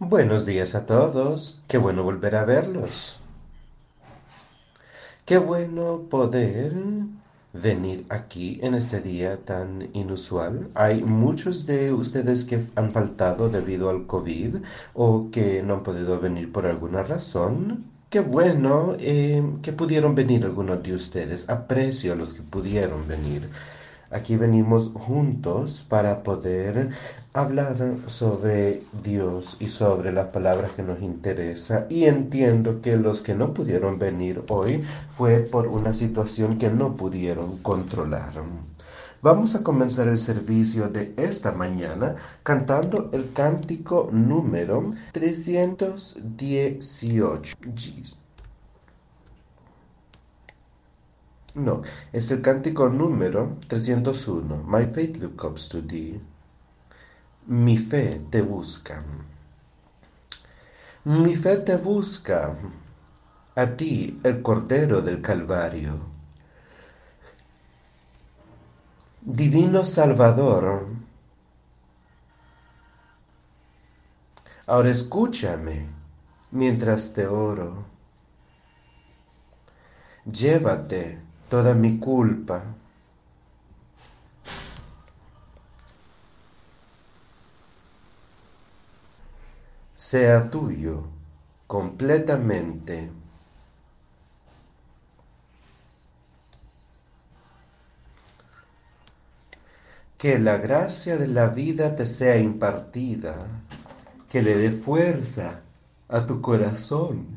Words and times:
Buenos 0.00 0.44
días 0.44 0.74
a 0.74 0.86
todos. 0.86 1.60
Qué 1.68 1.78
bueno 1.78 2.02
volver 2.02 2.34
a 2.34 2.44
verlos. 2.44 3.16
Qué 5.24 5.38
bueno 5.38 6.02
poder 6.10 6.72
venir 7.52 8.04
aquí 8.08 8.58
en 8.60 8.74
este 8.74 9.00
día 9.00 9.36
tan 9.44 9.90
inusual. 9.92 10.68
Hay 10.74 11.04
muchos 11.04 11.64
de 11.64 11.92
ustedes 11.92 12.42
que 12.42 12.64
han 12.74 12.90
faltado 12.90 13.48
debido 13.48 13.88
al 13.88 14.06
COVID 14.08 14.56
o 14.94 15.28
que 15.30 15.62
no 15.62 15.74
han 15.74 15.82
podido 15.84 16.18
venir 16.18 16.50
por 16.50 16.66
alguna 16.66 17.04
razón. 17.04 17.84
Qué 18.10 18.18
bueno 18.18 18.96
eh, 18.98 19.44
que 19.62 19.72
pudieron 19.72 20.16
venir 20.16 20.44
algunos 20.44 20.82
de 20.82 20.92
ustedes. 20.92 21.48
Aprecio 21.48 22.14
a 22.14 22.16
los 22.16 22.34
que 22.34 22.42
pudieron 22.42 23.06
venir. 23.06 23.48
Aquí 24.14 24.36
venimos 24.36 24.92
juntos 24.94 25.84
para 25.88 26.22
poder 26.22 26.90
hablar 27.32 27.96
sobre 28.06 28.84
Dios 29.02 29.56
y 29.58 29.66
sobre 29.66 30.12
las 30.12 30.26
palabras 30.26 30.70
que 30.70 30.84
nos 30.84 31.02
interesan. 31.02 31.86
Y 31.90 32.04
entiendo 32.04 32.80
que 32.80 32.96
los 32.96 33.22
que 33.22 33.34
no 33.34 33.52
pudieron 33.52 33.98
venir 33.98 34.44
hoy 34.48 34.84
fue 35.16 35.40
por 35.40 35.66
una 35.66 35.92
situación 35.92 36.58
que 36.58 36.70
no 36.70 36.94
pudieron 36.94 37.58
controlar. 37.58 38.34
Vamos 39.20 39.56
a 39.56 39.64
comenzar 39.64 40.06
el 40.06 40.18
servicio 40.18 40.88
de 40.88 41.12
esta 41.16 41.50
mañana 41.50 42.14
cantando 42.44 43.10
el 43.12 43.32
cántico 43.32 44.10
número 44.12 44.90
318. 45.10 47.56
No, 51.54 51.82
es 52.12 52.30
el 52.32 52.42
cántico 52.42 52.88
número 52.88 53.58
301. 53.68 54.64
My 54.66 54.86
faith 54.86 55.18
looks 55.18 55.44
up 55.44 55.56
to 55.70 55.86
thee. 55.86 56.20
Mi 57.46 57.76
fe 57.78 58.20
te 58.30 58.42
busca. 58.42 59.02
Mi 61.04 61.36
fe 61.36 61.58
te 61.58 61.76
busca. 61.76 62.56
A 63.54 63.66
ti, 63.66 64.20
el 64.24 64.42
Cordero 64.42 65.00
del 65.00 65.20
Calvario. 65.22 66.14
Divino 69.20 69.84
Salvador, 69.86 70.86
ahora 74.66 74.90
escúchame 74.90 75.86
mientras 76.50 77.14
te 77.14 77.26
oro. 77.26 77.84
Llévate 80.26 81.23
toda 81.54 81.72
mi 81.72 82.00
culpa. 82.00 82.64
Sea 89.94 90.50
tuyo 90.50 91.04
completamente. 91.68 93.08
Que 100.18 100.40
la 100.40 100.56
gracia 100.56 101.16
de 101.16 101.28
la 101.28 101.46
vida 101.50 101.94
te 101.94 102.04
sea 102.04 102.36
impartida, 102.36 103.36
que 104.28 104.42
le 104.42 104.56
dé 104.56 104.72
fuerza 104.72 105.60
a 106.08 106.26
tu 106.26 106.40
corazón 106.40 107.33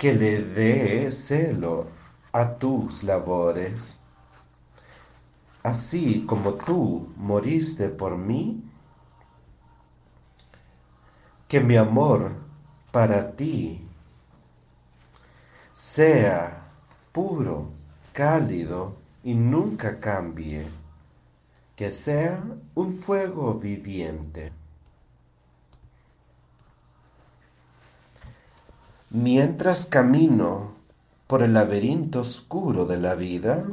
que 0.00 0.14
le 0.14 0.40
dé 0.40 1.12
celo 1.12 1.86
a 2.32 2.56
tus 2.58 3.02
labores. 3.04 4.00
Así 5.62 6.24
como 6.26 6.54
tú 6.54 7.12
moriste 7.18 7.90
por 7.90 8.16
mí, 8.16 8.64
que 11.46 11.60
mi 11.60 11.76
amor 11.76 12.32
para 12.90 13.36
ti 13.36 13.86
sea 15.74 16.72
puro, 17.12 17.68
cálido 18.14 18.96
y 19.22 19.34
nunca 19.34 20.00
cambie, 20.00 20.66
que 21.76 21.90
sea 21.90 22.42
un 22.74 22.94
fuego 22.94 23.52
viviente. 23.52 24.59
Mientras 29.12 29.86
camino 29.86 30.76
por 31.26 31.42
el 31.42 31.54
laberinto 31.54 32.20
oscuro 32.20 32.86
de 32.86 32.96
la 32.96 33.16
vida 33.16 33.64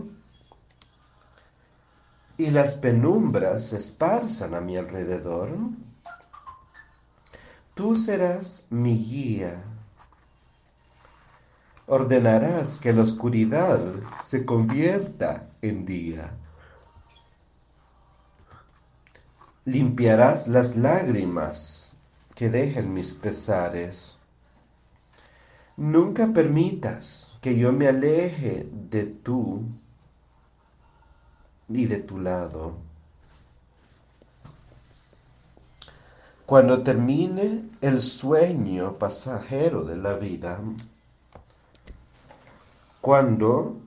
y 2.38 2.50
las 2.50 2.74
penumbras 2.74 3.68
se 3.68 3.78
esparzan 3.78 4.56
a 4.56 4.62
mi 4.62 4.78
alrededor, 4.78 5.50
tú 7.76 7.96
serás 7.96 8.66
mi 8.72 8.98
guía. 8.98 9.64
Ordenarás 11.86 12.80
que 12.80 12.92
la 12.92 13.04
oscuridad 13.04 13.80
se 14.24 14.44
convierta 14.44 15.52
en 15.62 15.86
día. 15.86 16.36
Limpiarás 19.66 20.48
las 20.48 20.76
lágrimas 20.76 21.94
que 22.34 22.50
dejen 22.50 22.92
mis 22.92 23.14
pesares 23.14 24.17
Nunca 25.78 26.34
permitas 26.34 27.38
que 27.40 27.56
yo 27.56 27.72
me 27.72 27.88
aleje 27.88 28.68
de 28.72 29.06
tú 29.06 29.62
y 31.70 31.86
de 31.86 31.98
tu 31.98 32.18
lado. 32.18 32.74
Cuando 36.48 36.82
termine 36.82 37.70
el 37.82 38.02
sueño 38.02 38.98
pasajero 38.98 39.84
de 39.84 39.98
la 39.98 40.16
vida, 40.16 40.60
cuando 43.00 43.78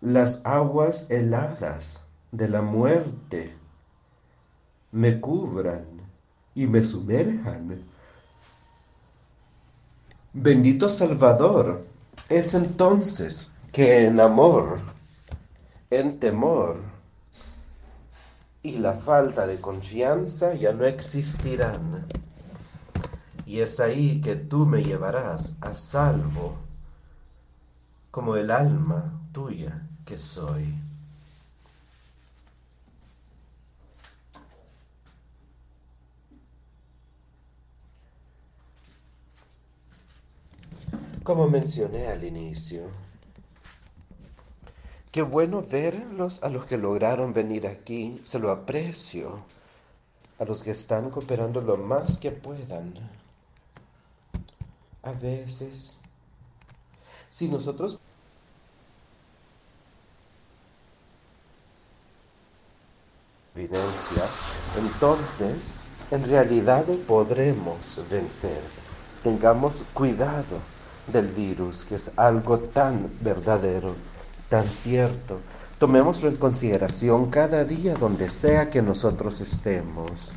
las 0.00 0.40
aguas 0.46 1.10
heladas 1.10 2.00
de 2.32 2.48
la 2.48 2.62
muerte 2.62 3.54
me 4.92 5.20
cubran 5.20 5.84
y 6.54 6.66
me 6.66 6.82
sumerjan 6.82 7.84
Bendito 10.36 10.88
Salvador, 10.88 11.86
es 12.28 12.54
entonces 12.54 13.52
que 13.70 14.06
en 14.06 14.18
amor, 14.18 14.80
en 15.90 16.18
temor 16.18 16.78
y 18.60 18.78
la 18.78 18.94
falta 18.94 19.46
de 19.46 19.60
confianza 19.60 20.54
ya 20.54 20.72
no 20.72 20.86
existirán. 20.86 22.06
Y 23.46 23.60
es 23.60 23.78
ahí 23.78 24.20
que 24.20 24.34
tú 24.34 24.66
me 24.66 24.82
llevarás 24.82 25.56
a 25.60 25.72
salvo 25.74 26.56
como 28.10 28.34
el 28.34 28.50
alma 28.50 29.12
tuya 29.30 29.86
que 30.04 30.18
soy. 30.18 30.74
Como 41.24 41.48
mencioné 41.48 42.08
al 42.08 42.22
inicio, 42.22 42.82
qué 45.10 45.22
bueno 45.22 45.62
verlos 45.62 46.42
a 46.42 46.50
los 46.50 46.66
que 46.66 46.76
lograron 46.76 47.32
venir 47.32 47.66
aquí, 47.66 48.20
se 48.24 48.38
lo 48.38 48.50
aprecio, 48.50 49.38
a 50.38 50.44
los 50.44 50.62
que 50.62 50.72
están 50.72 51.08
cooperando 51.08 51.62
lo 51.62 51.78
más 51.78 52.18
que 52.18 52.30
puedan. 52.30 52.92
A 55.02 55.12
veces, 55.12 55.98
si 57.30 57.48
nosotros 57.48 57.98
entonces 64.76 65.76
en 66.10 66.28
realidad 66.28 66.84
podremos 67.06 68.02
vencer. 68.10 68.60
Tengamos 69.22 69.84
cuidado 69.94 70.73
del 71.12 71.28
virus, 71.28 71.84
que 71.84 71.96
es 71.96 72.10
algo 72.16 72.58
tan 72.58 73.10
verdadero, 73.20 73.94
tan 74.48 74.68
cierto. 74.68 75.38
Tomémoslo 75.78 76.28
en 76.28 76.36
consideración 76.36 77.30
cada 77.30 77.64
día 77.64 77.94
donde 77.94 78.28
sea 78.30 78.70
que 78.70 78.80
nosotros 78.80 79.40
estemos. 79.40 80.32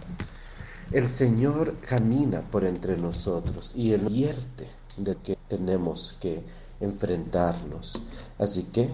El 0.91 1.07
Señor 1.09 1.75
camina 1.81 2.41
por 2.41 2.63
entre 2.63 2.97
nosotros 2.97 3.73
y 3.75 3.93
Él 3.93 4.07
advierte 4.07 4.67
de 4.97 5.15
que 5.15 5.37
tenemos 5.47 6.15
que 6.19 6.43
enfrentarnos. 6.79 8.01
Así 8.39 8.63
que 8.63 8.89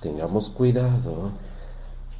tengamos 0.00 0.50
cuidado 0.50 1.32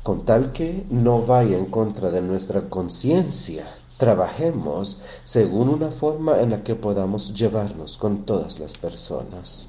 con 0.02 0.24
tal 0.24 0.52
que 0.52 0.86
no 0.90 1.22
vaya 1.22 1.58
en 1.58 1.66
contra 1.66 2.10
de 2.10 2.22
nuestra 2.22 2.68
conciencia 2.68 3.66
trabajemos 3.96 4.98
según 5.24 5.68
una 5.68 5.90
forma 5.90 6.40
en 6.40 6.50
la 6.50 6.62
que 6.62 6.74
podamos 6.74 7.34
llevarnos 7.34 7.96
con 7.98 8.24
todas 8.24 8.58
las 8.60 8.76
personas. 8.76 9.68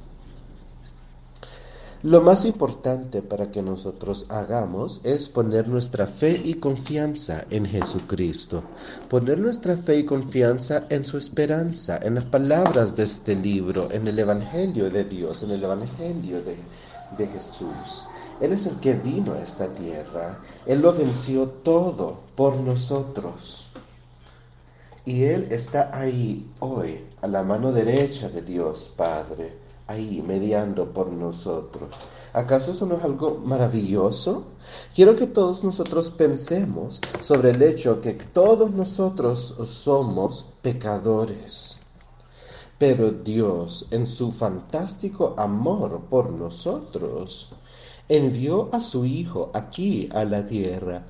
Lo 2.04 2.22
más 2.22 2.46
importante 2.46 3.24
para 3.24 3.50
que 3.50 3.64
nosotros 3.64 4.28
hagamos 4.30 5.02
es 5.04 5.28
poner 5.28 5.68
nuestra 5.68 6.06
fe 6.06 6.40
y 6.46 6.54
confianza 6.54 7.46
en 7.50 7.66
Jesucristo, 7.66 8.64
poner 9.10 9.40
nuestra 9.40 9.76
fe 9.78 9.98
y 9.98 10.06
confianza 10.06 10.84
en 10.90 11.04
su 11.04 11.18
esperanza, 11.18 11.98
en 12.04 12.14
las 12.16 12.26
palabras 12.26 12.96
de 12.96 13.04
este 13.04 13.36
libro, 13.36 13.92
en 13.92 14.08
el 14.08 14.20
Evangelio 14.20 14.92
de 14.92 15.06
Dios, 15.06 15.42
en 15.42 15.50
el 15.50 15.64
Evangelio 15.64 16.44
de, 16.44 16.58
de 17.18 17.28
Jesús. 17.28 18.06
Él 18.40 18.54
es 18.54 18.68
el 18.68 18.76
que 18.80 18.94
vino 18.94 19.34
a 19.34 19.42
esta 19.42 19.68
tierra, 19.74 20.38
Él 20.68 20.82
lo 20.82 20.94
venció 20.94 21.48
todo 21.48 22.20
por 22.36 22.58
nosotros. 22.58 23.67
Y 25.08 25.24
Él 25.24 25.48
está 25.52 25.90
ahí 25.98 26.52
hoy, 26.60 27.00
a 27.22 27.28
la 27.28 27.42
mano 27.42 27.72
derecha 27.72 28.28
de 28.28 28.42
Dios 28.42 28.92
Padre 28.94 29.58
ahí 29.88 30.22
mediando 30.22 30.92
por 30.92 31.08
nosotros. 31.08 31.94
¿Acaso 32.34 32.72
eso 32.72 32.86
no 32.86 32.98
es 32.98 33.04
algo 33.06 33.42
maravilloso? 33.42 34.48
Quiero 34.94 35.16
que 35.16 35.28
todos 35.28 35.64
nosotros 35.64 36.10
pensemos 36.12 37.00
sobre 37.22 37.52
el 37.52 37.62
hecho 37.62 38.02
que 38.02 38.16
todos 38.16 38.72
nosotros 38.72 39.56
somos 39.64 40.54
pecadores. 40.62 41.80
Pero 42.78 43.10
Dios, 43.12 43.88
en 43.92 44.08
su 44.08 44.34
fantástico 44.34 45.36
amor 45.38 46.02
por 46.10 46.32
nosotros, 46.32 47.56
envió 48.10 48.68
a 48.74 48.82
su 48.82 49.06
Hijo 49.06 49.52
aquí 49.54 50.10
a 50.14 50.26
la 50.26 50.46
tierra. 50.46 51.06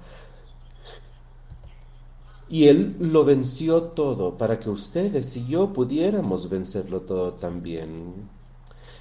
Y 2.50 2.68
Él 2.68 2.96
lo 3.00 3.26
venció 3.26 3.84
todo 3.84 4.38
para 4.38 4.60
que 4.60 4.70
ustedes 4.70 5.36
y 5.36 5.46
yo 5.48 5.74
pudiéramos 5.74 6.50
vencerlo 6.50 7.02
todo 7.02 7.34
también. 7.34 8.30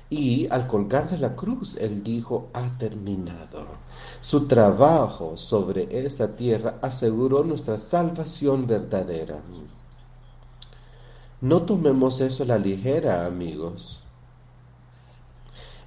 Y 0.08 0.46
al 0.50 0.66
colgar 0.68 1.08
de 1.08 1.18
la 1.18 1.34
cruz, 1.34 1.76
Él 1.76 2.02
dijo, 2.02 2.48
ha 2.52 2.78
terminado. 2.78 3.66
Su 4.20 4.46
trabajo 4.46 5.36
sobre 5.36 5.88
esta 5.90 6.34
tierra 6.36 6.78
aseguró 6.80 7.42
nuestra 7.42 7.76
salvación 7.76 8.66
verdadera. 8.66 9.40
No 11.40 11.62
tomemos 11.62 12.20
eso 12.20 12.44
a 12.44 12.46
la 12.46 12.58
ligera, 12.58 13.26
amigos. 13.26 14.00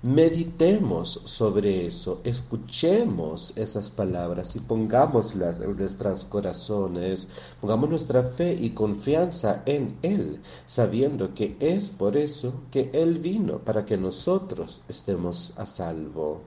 Meditemos 0.02 1.22
sobre 1.26 1.86
eso, 1.86 2.22
escuchemos 2.24 3.52
esas 3.58 3.90
palabras 3.90 4.56
y 4.56 4.62
pongámoslas 4.62 5.60
en 5.60 5.76
nuestros 5.76 6.24
corazones, 6.24 7.28
pongamos 7.60 7.90
nuestra 7.90 8.24
fe 8.24 8.54
y 8.54 8.70
confianza 8.70 9.62
en 9.66 9.98
Él, 10.02 10.42
sabiendo 10.66 11.34
que 11.34 11.58
es 11.60 11.92
por 11.92 12.16
eso 12.16 12.54
que 12.72 12.90
Él 12.94 13.20
vino, 13.20 13.58
para 13.60 13.84
que 13.84 13.98
nosotros 13.98 14.80
estemos 14.88 15.54
a 15.60 15.66
salvo. 15.66 16.44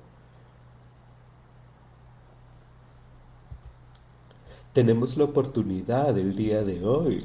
Tenemos 4.73 5.19
la 5.19 5.25
oportunidad 5.25 6.17
el 6.17 6.35
día 6.35 6.63
de 6.63 6.83
hoy 6.87 7.23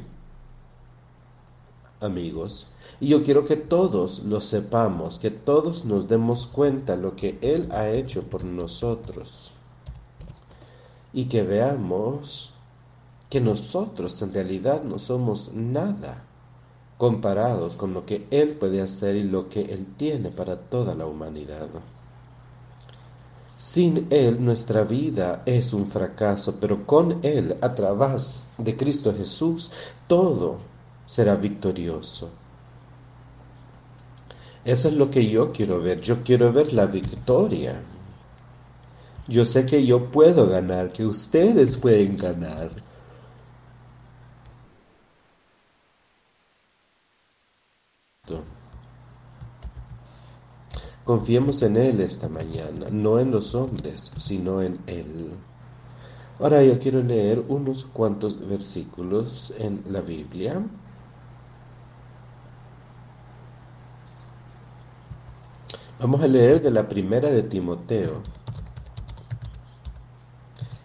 amigos. 1.99 2.67
Y 2.99 3.09
yo 3.09 3.23
quiero 3.23 3.45
que 3.45 3.55
todos 3.55 4.19
lo 4.19 4.41
sepamos, 4.41 5.19
que 5.19 5.31
todos 5.31 5.85
nos 5.85 6.07
demos 6.07 6.47
cuenta 6.47 6.95
lo 6.95 7.15
que 7.15 7.37
Él 7.41 7.69
ha 7.71 7.89
hecho 7.89 8.23
por 8.23 8.43
nosotros. 8.43 9.51
Y 11.13 11.25
que 11.25 11.43
veamos 11.43 12.53
que 13.29 13.41
nosotros 13.41 14.21
en 14.21 14.33
realidad 14.33 14.83
no 14.83 14.99
somos 14.99 15.51
nada 15.53 16.23
comparados 16.97 17.75
con 17.75 17.93
lo 17.93 18.05
que 18.05 18.27
Él 18.31 18.51
puede 18.53 18.81
hacer 18.81 19.15
y 19.15 19.23
lo 19.23 19.49
que 19.49 19.61
Él 19.61 19.87
tiene 19.97 20.29
para 20.29 20.57
toda 20.57 20.95
la 20.95 21.05
humanidad. 21.05 21.67
Sin 23.57 24.07
Él 24.11 24.43
nuestra 24.43 24.83
vida 24.83 25.41
es 25.45 25.73
un 25.73 25.87
fracaso, 25.87 26.55
pero 26.59 26.85
con 26.85 27.19
Él, 27.23 27.57
a 27.61 27.73
través 27.73 28.47
de 28.57 28.77
Cristo 28.77 29.13
Jesús, 29.15 29.71
todo 30.07 30.57
será 31.07 31.35
victorioso. 31.35 32.29
Eso 34.63 34.89
es 34.89 34.93
lo 34.93 35.09
que 35.09 35.27
yo 35.27 35.51
quiero 35.51 35.81
ver. 35.81 36.01
Yo 36.01 36.23
quiero 36.23 36.51
ver 36.53 36.73
la 36.73 36.85
victoria. 36.85 37.81
Yo 39.27 39.45
sé 39.45 39.65
que 39.65 39.85
yo 39.85 40.11
puedo 40.11 40.47
ganar, 40.47 40.91
que 40.91 41.05
ustedes 41.05 41.77
pueden 41.77 42.17
ganar. 42.17 42.69
Confiemos 51.03 51.61
en 51.61 51.77
Él 51.77 52.01
esta 52.01 52.27
mañana, 52.27 52.87
no 52.91 53.17
en 53.17 53.31
los 53.31 53.55
hombres, 53.55 54.11
sino 54.17 54.61
en 54.61 54.77
Él. 54.87 55.31
Ahora 56.39 56.61
yo 56.61 56.77
quiero 56.79 57.01
leer 57.01 57.41
unos 57.47 57.85
cuantos 57.85 58.45
versículos 58.45 59.53
en 59.57 59.83
la 59.89 60.01
Biblia. 60.01 60.61
Vamos 65.99 66.21
a 66.21 66.27
leer 66.27 66.61
de 66.61 66.69
la 66.69 66.87
primera 66.87 67.27
de 67.31 67.41
Timoteo. 67.41 68.21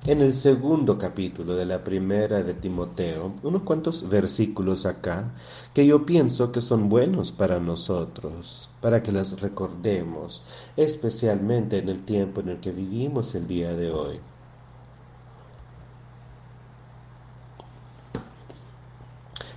En 0.06 0.22
el 0.22 0.32
segundo 0.32 0.96
capítulo 0.96 1.54
de 1.54 1.66
la 1.66 1.84
primera 1.84 2.42
de 2.42 2.54
Timoteo, 2.54 3.34
unos 3.42 3.60
cuantos 3.62 4.08
versículos 4.08 4.86
acá 4.86 5.34
que 5.74 5.86
yo 5.86 6.06
pienso 6.06 6.50
que 6.50 6.62
son 6.62 6.88
buenos 6.88 7.30
para 7.30 7.60
nosotros, 7.60 8.70
para 8.80 9.02
que 9.02 9.12
las 9.12 9.38
recordemos, 9.42 10.44
especialmente 10.78 11.76
en 11.76 11.90
el 11.90 12.04
tiempo 12.04 12.40
en 12.40 12.48
el 12.48 12.60
que 12.60 12.72
vivimos 12.72 13.34
el 13.34 13.46
día 13.46 13.74
de 13.74 13.92
hoy. 13.92 14.18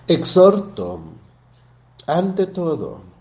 Exhorto, 0.07 0.99
ante 2.07 2.45
todo, 2.45 3.14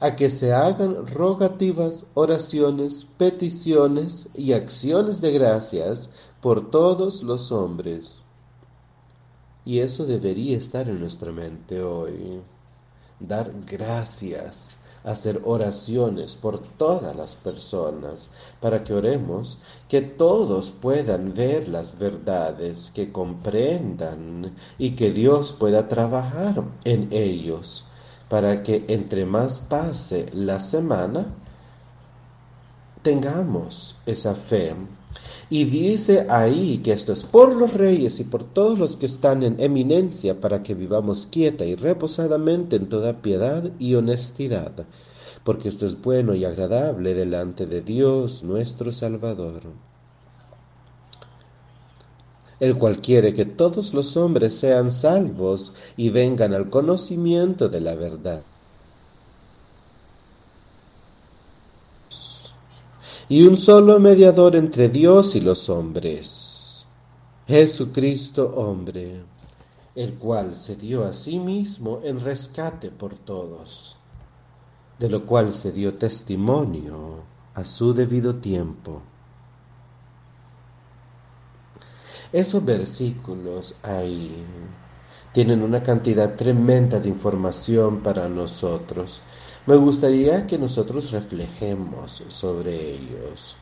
a 0.00 0.14
que 0.14 0.30
se 0.30 0.52
hagan 0.52 1.06
rogativas, 1.06 2.06
oraciones, 2.14 3.06
peticiones 3.16 4.28
y 4.34 4.52
acciones 4.52 5.20
de 5.20 5.32
gracias 5.32 6.10
por 6.40 6.70
todos 6.70 7.22
los 7.22 7.50
hombres. 7.50 8.20
Y 9.64 9.80
eso 9.80 10.06
debería 10.06 10.56
estar 10.56 10.88
en 10.88 11.00
nuestra 11.00 11.32
mente 11.32 11.82
hoy. 11.82 12.40
Dar 13.18 13.52
gracias, 13.66 14.76
hacer 15.02 15.42
oraciones 15.44 16.36
por 16.36 16.60
todas 16.60 17.16
las 17.16 17.34
personas, 17.34 18.30
para 18.60 18.84
que 18.84 18.94
oremos, 18.94 19.58
que 19.88 20.00
todos 20.00 20.70
puedan 20.70 21.34
ver 21.34 21.68
las 21.68 21.98
verdades, 21.98 22.92
que 22.94 23.10
comprendan 23.10 24.54
y 24.78 24.92
que 24.92 25.10
Dios 25.10 25.52
pueda 25.52 25.88
trabajar 25.88 26.62
en 26.84 27.08
ellos 27.10 27.84
para 28.28 28.62
que 28.62 28.84
entre 28.88 29.24
más 29.24 29.58
pase 29.58 30.26
la 30.32 30.60
semana, 30.60 31.26
tengamos 33.02 33.96
esa 34.06 34.34
fe. 34.34 34.74
Y 35.50 35.64
dice 35.64 36.26
ahí 36.28 36.78
que 36.78 36.92
esto 36.92 37.12
es 37.12 37.24
por 37.24 37.54
los 37.54 37.72
reyes 37.72 38.20
y 38.20 38.24
por 38.24 38.44
todos 38.44 38.78
los 38.78 38.96
que 38.96 39.06
están 39.06 39.42
en 39.42 39.58
eminencia 39.58 40.40
para 40.40 40.62
que 40.62 40.74
vivamos 40.74 41.26
quieta 41.26 41.64
y 41.64 41.74
reposadamente 41.74 42.76
en 42.76 42.88
toda 42.88 43.22
piedad 43.22 43.70
y 43.78 43.94
honestidad, 43.94 44.86
porque 45.44 45.70
esto 45.70 45.86
es 45.86 46.00
bueno 46.00 46.34
y 46.34 46.44
agradable 46.44 47.14
delante 47.14 47.66
de 47.66 47.80
Dios 47.80 48.42
nuestro 48.42 48.92
Salvador 48.92 49.87
el 52.60 52.76
cual 52.76 53.00
quiere 53.00 53.34
que 53.34 53.44
todos 53.44 53.94
los 53.94 54.16
hombres 54.16 54.54
sean 54.54 54.90
salvos 54.90 55.72
y 55.96 56.10
vengan 56.10 56.54
al 56.54 56.70
conocimiento 56.70 57.68
de 57.68 57.80
la 57.80 57.94
verdad. 57.94 58.42
Y 63.28 63.46
un 63.46 63.56
solo 63.56 64.00
mediador 64.00 64.56
entre 64.56 64.88
Dios 64.88 65.36
y 65.36 65.40
los 65.40 65.68
hombres, 65.68 66.86
Jesucristo 67.46 68.54
hombre, 68.56 69.20
el 69.94 70.14
cual 70.14 70.56
se 70.56 70.76
dio 70.76 71.04
a 71.04 71.12
sí 71.12 71.38
mismo 71.38 72.00
en 72.02 72.20
rescate 72.20 72.90
por 72.90 73.14
todos, 73.14 73.96
de 74.98 75.10
lo 75.10 75.26
cual 75.26 75.52
se 75.52 75.72
dio 75.72 75.94
testimonio 75.94 77.22
a 77.54 77.64
su 77.64 77.92
debido 77.92 78.36
tiempo 78.36 79.02
Esos 82.32 82.64
versículos 82.64 83.74
ahí 83.82 84.44
tienen 85.32 85.62
una 85.62 85.82
cantidad 85.82 86.36
tremenda 86.36 87.00
de 87.00 87.08
información 87.08 88.00
para 88.00 88.28
nosotros. 88.28 89.22
Me 89.66 89.76
gustaría 89.76 90.46
que 90.46 90.58
nosotros 90.58 91.10
reflejemos 91.10 92.24
sobre 92.28 92.94
ellos. 92.94 93.57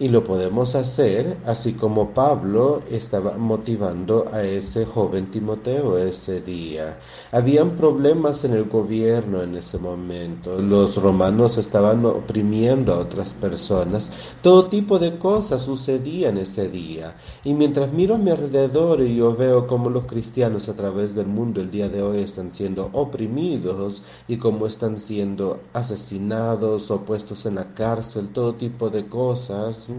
Y 0.00 0.08
lo 0.08 0.24
podemos 0.24 0.76
hacer 0.76 1.36
así 1.44 1.74
como 1.74 2.14
Pablo 2.14 2.80
estaba 2.90 3.36
motivando 3.36 4.24
a 4.32 4.42
ese 4.42 4.86
joven 4.86 5.30
Timoteo 5.30 5.98
ese 5.98 6.40
día. 6.40 6.98
Habían 7.32 7.76
problemas 7.76 8.42
en 8.44 8.54
el 8.54 8.64
gobierno 8.64 9.42
en 9.42 9.56
ese 9.56 9.76
momento. 9.76 10.58
Los 10.58 10.96
romanos 10.96 11.58
estaban 11.58 12.06
oprimiendo 12.06 12.94
a 12.94 12.98
otras 12.98 13.34
personas. 13.34 14.10
Todo 14.40 14.70
tipo 14.70 14.98
de 14.98 15.18
cosas 15.18 15.60
sucedían 15.60 16.38
ese 16.38 16.70
día. 16.70 17.14
Y 17.44 17.52
mientras 17.52 17.92
miro 17.92 18.14
a 18.14 18.18
mi 18.18 18.30
alrededor 18.30 19.02
y 19.02 19.16
yo 19.16 19.36
veo 19.36 19.66
cómo 19.66 19.90
los 19.90 20.06
cristianos 20.06 20.70
a 20.70 20.76
través 20.76 21.14
del 21.14 21.26
mundo 21.26 21.60
el 21.60 21.70
día 21.70 21.90
de 21.90 22.00
hoy 22.00 22.22
están 22.22 22.50
siendo 22.52 22.88
oprimidos 22.94 24.02
y 24.28 24.38
cómo 24.38 24.66
están 24.66 24.98
siendo 24.98 25.60
asesinados 25.74 26.90
o 26.90 27.02
puestos 27.02 27.44
en 27.44 27.56
la 27.56 27.74
cárcel, 27.74 28.30
todo 28.30 28.54
tipo 28.54 28.88
de 28.88 29.06
cosas 29.06 29.89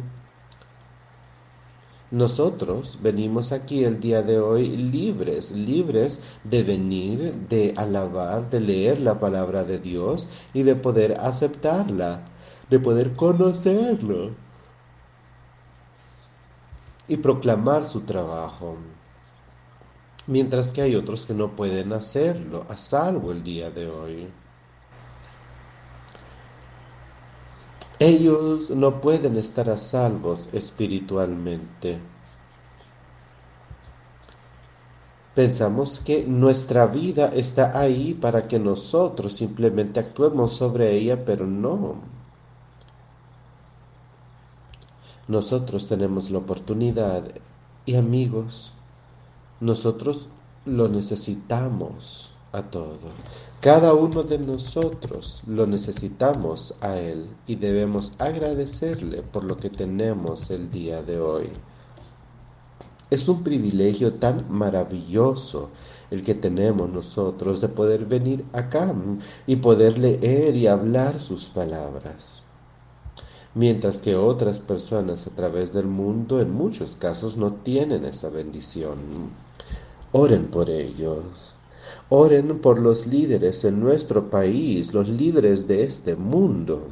nosotros 2.12 3.00
venimos 3.02 3.54
aquí 3.54 3.86
el 3.86 4.02
día 4.02 4.22
de 4.22 4.38
hoy 4.38 4.76
libres, 4.76 5.52
libres 5.52 6.22
de 6.44 6.62
venir, 6.62 7.34
de 7.48 7.74
alabar, 7.78 8.50
de 8.50 8.60
leer 8.60 9.00
la 9.00 9.18
palabra 9.18 9.64
de 9.64 9.80
Dios 9.80 10.28
y 10.54 10.64
de 10.64 10.76
poder 10.76 11.18
aceptarla, 11.22 12.26
de 12.70 12.80
poder 12.80 13.14
conocerlo 13.14 14.36
y 17.08 17.16
proclamar 17.16 17.86
su 17.88 18.02
trabajo. 18.02 18.76
Mientras 20.28 20.74
que 20.74 20.82
hay 20.82 20.96
otros 20.96 21.26
que 21.26 21.34
no 21.34 21.56
pueden 21.56 21.94
hacerlo, 21.94 22.66
a 22.68 22.76
salvo 22.76 23.32
el 23.32 23.42
día 23.42 23.72
de 23.72 23.88
hoy. 23.88 24.28
Ellos 28.02 28.72
no 28.72 29.00
pueden 29.00 29.38
estar 29.38 29.70
a 29.70 29.78
salvos 29.78 30.50
espiritualmente. 30.54 32.00
Pensamos 35.36 36.00
que 36.00 36.26
nuestra 36.26 36.88
vida 36.88 37.28
está 37.28 37.80
ahí 37.80 38.16
para 38.16 38.48
que 38.48 38.58
nosotros 38.58 39.34
simplemente 39.34 40.00
actuemos 40.00 40.54
sobre 40.54 40.96
ella, 40.96 41.24
pero 41.24 41.46
no. 41.46 41.98
Nosotros 45.28 45.88
tenemos 45.88 46.32
la 46.32 46.40
oportunidad 46.40 47.26
y 47.86 47.98
amigos, 47.98 48.74
nosotros 49.60 50.28
lo 50.66 50.88
necesitamos 50.88 52.31
a. 52.52 52.62
Cada 53.62 53.94
uno 53.94 54.24
de 54.24 54.38
nosotros 54.40 55.42
lo 55.48 55.68
necesitamos 55.68 56.76
a 56.82 56.98
Él 56.98 57.28
y 57.48 57.56
debemos 57.56 58.14
agradecerle 58.20 59.22
por 59.22 59.44
lo 59.44 59.58
que 59.58 59.70
tenemos 59.70 60.50
el 60.52 60.72
día 60.72 60.98
de 60.98 61.20
hoy. 61.20 61.50
Es 63.10 63.28
un 63.28 63.44
privilegio 63.44 64.14
tan 64.14 64.46
maravilloso 64.50 65.70
el 66.10 66.24
que 66.24 66.34
tenemos 66.34 66.90
nosotros 66.90 67.62
de 67.62 67.68
poder 67.68 68.06
venir 68.06 68.46
acá 68.54 68.94
y 69.48 69.58
poder 69.58 69.98
leer 69.98 70.56
y 70.56 70.68
hablar 70.68 71.20
sus 71.20 71.50
palabras. 71.50 72.44
Mientras 73.54 73.98
que 73.98 74.16
otras 74.16 74.60
personas 74.60 75.28
a 75.28 75.32
través 75.32 75.74
del 75.74 75.88
mundo 75.88 76.40
en 76.40 76.52
muchos 76.52 76.96
casos 76.96 77.36
no 77.36 77.54
tienen 77.54 78.06
esa 78.06 78.30
bendición. 78.30 78.98
Oren 80.14 80.48
por 80.48 80.70
ellos. 80.70 81.56
Oren 82.14 82.60
por 82.60 82.78
los 82.78 83.08
líderes 83.08 83.64
en 83.64 83.80
nuestro 83.80 84.30
país, 84.30 84.94
los 84.94 85.08
líderes 85.08 85.66
de 85.66 85.86
este 85.86 86.18
mundo. 86.18 86.86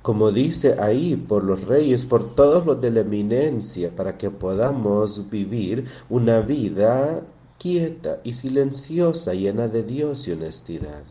Como 0.00 0.30
dice 0.30 0.76
ahí, 0.78 1.16
por 1.16 1.42
los 1.42 1.64
reyes, 1.64 2.04
por 2.04 2.36
todos 2.36 2.64
los 2.64 2.80
de 2.80 2.92
la 2.92 3.00
eminencia, 3.00 3.90
para 3.96 4.16
que 4.16 4.30
podamos 4.30 5.28
vivir 5.28 5.88
una 6.08 6.38
vida 6.38 7.24
quieta 7.58 8.20
y 8.22 8.34
silenciosa, 8.34 9.34
llena 9.34 9.66
de 9.66 9.82
Dios 9.82 10.28
y 10.28 10.30
honestidad. 10.30 11.02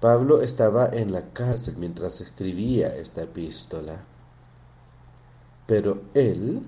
Pablo 0.00 0.42
estaba 0.42 0.88
en 0.88 1.12
la 1.12 1.32
cárcel 1.32 1.76
mientras 1.78 2.20
escribía 2.20 2.96
esta 2.96 3.22
epístola, 3.22 4.00
pero 5.68 6.02
él 6.14 6.62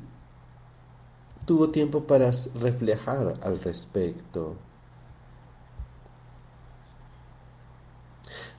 tuvo 1.51 1.71
tiempo 1.71 2.05
para 2.05 2.31
reflejar 2.61 3.35
al 3.43 3.59
respecto. 3.59 4.55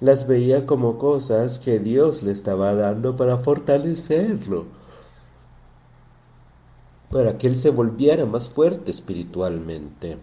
Las 0.01 0.27
veía 0.27 0.65
como 0.65 0.97
cosas 0.97 1.57
que 1.57 1.79
Dios 1.79 2.21
le 2.21 2.33
estaba 2.33 2.73
dando 2.73 3.15
para 3.15 3.37
fortalecerlo, 3.37 4.65
para 7.09 7.37
que 7.37 7.47
él 7.47 7.57
se 7.57 7.69
volviera 7.69 8.25
más 8.25 8.49
fuerte 8.49 8.91
espiritualmente. 8.91 10.17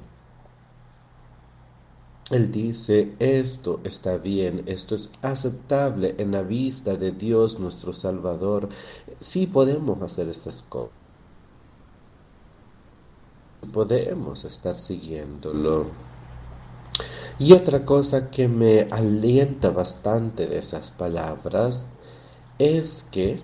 Él 2.31 2.53
dice, 2.53 3.15
esto 3.19 3.81
está 3.83 4.19
bien, 4.19 4.65
esto 4.67 4.95
es 4.95 5.11
aceptable 5.23 6.17
en 6.19 6.33
la 6.33 6.43
vista 6.43 6.99
de 6.99 7.13
Dios 7.13 7.59
nuestro 7.59 7.95
Salvador. 7.95 8.69
Sí 9.21 9.47
podemos 9.47 10.03
hacer 10.03 10.29
estas 10.29 10.61
cosas 10.61 10.98
podemos 13.73 14.45
estar 14.45 14.79
siguiéndolo. 14.79 15.87
Y 17.39 17.53
otra 17.53 17.85
cosa 17.85 18.31
que 18.31 18.49
me 18.49 18.89
alienta 18.91 19.71
bastante 19.71 20.47
de 20.47 20.59
esas 20.59 20.91
palabras 20.91 21.87
es 22.59 23.07
que 23.13 23.41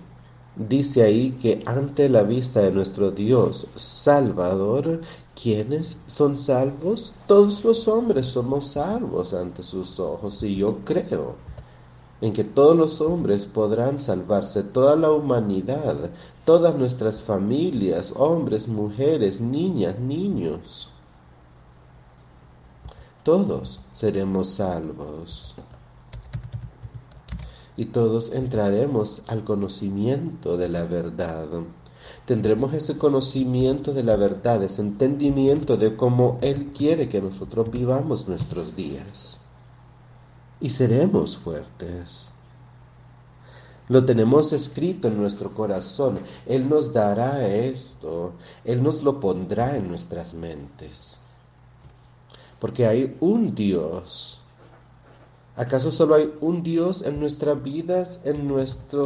dice 0.55 1.03
ahí 1.03 1.31
que 1.41 1.63
ante 1.65 2.09
la 2.09 2.23
vista 2.23 2.61
de 2.61 2.71
nuestro 2.71 3.11
Dios 3.11 3.67
Salvador, 3.75 5.01
¿quiénes 5.41 5.97
son 6.07 6.37
salvos? 6.37 7.13
Todos 7.27 7.63
los 7.63 7.87
hombres 7.87 8.27
somos 8.27 8.67
salvos 8.67 9.33
ante 9.33 9.63
sus 9.63 9.99
ojos 9.99 10.43
y 10.43 10.57
yo 10.57 10.79
creo 10.83 11.35
en 12.21 12.33
que 12.33 12.43
todos 12.43 12.75
los 12.75 13.01
hombres 13.01 13.45
podrán 13.45 13.99
salvarse, 13.99 14.63
toda 14.63 14.95
la 14.95 15.11
humanidad, 15.11 16.09
todas 16.45 16.75
nuestras 16.75 17.23
familias, 17.23 18.13
hombres, 18.15 18.67
mujeres, 18.67 19.41
niñas, 19.41 19.99
niños. 19.99 20.89
Todos 23.23 23.81
seremos 23.91 24.51
salvos. 24.51 25.55
Y 27.75 27.85
todos 27.85 28.31
entraremos 28.31 29.23
al 29.27 29.43
conocimiento 29.43 30.55
de 30.55 30.69
la 30.69 30.83
verdad. 30.83 31.47
Tendremos 32.25 32.73
ese 32.73 32.97
conocimiento 32.97 33.93
de 33.93 34.03
la 34.03 34.15
verdad, 34.15 34.63
ese 34.63 34.81
entendimiento 34.81 35.75
de 35.75 35.97
cómo 35.97 36.37
Él 36.41 36.71
quiere 36.71 37.09
que 37.09 37.21
nosotros 37.21 37.69
vivamos 37.71 38.27
nuestros 38.27 38.75
días 38.75 39.41
y 40.59 40.69
seremos 40.69 41.37
fuertes. 41.37 42.29
Lo 43.87 44.03
tenemos 44.03 44.51
escrito 44.51 45.07
en 45.07 45.17
nuestro 45.17 45.53
corazón. 45.53 46.19
Él 46.45 46.67
nos 46.67 46.91
dará 46.91 47.47
esto. 47.47 48.33
Él 48.63 48.81
nos 48.81 49.03
lo 49.03 49.19
pondrá 49.19 49.77
en 49.77 49.87
nuestras 49.87 50.33
mentes. 50.33 51.19
Porque 52.59 52.85
hay 52.87 53.15
un 53.19 53.53
Dios. 53.53 54.39
¿Acaso 55.55 55.91
solo 55.91 56.15
hay 56.15 56.33
un 56.41 56.63
Dios 56.63 57.01
en 57.03 57.19
nuestras 57.19 57.61
vidas, 57.61 58.19
en 58.25 58.47
nuestra 58.47 59.01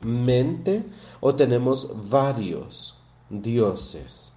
mente? 0.00 0.84
¿O 1.20 1.34
tenemos 1.34 1.90
varios 2.08 2.96
dioses? 3.28 4.32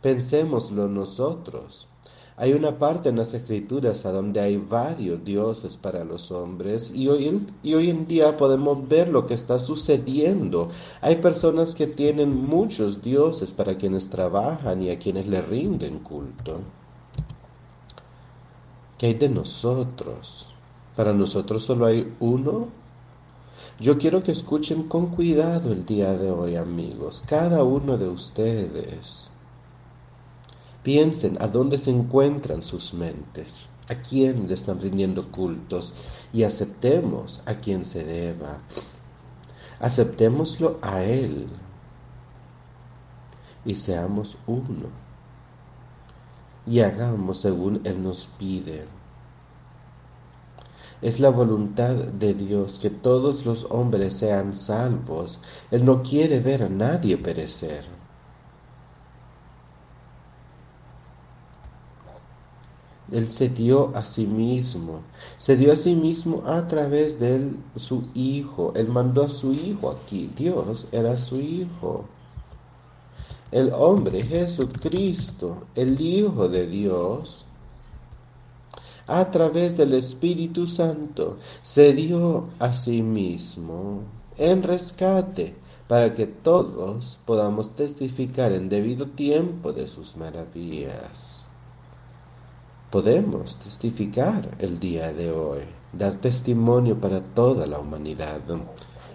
Pensémoslo 0.00 0.88
nosotros. 0.88 1.88
Hay 2.36 2.52
una 2.52 2.78
parte 2.78 3.10
en 3.10 3.16
las 3.16 3.32
escrituras 3.32 4.04
a 4.06 4.10
donde 4.12 4.40
hay 4.40 4.56
varios 4.56 5.24
dioses 5.24 5.76
para 5.76 6.02
los 6.02 6.32
hombres 6.32 6.90
y 6.92 7.06
hoy, 7.06 7.46
y 7.62 7.74
hoy 7.74 7.90
en 7.90 8.08
día 8.08 8.36
podemos 8.36 8.88
ver 8.88 9.08
lo 9.08 9.24
que 9.24 9.34
está 9.34 9.60
sucediendo. 9.60 10.68
Hay 11.00 11.16
personas 11.16 11.76
que 11.76 11.86
tienen 11.86 12.36
muchos 12.36 13.02
dioses 13.02 13.52
para 13.52 13.76
quienes 13.76 14.10
trabajan 14.10 14.82
y 14.82 14.90
a 14.90 14.98
quienes 14.98 15.28
le 15.28 15.42
rinden 15.42 16.00
culto. 16.00 16.60
¿Qué 18.98 19.06
hay 19.06 19.14
de 19.14 19.28
nosotros? 19.28 20.52
Para 20.96 21.12
nosotros 21.12 21.62
solo 21.62 21.86
hay 21.86 22.12
uno. 22.18 22.68
Yo 23.78 23.96
quiero 23.96 24.24
que 24.24 24.32
escuchen 24.32 24.84
con 24.88 25.06
cuidado 25.06 25.70
el 25.70 25.86
día 25.86 26.14
de 26.14 26.32
hoy, 26.32 26.56
amigos, 26.56 27.22
cada 27.26 27.62
uno 27.62 27.96
de 27.96 28.08
ustedes. 28.08 29.30
Piensen 30.84 31.38
a 31.40 31.48
dónde 31.48 31.78
se 31.78 31.90
encuentran 31.90 32.62
sus 32.62 32.94
mentes, 32.94 33.60
a 33.88 33.96
quién 33.96 34.46
le 34.46 34.54
están 34.54 34.80
rindiendo 34.80 35.32
cultos 35.32 35.94
y 36.30 36.44
aceptemos 36.44 37.40
a 37.46 37.54
quien 37.54 37.86
se 37.86 38.04
deba. 38.04 38.58
Aceptémoslo 39.80 40.78
a 40.82 41.02
Él 41.02 41.48
y 43.64 43.74
seamos 43.74 44.36
uno 44.46 45.04
y 46.66 46.80
hagamos 46.80 47.40
según 47.40 47.80
Él 47.84 48.02
nos 48.02 48.26
pide. 48.38 48.86
Es 51.00 51.18
la 51.18 51.30
voluntad 51.30 51.94
de 51.94 52.34
Dios 52.34 52.78
que 52.78 52.90
todos 52.90 53.44
los 53.44 53.66
hombres 53.70 54.14
sean 54.14 54.54
salvos. 54.54 55.40
Él 55.70 55.84
no 55.84 56.02
quiere 56.02 56.40
ver 56.40 56.62
a 56.62 56.68
nadie 56.68 57.16
perecer. 57.16 57.93
Él 63.12 63.28
se 63.28 63.48
dio 63.48 63.94
a 63.94 64.02
sí 64.02 64.26
mismo, 64.26 65.02
se 65.38 65.56
dio 65.56 65.72
a 65.72 65.76
sí 65.76 65.94
mismo 65.94 66.42
a 66.46 66.66
través 66.66 67.18
de 67.20 67.52
su 67.76 68.04
Hijo. 68.14 68.72
Él 68.74 68.88
mandó 68.88 69.24
a 69.24 69.28
su 69.28 69.52
Hijo 69.52 69.90
aquí. 69.90 70.30
Dios 70.34 70.88
era 70.90 71.18
su 71.18 71.40
Hijo. 71.40 72.06
El 73.52 73.72
hombre, 73.72 74.22
Jesucristo, 74.22 75.66
el 75.74 76.00
Hijo 76.00 76.48
de 76.48 76.66
Dios, 76.66 77.44
a 79.06 79.30
través 79.30 79.76
del 79.76 79.92
Espíritu 79.92 80.66
Santo, 80.66 81.38
se 81.62 81.92
dio 81.92 82.48
a 82.58 82.72
sí 82.72 83.02
mismo 83.02 84.00
en 84.38 84.62
rescate 84.62 85.54
para 85.88 86.14
que 86.14 86.26
todos 86.26 87.18
podamos 87.26 87.76
testificar 87.76 88.52
en 88.52 88.68
debido 88.68 89.06
tiempo 89.06 89.72
de 89.72 89.86
sus 89.86 90.16
maravillas. 90.16 91.33
Podemos 92.94 93.56
testificar 93.56 94.54
el 94.60 94.78
día 94.78 95.12
de 95.12 95.32
hoy, 95.32 95.62
dar 95.92 96.14
testimonio 96.14 97.00
para 97.00 97.20
toda 97.20 97.66
la 97.66 97.80
humanidad 97.80 98.42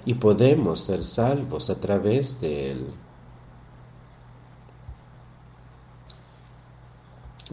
y 0.06 0.16
podemos 0.16 0.82
ser 0.82 1.06
salvos 1.06 1.70
a 1.70 1.80
través 1.80 2.42
de 2.42 2.72
él. 2.72 2.88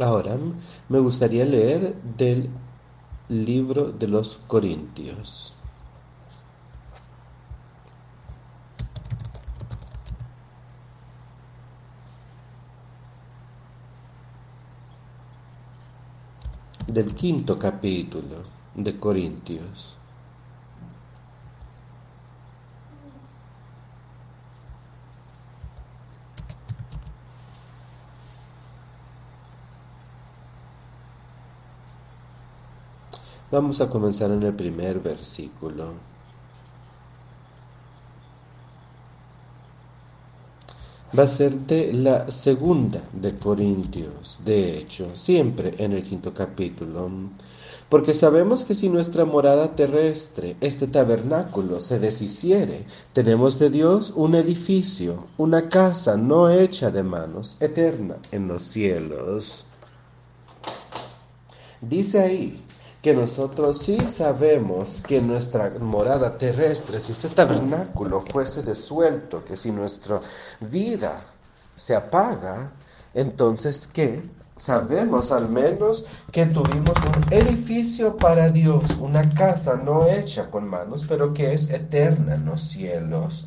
Ahora 0.01 0.37
me 0.89 0.99
gustaría 0.99 1.45
leer 1.45 1.95
del 1.95 2.51
libro 3.29 3.93
de 3.93 4.09
los 4.09 4.41
Corintios. 4.49 5.56
Del 16.97 17.15
quinto 17.15 17.59
capítulo 17.59 18.37
de 18.75 18.99
Corintios. 18.99 19.95
Vamos 33.51 33.83
a 33.83 33.91
comenzar 33.91 34.31
en 34.31 34.43
el 34.45 34.55
primer 34.55 34.99
versículo. 35.01 36.16
Va 41.17 41.23
a 41.23 41.29
ser 41.29 41.55
de 41.67 41.93
la 41.93 42.31
segunda 42.31 43.01
de 43.13 43.33
Corintios, 43.39 44.43
de 44.45 44.77
hecho, 44.77 45.11
siempre 45.15 45.75
en 45.79 45.93
el 45.93 46.03
quinto 46.03 46.35
capítulo. 46.35 47.09
Porque 47.89 48.13
sabemos 48.13 48.65
que 48.65 48.75
si 48.75 48.89
nuestra 48.89 49.25
morada 49.25 49.75
terrestre, 49.77 50.57
este 50.61 50.89
tabernáculo, 50.89 51.81
se 51.81 52.01
deshiciere, 52.01 52.85
tenemos 53.13 53.59
de 53.59 53.71
Dios 53.71 54.13
un 54.15 54.35
edificio, 54.35 55.29
una 55.39 55.69
casa 55.71 56.17
no 56.17 56.51
hecha 56.51 56.91
de 56.91 57.05
manos, 57.05 57.57
eterna 57.61 58.17
en 58.33 58.49
los 58.49 58.65
cielos. 58.65 59.65
Dice 61.81 62.21
ahí, 62.21 62.66
que 63.07 63.15
nosotros 63.15 63.79
sí 63.83 64.01
sabemos 64.09 65.01
que 65.07 65.21
nuestra 65.21 65.71
morada 65.79 66.37
terrestre, 66.37 66.99
si 66.99 67.13
este 67.13 67.29
tabernáculo 67.29 68.21
fuese 68.21 68.65
desuelto, 68.65 69.45
que 69.45 69.55
si 69.55 69.71
nuestra 69.71 70.21
vida 70.61 71.21
se 71.77 71.95
apaga, 71.95 72.73
entonces 73.15 73.89
¿qué? 73.93 74.25
Sabemos 74.57 75.31
al 75.31 75.49
menos 75.49 76.05
que 76.33 76.47
tuvimos 76.47 76.97
un 76.97 77.33
edificio 77.33 78.17
para 78.17 78.51
Dios, 78.51 78.83
una 79.01 79.33
casa 79.33 79.77
no 79.77 80.09
hecha 80.09 80.51
con 80.51 80.67
manos, 80.67 81.05
pero 81.09 81.33
que 81.33 81.53
es 81.55 81.71
eterna 81.71 82.35
en 82.35 82.47
los 82.47 82.61
cielos. 82.63 83.47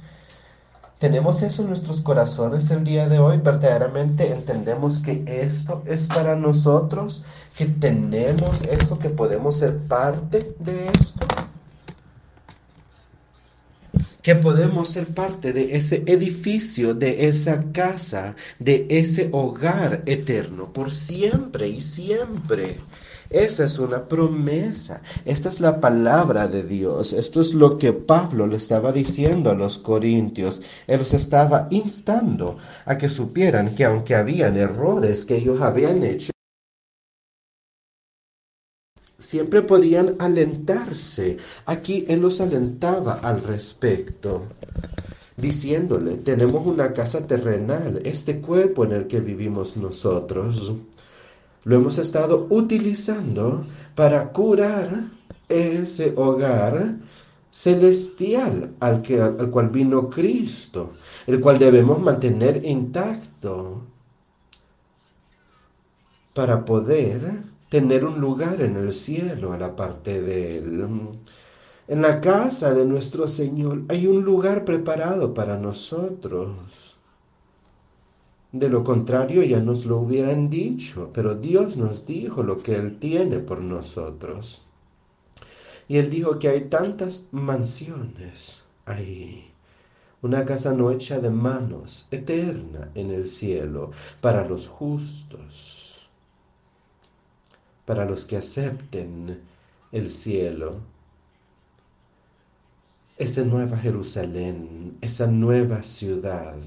¿Tenemos 1.00 1.42
eso 1.44 1.62
en 1.62 1.70
nuestros 1.70 2.02
corazones 2.02 2.70
el 2.72 2.84
día 2.84 3.08
de 3.08 3.20
hoy? 3.20 3.38
¿Verdaderamente 3.38 4.34
entendemos 4.34 5.00
que 5.00 5.24
esto 5.26 5.82
es 5.86 6.08
para 6.08 6.36
nosotros? 6.36 7.24
¿Que 7.58 7.68
tenemos 7.68 8.64
esto? 8.64 9.00
¿Que 9.00 9.10
podemos 9.10 9.58
ser 9.58 9.78
parte 9.78 10.56
de 10.60 10.90
esto? 11.00 11.26
que 14.22 14.36
podemos 14.36 14.90
ser 14.90 15.08
parte 15.08 15.54
de 15.54 15.78
ese 15.78 16.04
edificio, 16.06 16.94
de 16.94 17.30
esa 17.30 17.72
casa, 17.72 18.36
de 18.60 18.86
ese 18.90 19.30
hogar 19.32 20.04
eterno, 20.06 20.74
por 20.74 20.94
siempre 20.94 21.70
y 21.70 21.82
siempre. 21.82 22.78
Esa 23.30 23.66
es 23.66 23.78
una 23.78 24.08
promesa. 24.08 25.02
Esta 25.24 25.50
es 25.50 25.60
la 25.60 25.80
palabra 25.80 26.48
de 26.48 26.64
Dios. 26.64 27.14
Esto 27.14 27.42
es 27.42 27.54
lo 27.54 27.78
que 27.78 27.94
Pablo 27.94 28.48
le 28.48 28.58
estaba 28.58 28.92
diciendo 28.92 29.52
a 29.52 29.56
los 29.56 29.78
corintios. 29.78 30.62
Él 30.88 31.00
los 31.00 31.14
estaba 31.14 31.68
instando 31.70 32.58
a 32.86 32.98
que 32.98 33.08
supieran 33.08 33.76
que 33.76 33.86
aunque 33.86 34.16
habían 34.16 34.58
errores 34.58 35.26
que 35.26 35.38
ellos 35.38 35.62
habían 35.62 36.04
hecho, 36.04 36.32
siempre 39.20 39.62
podían 39.62 40.16
alentarse. 40.18 41.38
Aquí 41.68 42.06
Él 42.08 42.22
los 42.22 42.42
alentaba 42.42 43.20
al 43.22 43.44
respecto, 43.44 44.48
diciéndole, 45.38 46.18
tenemos 46.18 46.66
una 46.66 46.94
casa 46.94 47.28
terrenal, 47.28 48.02
este 48.06 48.42
cuerpo 48.42 48.86
en 48.86 48.94
el 48.94 49.08
que 49.08 49.20
vivimos 49.20 49.78
nosotros. 49.78 50.74
Lo 51.64 51.76
hemos 51.76 51.98
estado 51.98 52.48
utilizando 52.50 53.66
para 53.96 54.32
curar 54.32 55.04
ese 55.48 56.14
hogar 56.16 56.98
celestial 57.52 58.76
al, 58.80 59.02
que, 59.02 59.20
al 59.20 59.50
cual 59.50 59.70
vino 59.70 60.10
Cristo, 60.10 60.94
el 61.28 61.40
cual 61.42 61.60
debemos 61.60 62.00
mantener 62.00 62.66
intacto 62.66 63.84
para 66.34 66.64
poder 66.64 67.44
tener 67.70 68.06
un 68.06 68.20
lugar 68.20 68.62
en 68.62 68.78
el 68.78 68.94
cielo 68.94 69.52
a 69.52 69.58
la 69.58 69.76
parte 69.76 70.22
de 70.22 70.58
Él. 70.58 70.88
En 71.88 72.02
la 72.02 72.22
casa 72.22 72.74
de 72.74 72.86
nuestro 72.86 73.28
Señor 73.28 73.82
hay 73.90 74.08
un 74.08 74.24
lugar 74.24 74.64
preparado 74.64 75.34
para 75.34 75.58
nosotros. 75.58 76.89
De 78.52 78.68
lo 78.68 78.84
contrario 78.84 79.44
ya 79.44 79.60
nos 79.60 79.86
lo 79.86 80.00
hubieran 80.00 80.50
dicho, 80.50 81.12
pero 81.14 81.36
Dios 81.36 81.78
nos 81.78 82.06
dijo 82.06 82.42
lo 82.42 82.64
que 82.64 82.76
Él 82.76 82.98
tiene 82.98 83.40
por 83.40 83.62
nosotros. 83.62 84.64
Y 85.88 85.98
Él 85.98 86.10
dijo 86.10 86.40
que 86.40 86.50
hay 86.50 86.62
tantas 86.62 87.28
mansiones 87.32 88.64
ahí. 88.86 89.52
Una 90.22 90.46
casa 90.46 90.74
no 90.74 90.92
hecha 90.92 91.20
de 91.20 91.30
manos, 91.30 92.08
eterna 92.10 92.90
en 92.96 93.12
el 93.12 93.28
cielo, 93.28 93.92
para 94.20 94.48
los 94.48 94.68
justos, 94.68 96.10
para 97.86 98.04
los 98.04 98.26
que 98.26 98.38
acepten 98.38 99.42
el 99.92 100.12
cielo. 100.12 100.78
Esa 103.16 103.44
nueva 103.44 103.78
Jerusalén, 103.78 104.98
esa 105.02 105.28
nueva 105.28 105.84
ciudad 105.84 106.58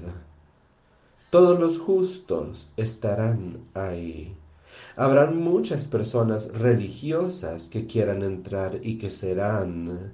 todos 1.33 1.59
los 1.59 1.79
justos 1.79 2.67
estarán 2.77 3.57
ahí. 3.73 4.35
Habrán 4.95 5.41
muchas 5.41 5.87
personas 5.87 6.53
religiosas 6.53 7.69
que 7.69 7.87
quieran 7.87 8.21
entrar 8.21 8.79
y 8.83 8.99
que 8.99 9.09
serán 9.09 10.13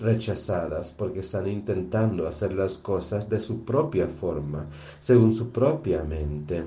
rechazadas 0.00 0.90
porque 0.90 1.20
están 1.20 1.46
intentando 1.46 2.26
hacer 2.26 2.54
las 2.54 2.76
cosas 2.76 3.30
de 3.30 3.38
su 3.38 3.64
propia 3.64 4.08
forma, 4.08 4.66
según 4.98 5.32
su 5.32 5.50
propia 5.50 6.02
mente. 6.02 6.64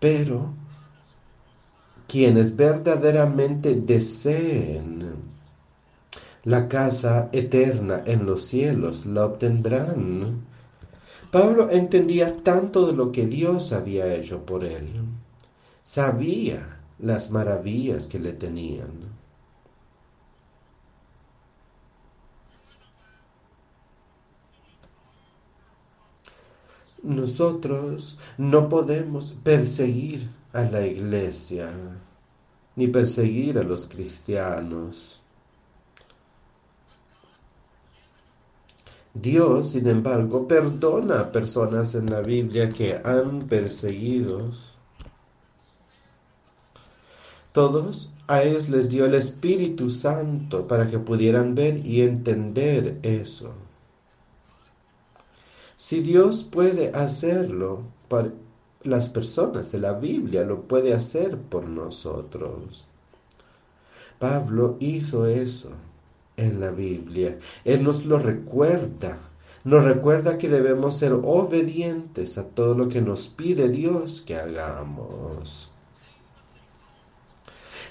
Pero 0.00 0.54
quienes 2.08 2.56
verdaderamente 2.56 3.74
deseen 3.74 5.12
la 6.44 6.66
casa 6.68 7.28
eterna 7.32 8.02
en 8.06 8.24
los 8.24 8.46
cielos 8.46 9.04
la 9.04 9.26
obtendrán 9.26 10.48
Pablo 11.30 11.70
entendía 11.70 12.36
tanto 12.38 12.86
de 12.86 12.92
lo 12.92 13.12
que 13.12 13.26
Dios 13.26 13.72
había 13.72 14.14
hecho 14.14 14.44
por 14.44 14.64
él. 14.64 14.88
Sabía 15.82 16.80
las 16.98 17.30
maravillas 17.30 18.06
que 18.06 18.18
le 18.18 18.32
tenían. 18.32 19.20
Nosotros 27.02 28.18
no 28.36 28.68
podemos 28.68 29.32
perseguir 29.32 30.28
a 30.52 30.62
la 30.62 30.86
iglesia, 30.86 31.72
ni 32.76 32.88
perseguir 32.88 33.58
a 33.58 33.62
los 33.62 33.86
cristianos. 33.86 35.19
Dios, 39.14 39.70
sin 39.70 39.88
embargo, 39.88 40.46
perdona 40.46 41.20
a 41.20 41.32
personas 41.32 41.94
en 41.96 42.10
la 42.10 42.20
Biblia 42.20 42.68
que 42.68 43.00
han 43.04 43.40
perseguido. 43.40 44.50
Todos 47.52 48.10
a 48.28 48.44
ellos 48.44 48.68
les 48.68 48.88
dio 48.88 49.06
el 49.06 49.14
Espíritu 49.14 49.90
Santo 49.90 50.68
para 50.68 50.88
que 50.88 51.00
pudieran 51.00 51.56
ver 51.56 51.84
y 51.84 52.02
entender 52.02 53.00
eso. 53.02 53.52
Si 55.76 56.00
Dios 56.00 56.44
puede 56.44 56.90
hacerlo 56.90 57.82
para 58.08 58.30
las 58.84 59.08
personas 59.08 59.72
de 59.72 59.80
la 59.80 59.94
Biblia, 59.94 60.44
lo 60.44 60.62
puede 60.68 60.94
hacer 60.94 61.36
por 61.36 61.66
nosotros. 61.66 62.84
Pablo 64.20 64.76
hizo 64.78 65.26
eso 65.26 65.70
en 66.40 66.60
la 66.60 66.70
Biblia. 66.70 67.38
Él 67.64 67.82
nos 67.82 68.04
lo 68.04 68.18
recuerda. 68.18 69.18
Nos 69.64 69.84
recuerda 69.84 70.38
que 70.38 70.48
debemos 70.48 70.96
ser 70.96 71.12
obedientes 71.12 72.38
a 72.38 72.48
todo 72.48 72.74
lo 72.74 72.88
que 72.88 73.02
nos 73.02 73.28
pide 73.28 73.68
Dios 73.68 74.22
que 74.22 74.36
hagamos. 74.36 75.70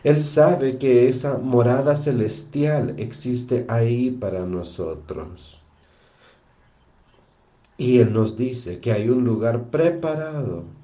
Él 0.03 0.23
sabe 0.23 0.77
que 0.77 1.09
esa 1.09 1.38
morada 1.38 1.95
celestial 1.95 2.95
existe 2.97 3.65
ahí 3.67 4.12
para 4.12 4.45
nosotros. 4.45 5.62
Y 7.77 7.99
Él 7.99 8.13
nos 8.13 8.35
dice 8.35 8.79
que 8.79 8.91
hay 8.91 9.09
un 9.09 9.23
lugar 9.23 9.69
preparado 9.69 10.79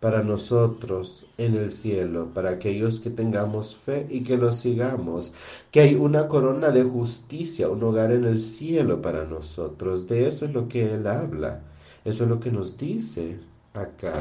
para 0.00 0.22
nosotros 0.22 1.26
en 1.38 1.54
el 1.54 1.72
cielo, 1.72 2.30
para 2.34 2.50
aquellos 2.50 3.00
que 3.00 3.10
tengamos 3.10 3.76
fe 3.76 4.06
y 4.10 4.22
que 4.22 4.36
lo 4.36 4.52
sigamos, 4.52 5.32
que 5.70 5.80
hay 5.80 5.94
una 5.94 6.28
corona 6.28 6.70
de 6.70 6.84
justicia, 6.84 7.68
un 7.68 7.82
hogar 7.82 8.12
en 8.12 8.24
el 8.24 8.38
cielo 8.38 9.00
para 9.00 9.24
nosotros. 9.24 10.06
De 10.06 10.28
eso 10.28 10.44
es 10.44 10.52
lo 10.52 10.68
que 10.68 10.92
Él 10.94 11.06
habla, 11.06 11.62
eso 12.04 12.24
es 12.24 12.30
lo 12.30 12.38
que 12.38 12.50
nos 12.50 12.76
dice 12.76 13.38
acá. 13.72 14.14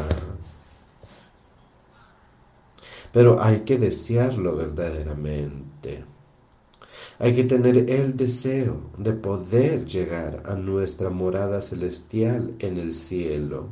Pero 3.11 3.41
hay 3.41 3.61
que 3.61 3.77
desearlo 3.77 4.55
verdaderamente. 4.55 6.03
Hay 7.17 7.33
que 7.33 7.45
tener 7.45 7.89
el 7.89 8.17
deseo 8.17 8.91
de 8.97 9.13
poder 9.13 9.85
llegar 9.85 10.43
a 10.45 10.55
nuestra 10.55 11.09
morada 11.09 11.61
celestial 11.61 12.55
en 12.59 12.77
el 12.77 12.93
cielo. 12.93 13.69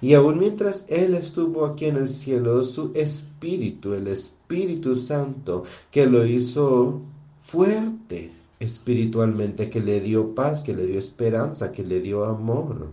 Y 0.00 0.14
aun 0.14 0.38
mientras 0.38 0.86
Él 0.88 1.14
estuvo 1.14 1.64
aquí 1.64 1.86
en 1.86 1.96
el 1.96 2.08
cielo, 2.08 2.62
su 2.64 2.92
Espíritu, 2.94 3.94
el 3.94 4.08
Espíritu 4.08 4.96
Santo, 4.96 5.64
que 5.90 6.06
lo 6.06 6.26
hizo 6.26 7.00
fuerte 7.40 8.32
espiritualmente, 8.58 9.70
que 9.70 9.80
le 9.80 10.00
dio 10.00 10.34
paz, 10.34 10.62
que 10.62 10.74
le 10.74 10.86
dio 10.86 10.98
esperanza, 10.98 11.72
que 11.72 11.84
le 11.84 12.00
dio 12.00 12.24
amor. 12.24 12.90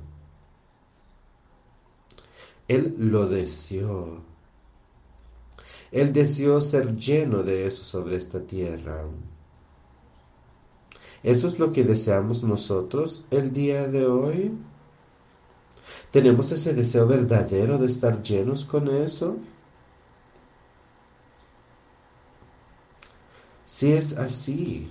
Él 2.67 2.95
lo 2.97 3.27
deseó. 3.27 4.21
Él 5.91 6.13
deseó 6.13 6.61
ser 6.61 6.95
lleno 6.95 7.43
de 7.43 7.67
eso 7.67 7.83
sobre 7.83 8.15
esta 8.15 8.39
tierra. 8.41 9.05
¿Eso 11.23 11.47
es 11.47 11.59
lo 11.59 11.71
que 11.71 11.83
deseamos 11.83 12.43
nosotros 12.43 13.25
el 13.29 13.51
día 13.51 13.87
de 13.87 14.07
hoy? 14.07 14.51
¿Tenemos 16.11 16.51
ese 16.51 16.73
deseo 16.73 17.07
verdadero 17.07 17.77
de 17.77 17.87
estar 17.87 18.21
llenos 18.21 18.65
con 18.65 18.89
eso? 18.89 19.37
Si 23.63 23.93
es 23.93 24.17
así, 24.17 24.89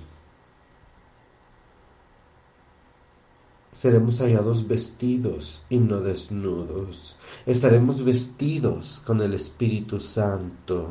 seremos 3.70 4.20
hallados 4.20 4.66
vestidos 4.66 5.62
y 5.68 5.76
no 5.76 6.00
desnudos. 6.00 7.16
Estaremos 7.44 8.02
vestidos 8.02 9.02
con 9.06 9.20
el 9.20 9.34
Espíritu 9.34 10.00
Santo. 10.00 10.88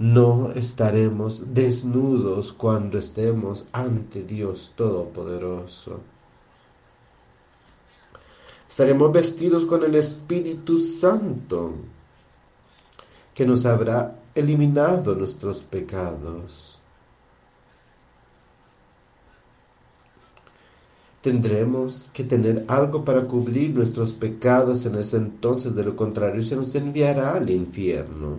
No 0.00 0.50
estaremos 0.52 1.54
desnudos 1.54 2.52
cuando 2.52 2.98
estemos 2.98 3.66
ante 3.72 4.24
Dios 4.24 4.72
Todopoderoso. 4.74 6.00
Estaremos 8.68 9.10
vestidos 9.10 9.64
con 9.64 9.82
el 9.82 9.94
Espíritu 9.94 10.78
Santo, 10.78 11.74
que 13.34 13.46
nos 13.46 13.64
habrá 13.64 14.20
eliminado 14.34 15.14
nuestros 15.14 15.64
pecados. 15.64 16.78
Tendremos 21.22 22.08
que 22.12 22.22
tener 22.22 22.64
algo 22.68 23.04
para 23.04 23.26
cubrir 23.26 23.74
nuestros 23.74 24.12
pecados 24.12 24.86
en 24.86 24.94
ese 24.94 25.16
entonces, 25.16 25.74
de 25.74 25.84
lo 25.84 25.96
contrario 25.96 26.42
se 26.42 26.54
nos 26.54 26.74
enviará 26.74 27.32
al 27.34 27.50
infierno. 27.50 28.38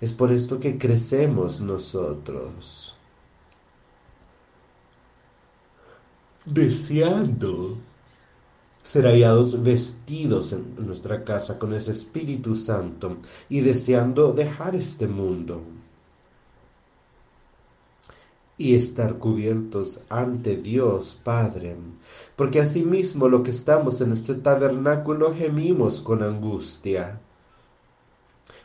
Es 0.00 0.12
por 0.12 0.32
esto 0.32 0.58
que 0.58 0.78
crecemos 0.78 1.60
nosotros, 1.60 2.96
deseando 6.46 7.78
ser 8.86 9.04
hallados 9.04 9.60
vestidos 9.64 10.52
en 10.52 10.76
nuestra 10.86 11.24
casa 11.24 11.58
con 11.58 11.74
ese 11.74 11.90
Espíritu 11.90 12.54
Santo 12.54 13.16
y 13.48 13.60
deseando 13.60 14.32
dejar 14.32 14.76
este 14.76 15.08
mundo 15.08 15.60
y 18.56 18.76
estar 18.76 19.18
cubiertos 19.18 20.00
ante 20.08 20.56
Dios 20.56 21.18
Padre, 21.24 21.76
porque 22.36 22.60
asimismo 22.60 23.28
lo 23.28 23.42
que 23.42 23.50
estamos 23.50 24.00
en 24.00 24.12
este 24.12 24.36
tabernáculo 24.36 25.34
gemimos 25.34 26.00
con 26.00 26.22
angustia, 26.22 27.20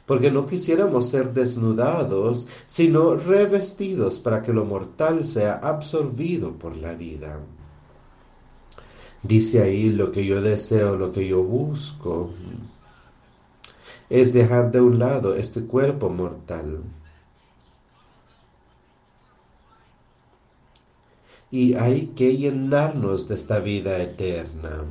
porque 0.05 0.29
no 0.29 0.45
quisiéramos 0.45 1.09
ser 1.09 1.33
desnudados, 1.33 2.47
sino 2.67 3.15
revestidos 3.15 4.19
para 4.19 4.43
que 4.43 4.53
lo 4.53 4.65
mortal 4.65 5.25
sea 5.25 5.55
absorbido 5.55 6.59
por 6.59 6.77
la 6.77 6.93
vida. 6.93 7.39
Dice 9.23 9.61
ahí 9.61 9.91
lo 9.91 10.11
que 10.11 10.25
yo 10.25 10.41
deseo, 10.41 10.97
lo 10.97 11.11
que 11.11 11.27
yo 11.27 11.43
busco, 11.43 12.31
es 14.09 14.33
dejar 14.33 14.71
de 14.71 14.81
un 14.81 14.99
lado 14.99 15.35
este 15.35 15.61
cuerpo 15.61 16.09
mortal. 16.09 16.83
Y 21.51 21.75
hay 21.75 22.07
que 22.07 22.35
llenarnos 22.35 23.27
de 23.27 23.35
esta 23.35 23.59
vida 23.59 23.97
eterna. 24.01 24.83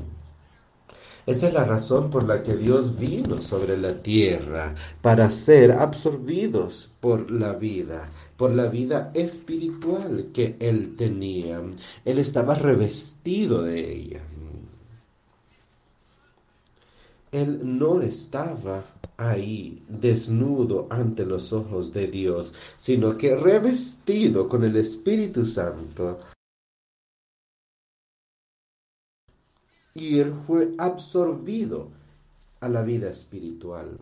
Esa 1.26 1.48
es 1.48 1.54
la 1.54 1.64
razón 1.64 2.10
por 2.10 2.24
la 2.24 2.42
que 2.42 2.56
Dios 2.56 2.98
vino 2.98 3.40
sobre 3.42 3.76
la 3.76 4.02
tierra, 4.02 4.74
para 5.02 5.30
ser 5.30 5.72
absorbidos 5.72 6.90
por 7.00 7.30
la 7.30 7.52
vida, 7.52 8.08
por 8.40 8.52
la 8.52 8.68
vida 8.68 9.10
espiritual 9.12 10.30
que 10.32 10.56
Él 10.58 10.96
tenía. 10.96 11.60
Él 12.06 12.18
estaba 12.18 12.54
revestido 12.54 13.62
de 13.62 13.92
ella. 13.92 14.22
Él 17.30 17.60
no 17.62 18.00
estaba 18.00 18.82
ahí 19.18 19.82
desnudo 19.86 20.86
ante 20.88 21.26
los 21.26 21.52
ojos 21.52 21.92
de 21.92 22.06
Dios, 22.06 22.54
sino 22.78 23.18
que 23.18 23.36
revestido 23.36 24.48
con 24.48 24.64
el 24.64 24.74
Espíritu 24.76 25.44
Santo 25.44 26.20
y 29.92 30.18
él 30.18 30.32
fue 30.46 30.72
absorbido 30.78 31.90
a 32.60 32.70
la 32.70 32.80
vida 32.80 33.10
espiritual. 33.10 33.98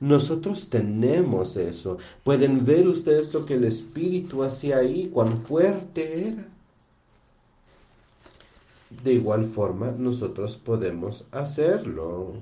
Nosotros 0.00 0.68
tenemos 0.68 1.56
eso. 1.56 1.98
Pueden 2.24 2.64
ver 2.64 2.88
ustedes 2.88 3.32
lo 3.34 3.44
que 3.44 3.54
el 3.54 3.64
Espíritu 3.64 4.42
hacía 4.42 4.78
ahí, 4.78 5.08
cuán 5.12 5.42
fuerte 5.42 6.28
era. 6.28 6.48
De 9.02 9.12
igual 9.12 9.44
forma, 9.46 9.90
nosotros 9.90 10.56
podemos 10.56 11.26
hacerlo. 11.30 12.34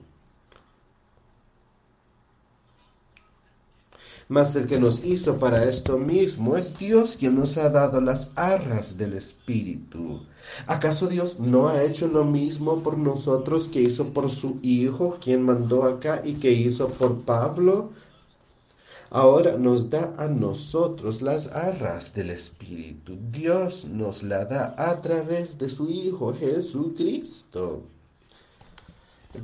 Mas 4.29 4.57
el 4.57 4.67
que 4.67 4.81
nos 4.81 5.05
hizo 5.05 5.37
para 5.37 5.65
esto 5.65 5.99
mismo 5.99 6.57
es 6.57 6.77
Dios 6.77 7.17
quien 7.17 7.37
nos 7.37 7.57
ha 7.59 7.69
dado 7.69 8.01
las 8.01 8.33
arras 8.35 8.99
del 8.99 9.13
Espíritu. 9.13 10.23
¿Acaso 10.67 11.07
Dios 11.07 11.39
no 11.39 11.69
ha 11.69 11.85
hecho 11.85 12.09
lo 12.09 12.25
mismo 12.25 12.83
por 12.83 12.99
nosotros 12.99 13.69
que 13.69 13.83
hizo 13.83 14.13
por 14.13 14.31
su 14.31 14.59
Hijo, 14.63 15.19
quien 15.21 15.43
mandó 15.43 15.85
acá 15.85 16.23
y 16.25 16.35
que 16.35 16.51
hizo 16.51 16.89
por 16.89 17.23
Pablo? 17.23 17.91
Ahora 19.11 19.57
nos 19.57 19.89
da 19.89 20.15
a 20.19 20.27
nosotros 20.27 21.23
las 21.23 21.47
arras 21.47 22.13
del 22.13 22.31
Espíritu. 22.31 23.17
Dios 23.31 23.85
nos 23.85 24.25
la 24.25 24.45
da 24.45 24.75
a 24.77 25.01
través 25.01 25.57
de 25.57 25.69
su 25.69 25.89
Hijo 25.89 26.35
Jesucristo. 26.35 27.85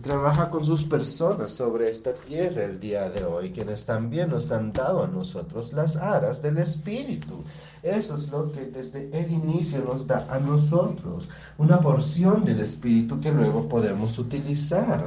Trabaja 0.00 0.50
con 0.50 0.64
sus 0.64 0.85
personas 0.85 1.50
sobre 1.50 1.90
esta 1.90 2.12
tierra 2.12 2.64
el 2.64 2.81
día 2.81 3.11
de 3.11 3.24
hoy, 3.24 3.52
quienes 3.52 3.85
también 3.85 4.31
nos 4.31 4.50
han 4.50 4.72
dado 4.72 5.05
a 5.05 5.07
nosotros 5.07 5.72
las 5.72 5.96
aras 5.96 6.42
del 6.42 6.59
Espíritu. 6.59 7.44
Eso 7.83 8.16
es 8.16 8.28
lo 8.28 8.50
que 8.52 8.62
desde 8.66 9.11
el 9.12 9.31
inicio 9.31 9.83
nos 9.85 10.07
da 10.07 10.26
a 10.31 10.38
nosotros, 10.38 11.28
una 11.59 11.81
porción 11.81 12.44
del 12.44 12.61
Espíritu 12.61 13.20
que 13.20 13.33
luego 13.33 13.68
podemos 13.68 14.18
utilizar. 14.18 15.05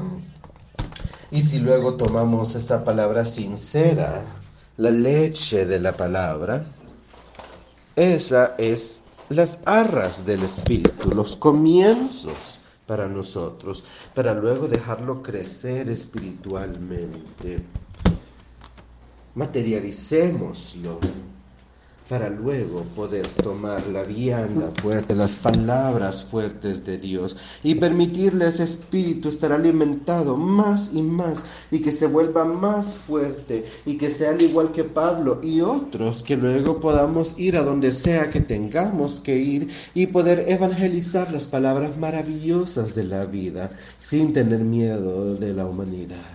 Y 1.32 1.41
si 1.41 1.60
luego 1.60 1.95
tomamos 1.95 2.56
esa 2.56 2.84
palabra 2.84 3.26
sincera, 3.26 4.24
la 4.78 4.91
leche 4.91 5.65
de 5.65 5.80
la 5.80 5.93
palabra, 5.93 6.65
esa 7.95 8.56
es 8.58 9.02
las 9.30 9.62
arras 9.65 10.26
del 10.26 10.43
Espíritu, 10.43 11.10
los 11.12 11.36
comienzos 11.36 12.55
para 12.86 13.08
nosotros, 13.08 13.84
para 14.13 14.34
luego 14.34 14.67
dejarlo 14.67 15.21
crecer 15.21 15.89
espiritualmente. 15.89 17.63
Materialicémoslo 19.34 21.00
para 22.10 22.30
luego 22.30 22.84
poder 22.96 23.28
tomar 23.28 23.88
la 23.88 24.04
vianda 24.04 24.72
fuerte, 24.82 25.15
las 25.15 25.36
palabras 25.36 26.24
fuertes 26.24 26.86
de 26.86 26.98
Dios 26.98 27.36
y 27.63 27.76
permitirle 27.76 28.46
a 28.46 28.50
ese 28.50 28.63
espíritu 28.63 29.30
estar 29.30 29.52
alimentado 29.52 30.38
más 30.38 30.94
y 30.94 31.02
más 31.02 31.46
y 31.72 31.80
que 31.82 31.91
se 31.91 32.08
vuelva 32.08 32.46
más 32.46 32.98
fuerte 32.98 33.65
y 33.86 33.98
que 33.98 34.10
sea 34.10 34.32
al 34.32 34.41
igual 34.41 34.72
que 34.72 34.84
Pablo 34.84 35.39
y 35.44 35.62
otros, 35.62 36.22
que 36.22 36.38
luego 36.38 36.80
podamos 36.80 37.38
ir 37.39 37.58
a 37.58 37.63
donde 37.63 37.91
sea 37.91 38.30
que 38.30 38.41
tengamos 38.41 39.20
que 39.20 39.38
ir 39.38 39.70
y 39.94 40.08
poder 40.08 40.46
evangelizar 40.48 41.32
las 41.32 41.48
palabras 41.48 41.98
maravillosas 41.98 42.94
de 42.94 43.04
la 43.04 43.26
vida 43.26 43.70
sin 43.98 44.34
tener 44.34 44.60
miedo 44.60 45.36
de 45.36 45.54
la 45.54 45.65
humanidad. 45.65 46.35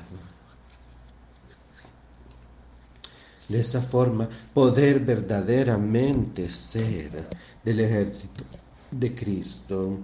De 3.51 3.61
esa 3.61 3.83
forma, 3.83 4.29
poder 4.55 5.01
verdaderamente 5.01 6.53
ser 6.53 7.29
del 7.65 7.81
ejército 7.81 8.45
de 8.93 9.13
Cristo. 9.13 9.99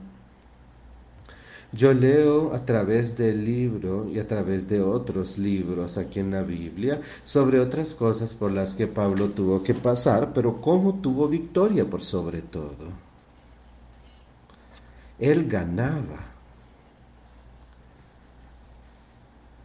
Yo 1.71 1.95
leo 1.95 2.53
a 2.53 2.65
través 2.65 3.17
del 3.17 3.45
libro 3.45 4.11
y 4.11 4.19
a 4.19 4.27
través 4.27 4.69
de 4.69 4.81
otros 4.81 5.39
libros 5.39 5.97
aquí 5.97 6.19
en 6.19 6.33
la 6.33 6.43
Biblia 6.43 7.01
sobre 7.23 7.61
otras 7.61 7.95
cosas 7.95 8.35
por 8.35 8.51
las 8.51 8.75
que 8.75 8.89
Pablo 8.89 9.31
tuvo 9.31 9.63
que 9.63 9.75
pasar, 9.75 10.33
pero 10.33 10.61
cómo 10.61 10.95
tuvo 10.95 11.29
victoria 11.29 11.89
por 11.89 12.03
sobre 12.03 12.43
todo. 12.43 12.89
Él 15.21 15.47
ganaba. 15.47 16.19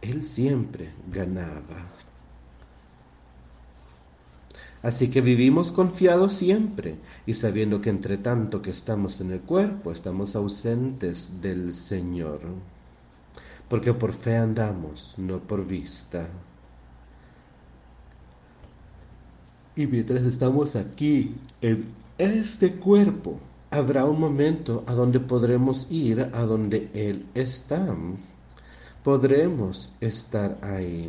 Él 0.02 0.24
siempre 0.24 0.92
ganaba. 1.10 2.01
Así 4.82 5.10
que 5.10 5.20
vivimos 5.20 5.70
confiados 5.70 6.32
siempre 6.32 6.96
y 7.24 7.34
sabiendo 7.34 7.80
que 7.80 7.90
entre 7.90 8.18
tanto 8.18 8.60
que 8.62 8.70
estamos 8.70 9.20
en 9.20 9.30
el 9.30 9.40
cuerpo, 9.40 9.92
estamos 9.92 10.34
ausentes 10.34 11.40
del 11.40 11.72
Señor. 11.72 12.40
Porque 13.68 13.94
por 13.94 14.12
fe 14.12 14.36
andamos, 14.36 15.14
no 15.18 15.38
por 15.38 15.64
vista. 15.64 16.28
Y 19.76 19.86
mientras 19.86 20.24
estamos 20.24 20.74
aquí, 20.74 21.36
en 21.60 21.86
este 22.18 22.74
cuerpo, 22.74 23.38
habrá 23.70 24.04
un 24.04 24.20
momento 24.20 24.82
a 24.86 24.92
donde 24.92 25.20
podremos 25.20 25.86
ir 25.90 26.28
a 26.32 26.42
donde 26.42 26.90
Él 26.92 27.26
está. 27.34 27.96
Podremos 29.04 29.92
estar 30.00 30.58
ahí. 30.60 31.08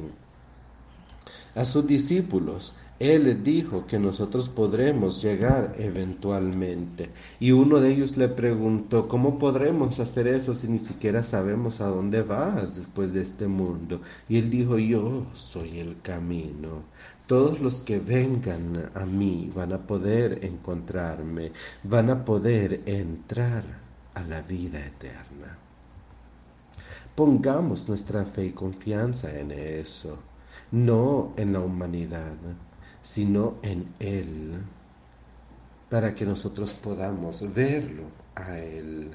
A 1.55 1.65
sus 1.65 1.86
discípulos 1.86 2.73
él 3.03 3.43
dijo 3.43 3.85
que 3.85 3.99
nosotros 3.99 4.47
podremos 4.47 5.21
llegar 5.21 5.73
eventualmente. 5.77 7.09
Y 7.37 7.51
uno 7.51 7.81
de 7.81 7.91
ellos 7.91 8.15
le 8.15 8.29
preguntó, 8.29 9.09
¿cómo 9.09 9.37
podremos 9.39 9.99
hacer 9.99 10.27
eso 10.27 10.55
si 10.55 10.69
ni 10.69 10.79
siquiera 10.79 11.21
sabemos 11.21 11.81
a 11.81 11.87
dónde 11.87 12.21
vas 12.21 12.73
después 12.75 13.11
de 13.11 13.21
este 13.21 13.47
mundo? 13.47 13.99
Y 14.29 14.37
él 14.37 14.49
dijo, 14.49 14.77
yo 14.77 15.25
soy 15.33 15.79
el 15.79 15.99
camino. 16.01 16.83
Todos 17.27 17.59
los 17.59 17.81
que 17.81 17.99
vengan 17.99 18.91
a 18.95 19.05
mí 19.05 19.51
van 19.53 19.73
a 19.73 19.85
poder 19.85 20.39
encontrarme, 20.45 21.51
van 21.83 22.09
a 22.09 22.23
poder 22.23 22.83
entrar 22.85 23.65
a 24.13 24.23
la 24.23 24.41
vida 24.43 24.79
eterna. 24.79 25.57
Pongamos 27.15 27.89
nuestra 27.89 28.23
fe 28.23 28.45
y 28.45 28.51
confianza 28.51 29.37
en 29.37 29.51
eso, 29.51 30.17
no 30.71 31.33
en 31.35 31.51
la 31.51 31.59
humanidad 31.59 32.37
sino 33.03 33.57
en 33.61 33.85
Él, 33.99 34.53
para 35.89 36.15
que 36.15 36.25
nosotros 36.25 36.73
podamos 36.73 37.53
verlo 37.53 38.05
a 38.33 38.57
Él, 38.57 39.11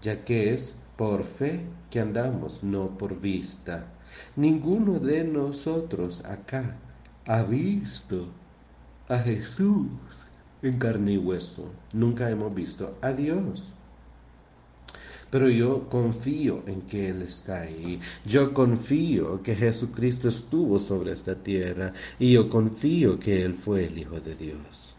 ya 0.00 0.24
que 0.24 0.52
es 0.52 0.76
por 0.96 1.22
fe 1.22 1.60
que 1.90 2.00
andamos, 2.00 2.64
no 2.64 2.98
por 2.98 3.20
vista. 3.20 3.86
Ninguno 4.34 4.98
de 4.98 5.24
nosotros 5.24 6.24
acá 6.24 6.76
ha 7.26 7.42
visto 7.42 8.26
a 9.08 9.18
Jesús 9.18 9.90
en 10.62 10.78
carne 10.78 11.12
y 11.12 11.18
hueso. 11.18 11.70
Nunca 11.92 12.30
hemos 12.30 12.54
visto 12.54 12.96
a 13.02 13.12
Dios. 13.12 13.74
Pero 15.32 15.48
yo 15.48 15.88
confío 15.88 16.62
en 16.66 16.82
que 16.82 17.08
Él 17.08 17.22
está 17.22 17.62
ahí. 17.62 17.98
Yo 18.26 18.52
confío 18.52 19.42
que 19.42 19.54
Jesucristo 19.54 20.28
estuvo 20.28 20.78
sobre 20.78 21.12
esta 21.12 21.34
tierra 21.34 21.94
y 22.18 22.32
yo 22.32 22.50
confío 22.50 23.18
que 23.18 23.42
Él 23.42 23.54
fue 23.54 23.86
el 23.86 23.96
Hijo 23.96 24.20
de 24.20 24.34
Dios. 24.34 24.94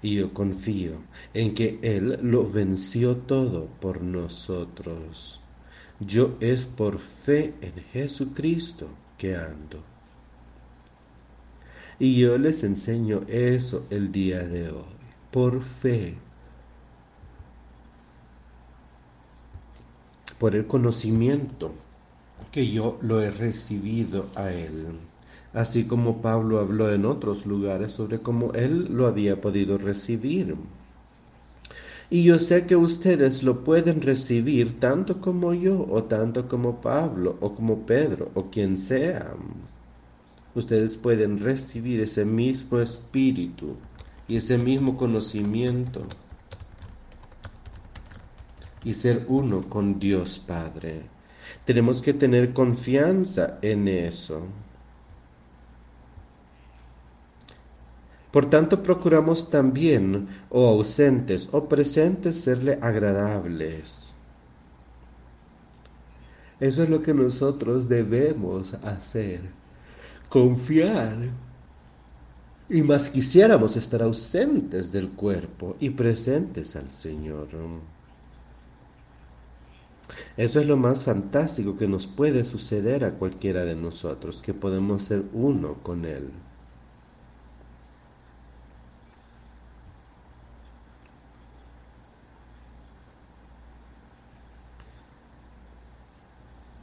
Y 0.00 0.14
yo 0.14 0.32
confío 0.32 1.02
en 1.34 1.54
que 1.54 1.78
Él 1.82 2.18
lo 2.22 2.50
venció 2.50 3.18
todo 3.18 3.66
por 3.82 4.00
nosotros. 4.00 5.38
Yo 6.00 6.38
es 6.40 6.64
por 6.64 7.00
fe 7.00 7.52
en 7.60 7.74
Jesucristo 7.92 8.88
que 9.18 9.36
ando. 9.36 9.84
Y 11.98 12.18
yo 12.18 12.38
les 12.38 12.64
enseño 12.64 13.20
eso 13.28 13.86
el 13.90 14.10
día 14.10 14.42
de 14.42 14.70
hoy, 14.70 14.96
por 15.30 15.60
fe 15.60 16.16
por 20.42 20.56
el 20.56 20.66
conocimiento 20.66 21.70
que 22.50 22.68
yo 22.68 22.98
lo 23.00 23.22
he 23.22 23.30
recibido 23.30 24.26
a 24.34 24.50
Él. 24.50 24.86
Así 25.52 25.84
como 25.84 26.20
Pablo 26.20 26.58
habló 26.58 26.92
en 26.92 27.06
otros 27.06 27.46
lugares 27.46 27.92
sobre 27.92 28.18
cómo 28.18 28.52
Él 28.52 28.88
lo 28.90 29.06
había 29.06 29.40
podido 29.40 29.78
recibir. 29.78 30.56
Y 32.10 32.24
yo 32.24 32.40
sé 32.40 32.66
que 32.66 32.74
ustedes 32.74 33.44
lo 33.44 33.62
pueden 33.62 34.02
recibir 34.02 34.80
tanto 34.80 35.20
como 35.20 35.54
yo, 35.54 35.86
o 35.88 36.02
tanto 36.02 36.48
como 36.48 36.80
Pablo, 36.80 37.36
o 37.38 37.54
como 37.54 37.86
Pedro, 37.86 38.32
o 38.34 38.50
quien 38.50 38.76
sea. 38.78 39.34
Ustedes 40.56 40.96
pueden 40.96 41.38
recibir 41.38 42.00
ese 42.00 42.24
mismo 42.24 42.80
espíritu 42.80 43.76
y 44.26 44.38
ese 44.38 44.58
mismo 44.58 44.96
conocimiento 44.96 46.00
y 48.84 48.94
ser 48.94 49.24
uno 49.28 49.68
con 49.68 49.98
Dios 49.98 50.38
Padre. 50.38 51.02
Tenemos 51.64 52.00
que 52.00 52.14
tener 52.14 52.52
confianza 52.52 53.58
en 53.62 53.88
eso. 53.88 54.42
Por 58.30 58.48
tanto, 58.48 58.82
procuramos 58.82 59.50
también, 59.50 60.26
o 60.48 60.66
ausentes 60.66 61.48
o 61.52 61.68
presentes, 61.68 62.40
serle 62.40 62.78
agradables. 62.80 64.14
Eso 66.58 66.84
es 66.84 66.88
lo 66.88 67.02
que 67.02 67.12
nosotros 67.12 67.88
debemos 67.88 68.72
hacer. 68.74 69.40
Confiar. 70.30 71.16
Y 72.70 72.80
más 72.80 73.10
quisiéramos 73.10 73.76
estar 73.76 74.00
ausentes 74.00 74.90
del 74.90 75.10
cuerpo 75.10 75.76
y 75.78 75.90
presentes 75.90 76.74
al 76.74 76.88
Señor. 76.88 77.48
Eso 80.36 80.60
es 80.60 80.66
lo 80.66 80.76
más 80.76 81.04
fantástico 81.04 81.76
que 81.76 81.88
nos 81.88 82.06
puede 82.06 82.44
suceder 82.44 83.04
a 83.04 83.12
cualquiera 83.12 83.64
de 83.64 83.76
nosotros, 83.76 84.42
que 84.42 84.54
podemos 84.54 85.02
ser 85.02 85.24
uno 85.32 85.74
con 85.82 86.04
Él. 86.04 86.30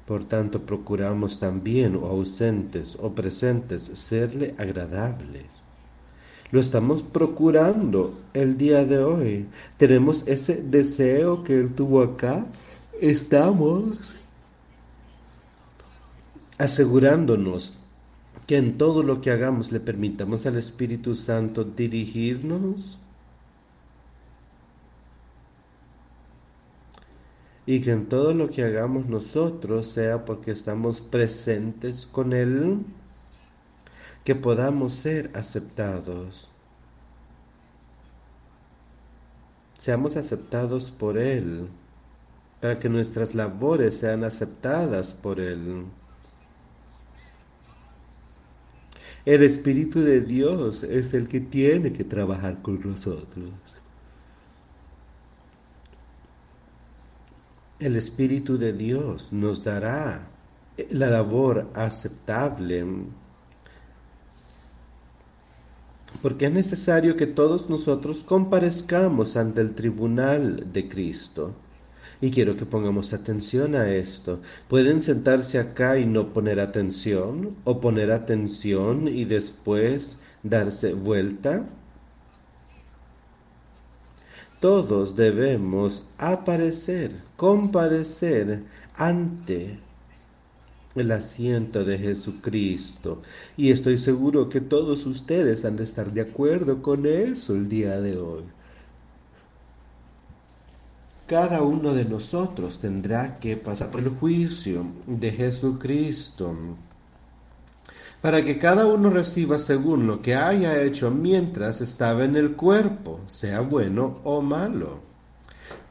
Por 0.10 0.24
tanto, 0.24 0.66
procuramos 0.66 1.40
también, 1.40 1.96
o 1.96 2.08
ausentes 2.08 2.98
o 3.00 3.14
presentes, 3.14 3.84
serle 3.84 4.56
agradables. 4.58 5.46
Lo 6.52 6.60
estamos 6.60 7.04
procurando 7.04 8.18
el 8.34 8.58
día 8.58 8.86
de 8.86 8.98
hoy. 8.98 9.46
Tenemos 9.78 10.24
ese 10.26 10.64
deseo 10.64 11.44
que 11.44 11.54
Él 11.54 11.74
tuvo 11.76 12.02
acá. 12.02 12.48
Estamos 13.02 14.14
asegurándonos 16.58 17.78
que 18.46 18.58
en 18.58 18.78
todo 18.78 19.04
lo 19.04 19.22
que 19.22 19.32
hagamos 19.32 19.72
le 19.72 19.80
permitamos 19.80 20.46
al 20.46 20.58
Espíritu 20.58 21.16
Santo 21.16 21.64
dirigirnos 21.64 23.00
y 27.66 27.80
que 27.80 27.92
en 27.92 28.10
todo 28.10 28.34
lo 28.34 28.50
que 28.50 28.66
hagamos 28.66 29.08
nosotros 29.08 29.86
sea 29.88 30.26
porque 30.26 30.52
estamos 30.52 31.00
presentes 31.00 32.06
con 32.06 32.34
Él, 32.34 32.86
que 34.26 34.36
podamos 34.36 34.92
ser 34.92 35.32
aceptados. 35.34 36.50
Seamos 39.78 40.18
aceptados 40.18 40.92
por 40.92 41.18
Él, 41.18 41.70
para 42.62 42.80
que 42.80 42.90
nuestras 42.90 43.36
labores 43.36 43.98
sean 43.98 44.24
aceptadas 44.24 45.14
por 45.14 45.40
Él. 45.40 45.86
El 49.26 49.44
Espíritu 49.44 50.00
de 50.02 50.22
Dios 50.22 50.84
es 50.84 51.14
el 51.14 51.28
que 51.28 51.40
tiene 51.40 51.94
que 51.94 52.04
trabajar 52.04 52.62
con 52.62 52.80
nosotros. 52.82 53.50
El 57.80 57.96
Espíritu 57.96 58.58
de 58.58 58.74
Dios 58.74 59.32
nos 59.32 59.64
dará 59.64 60.28
la 60.90 61.10
labor 61.10 61.70
aceptable, 61.76 62.86
porque 66.22 66.48
es 66.48 66.52
necesario 66.52 67.16
que 67.16 67.28
todos 67.28 67.70
nosotros 67.70 68.24
comparezcamos 68.24 69.38
ante 69.38 69.62
el 69.62 69.76
tribunal 69.76 70.74
de 70.74 70.90
Cristo. 70.90 71.56
Y 72.22 72.32
quiero 72.32 72.58
que 72.58 72.66
pongamos 72.66 73.14
atención 73.14 73.76
a 73.76 73.90
esto. 73.90 74.42
Pueden 74.68 75.00
sentarse 75.02 75.58
acá 75.58 75.98
y 75.98 76.06
no 76.06 76.34
poner 76.34 76.60
atención, 76.60 77.56
o 77.64 77.80
poner 77.80 78.12
atención 78.12 79.08
y 79.08 79.24
después 79.26 80.18
darse 80.44 80.94
vuelta. 80.94 81.66
Todos 84.60 85.16
debemos 85.16 86.04
aparecer, 86.18 87.12
comparecer 87.38 88.64
ante 88.96 89.80
el 90.96 91.12
asiento 91.12 91.86
de 91.86 91.98
Jesucristo. 91.98 93.22
Y 93.56 93.72
estoy 93.72 93.98
seguro 93.98 94.50
que 94.50 94.60
todos 94.60 95.06
ustedes 95.06 95.64
han 95.64 95.78
de 95.78 95.86
estar 95.86 96.12
de 96.12 96.22
acuerdo 96.22 96.82
con 96.82 97.06
eso 97.06 97.56
el 97.56 97.70
día 97.70 98.02
de 98.02 98.18
hoy. 98.18 98.44
Cada 101.30 101.62
uno 101.62 101.94
de 101.94 102.06
nosotros 102.06 102.80
tendrá 102.80 103.38
que 103.38 103.56
pasar 103.56 103.92
por 103.92 104.00
el 104.00 104.10
juicio 104.10 104.84
de 105.06 105.32
Jesucristo 105.32 106.56
para 108.20 108.44
que 108.44 108.58
cada 108.58 108.88
uno 108.88 109.12
reciba 109.12 109.60
según 109.60 110.08
lo 110.08 110.24
que 110.24 110.34
haya 110.34 110.82
hecho 110.82 111.12
mientras 111.12 111.82
estaba 111.82 112.24
en 112.24 112.36
el 112.36 112.56
cuerpo, 112.56 113.20
sea 113.28 113.62
bueno 113.62 114.22
o 114.24 114.42
malo. 114.42 115.02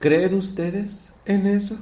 ¿Creen 0.01 0.35
ustedes 0.35 1.13
en 1.25 1.47
eso? 1.47 1.77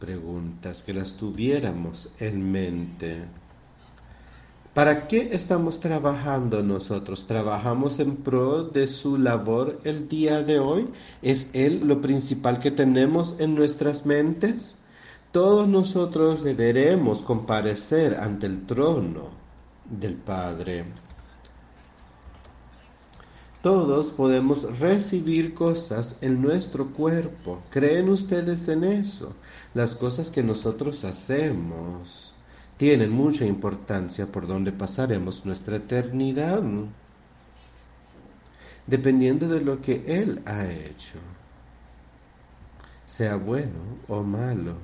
Preguntas 0.00 0.82
que 0.82 0.94
las 0.94 1.12
tuviéramos 1.12 2.10
en 2.18 2.50
mente. 2.50 3.24
¿Para 4.74 5.08
qué 5.08 5.30
estamos 5.32 5.80
trabajando 5.80 6.62
nosotros? 6.62 7.26
¿Trabajamos 7.26 7.98
en 7.98 8.14
pro 8.16 8.62
de 8.62 8.86
su 8.86 9.18
labor 9.18 9.80
el 9.82 10.08
día 10.08 10.44
de 10.44 10.60
hoy? 10.60 10.88
¿Es 11.22 11.50
Él 11.54 11.80
lo 11.88 12.00
principal 12.00 12.60
que 12.60 12.70
tenemos 12.70 13.34
en 13.40 13.56
nuestras 13.56 14.06
mentes? 14.06 14.78
Todos 15.32 15.66
nosotros 15.66 16.44
deberemos 16.44 17.20
comparecer 17.20 18.14
ante 18.14 18.46
el 18.46 18.64
trono 18.64 19.30
del 19.90 20.14
Padre. 20.14 20.84
Todos 23.62 24.10
podemos 24.10 24.78
recibir 24.78 25.52
cosas 25.52 26.18
en 26.20 26.40
nuestro 26.40 26.92
cuerpo. 26.92 27.60
¿Creen 27.70 28.08
ustedes 28.08 28.68
en 28.68 28.84
eso? 28.84 29.34
Las 29.74 29.96
cosas 29.96 30.30
que 30.30 30.44
nosotros 30.44 31.02
hacemos 31.02 32.29
tienen 32.80 33.10
mucha 33.10 33.44
importancia 33.44 34.24
por 34.24 34.46
donde 34.46 34.72
pasaremos 34.72 35.44
nuestra 35.44 35.76
eternidad, 35.76 36.62
dependiendo 38.86 39.48
de 39.48 39.60
lo 39.60 39.82
que 39.82 40.02
Él 40.06 40.40
ha 40.46 40.64
hecho, 40.64 41.18
sea 43.04 43.36
bueno 43.36 43.98
o 44.08 44.22
malo. 44.22 44.76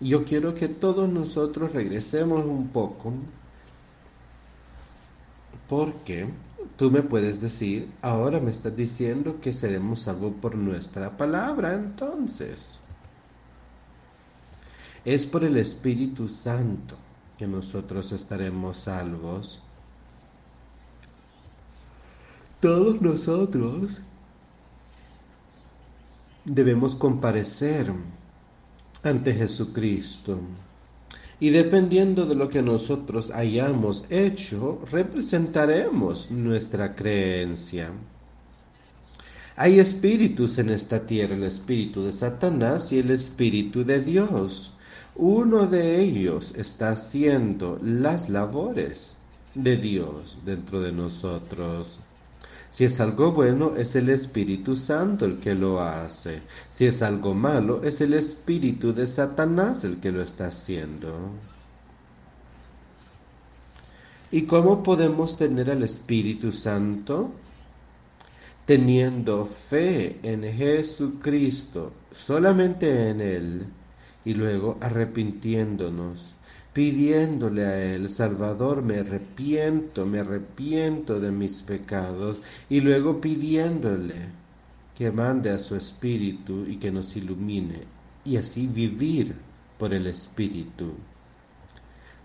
Yo 0.00 0.24
quiero 0.24 0.52
que 0.52 0.66
todos 0.66 1.08
nosotros 1.08 1.72
regresemos 1.72 2.44
un 2.44 2.70
poco 2.70 3.12
porque 5.68 6.26
tú 6.76 6.90
me 6.90 7.02
puedes 7.02 7.40
decir, 7.40 7.88
ahora 8.02 8.40
me 8.40 8.50
estás 8.50 8.74
diciendo 8.74 9.40
que 9.40 9.52
seremos 9.52 10.00
salvos 10.00 10.32
por 10.42 10.56
nuestra 10.56 11.16
palabra, 11.16 11.74
entonces. 11.74 12.80
Es 15.06 15.24
por 15.24 15.44
el 15.44 15.56
Espíritu 15.56 16.26
Santo 16.26 16.96
que 17.38 17.46
nosotros 17.46 18.10
estaremos 18.10 18.76
salvos. 18.76 19.62
Todos 22.58 23.00
nosotros 23.00 24.02
debemos 26.44 26.96
comparecer 26.96 27.92
ante 29.04 29.32
Jesucristo. 29.32 30.40
Y 31.38 31.50
dependiendo 31.50 32.26
de 32.26 32.34
lo 32.34 32.48
que 32.48 32.62
nosotros 32.62 33.30
hayamos 33.30 34.06
hecho, 34.10 34.80
representaremos 34.90 36.32
nuestra 36.32 36.96
creencia. 36.96 37.92
Hay 39.54 39.78
espíritus 39.78 40.58
en 40.58 40.70
esta 40.70 41.06
tierra, 41.06 41.36
el 41.36 41.44
espíritu 41.44 42.02
de 42.02 42.12
Satanás 42.12 42.90
y 42.90 42.98
el 42.98 43.12
espíritu 43.12 43.84
de 43.84 44.00
Dios. 44.00 44.72
Uno 45.18 45.66
de 45.66 45.98
ellos 45.98 46.52
está 46.56 46.90
haciendo 46.90 47.78
las 47.82 48.28
labores 48.28 49.16
de 49.54 49.78
Dios 49.78 50.36
dentro 50.44 50.80
de 50.82 50.92
nosotros. 50.92 51.98
Si 52.68 52.84
es 52.84 53.00
algo 53.00 53.32
bueno, 53.32 53.74
es 53.76 53.96
el 53.96 54.10
Espíritu 54.10 54.76
Santo 54.76 55.24
el 55.24 55.38
que 55.38 55.54
lo 55.54 55.80
hace. 55.80 56.42
Si 56.70 56.84
es 56.84 57.00
algo 57.00 57.32
malo, 57.32 57.82
es 57.82 58.02
el 58.02 58.12
Espíritu 58.12 58.92
de 58.92 59.06
Satanás 59.06 59.84
el 59.84 60.00
que 60.00 60.12
lo 60.12 60.20
está 60.20 60.48
haciendo. 60.48 61.30
¿Y 64.30 64.42
cómo 64.42 64.82
podemos 64.82 65.38
tener 65.38 65.70
al 65.70 65.82
Espíritu 65.82 66.52
Santo? 66.52 67.30
Teniendo 68.66 69.46
fe 69.46 70.18
en 70.22 70.42
Jesucristo, 70.42 71.92
solamente 72.10 73.08
en 73.08 73.20
Él, 73.22 73.66
y 74.26 74.34
luego 74.34 74.76
arrepintiéndonos 74.82 76.36
pidiéndole 76.76 77.64
a 77.64 77.94
Él, 77.94 78.10
Salvador, 78.10 78.82
me 78.82 78.98
arrepiento, 78.98 80.04
me 80.04 80.18
arrepiento 80.18 81.18
de 81.18 81.32
mis 81.32 81.62
pecados, 81.62 82.42
y 82.68 82.82
luego 82.82 83.18
pidiéndole 83.18 84.28
que 84.94 85.10
mande 85.10 85.48
a 85.48 85.58
su 85.58 85.74
Espíritu 85.74 86.66
y 86.66 86.76
que 86.76 86.92
nos 86.92 87.16
ilumine, 87.16 87.84
y 88.26 88.36
así 88.36 88.66
vivir 88.66 89.34
por 89.78 89.94
el 89.94 90.06
Espíritu, 90.06 90.92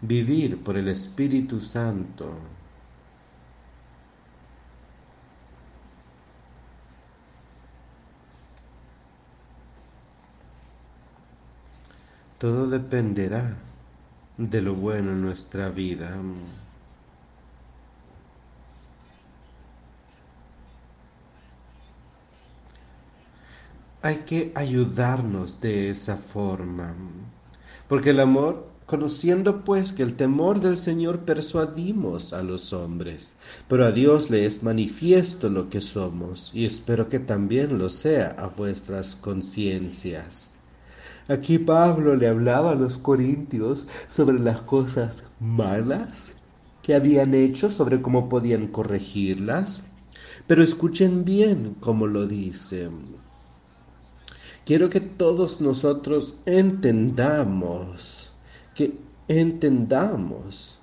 vivir 0.01 0.61
por 0.61 0.75
el 0.75 0.89
Espíritu 0.89 1.61
Santo. 1.61 2.37
Todo 12.41 12.65
dependerá 12.65 13.55
de 14.35 14.63
lo 14.63 14.73
bueno 14.73 15.11
en 15.11 15.21
nuestra 15.21 15.69
vida. 15.69 16.17
Hay 24.01 24.15
que 24.25 24.51
ayudarnos 24.55 25.61
de 25.61 25.91
esa 25.91 26.17
forma, 26.17 26.95
porque 27.87 28.09
el 28.09 28.19
amor, 28.19 28.71
conociendo 28.87 29.63
pues 29.63 29.93
que 29.93 30.01
el 30.01 30.15
temor 30.15 30.61
del 30.61 30.77
Señor 30.77 31.19
persuadimos 31.19 32.33
a 32.33 32.41
los 32.41 32.73
hombres, 32.73 33.35
pero 33.67 33.85
a 33.85 33.91
Dios 33.91 34.31
le 34.31 34.47
es 34.47 34.63
manifiesto 34.63 35.47
lo 35.47 35.69
que 35.69 35.81
somos, 35.81 36.49
y 36.55 36.65
espero 36.65 37.07
que 37.07 37.19
también 37.19 37.77
lo 37.77 37.91
sea 37.91 38.31
a 38.31 38.47
vuestras 38.47 39.13
conciencias. 39.13 40.50
Aquí 41.31 41.59
Pablo 41.59 42.13
le 42.17 42.27
hablaba 42.27 42.71
a 42.71 42.75
los 42.75 42.97
corintios 42.97 43.87
sobre 44.09 44.37
las 44.37 44.59
cosas 44.63 45.23
malas 45.39 46.33
que 46.81 46.93
habían 46.93 47.33
hecho, 47.33 47.71
sobre 47.71 48.01
cómo 48.01 48.27
podían 48.27 48.67
corregirlas. 48.67 49.81
Pero 50.45 50.61
escuchen 50.61 51.23
bien 51.23 51.77
cómo 51.79 52.05
lo 52.05 52.27
dice. 52.27 52.89
Quiero 54.65 54.89
que 54.89 54.99
todos 54.99 55.61
nosotros 55.61 56.35
entendamos, 56.45 58.33
que 58.75 58.99
entendamos 59.29 60.79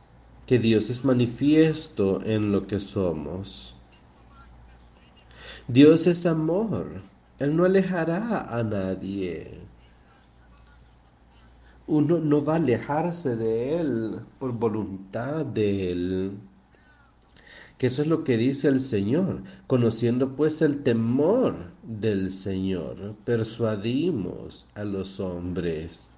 que 0.47 0.59
Dios 0.59 0.89
es 0.89 1.05
manifiesto 1.05 2.23
en 2.25 2.53
lo 2.53 2.67
que 2.67 2.81
somos. 2.81 3.75
Dios 5.67 6.07
es 6.07 6.25
amor. 6.25 7.03
Él 7.39 7.55
no 7.55 7.67
alejará 7.67 8.47
a 8.49 8.63
nadie. 8.63 9.58
Uno 11.89 12.19
no 12.19 12.45
va 12.45 12.53
a 12.53 12.57
alejarse 12.57 13.35
de 13.35 13.81
Él 13.81 14.21
por 14.39 14.53
voluntad 14.53 15.45
de 15.47 15.91
Él. 15.91 16.33
Que 17.79 17.87
eso 17.87 18.03
es 18.03 18.09
lo 18.09 18.25
que 18.25 18.37
dice 18.37 18.69
el 18.69 18.81
Señor. 18.81 19.43
Conociendo 19.67 20.37
pues 20.37 20.61
el 20.61 20.83
temor 20.83 21.73
del 21.83 22.35
Señor, 22.35 23.17
persuadimos 23.25 24.69
a 24.75 24.85
los 24.85 25.19
hombres. 25.19 26.11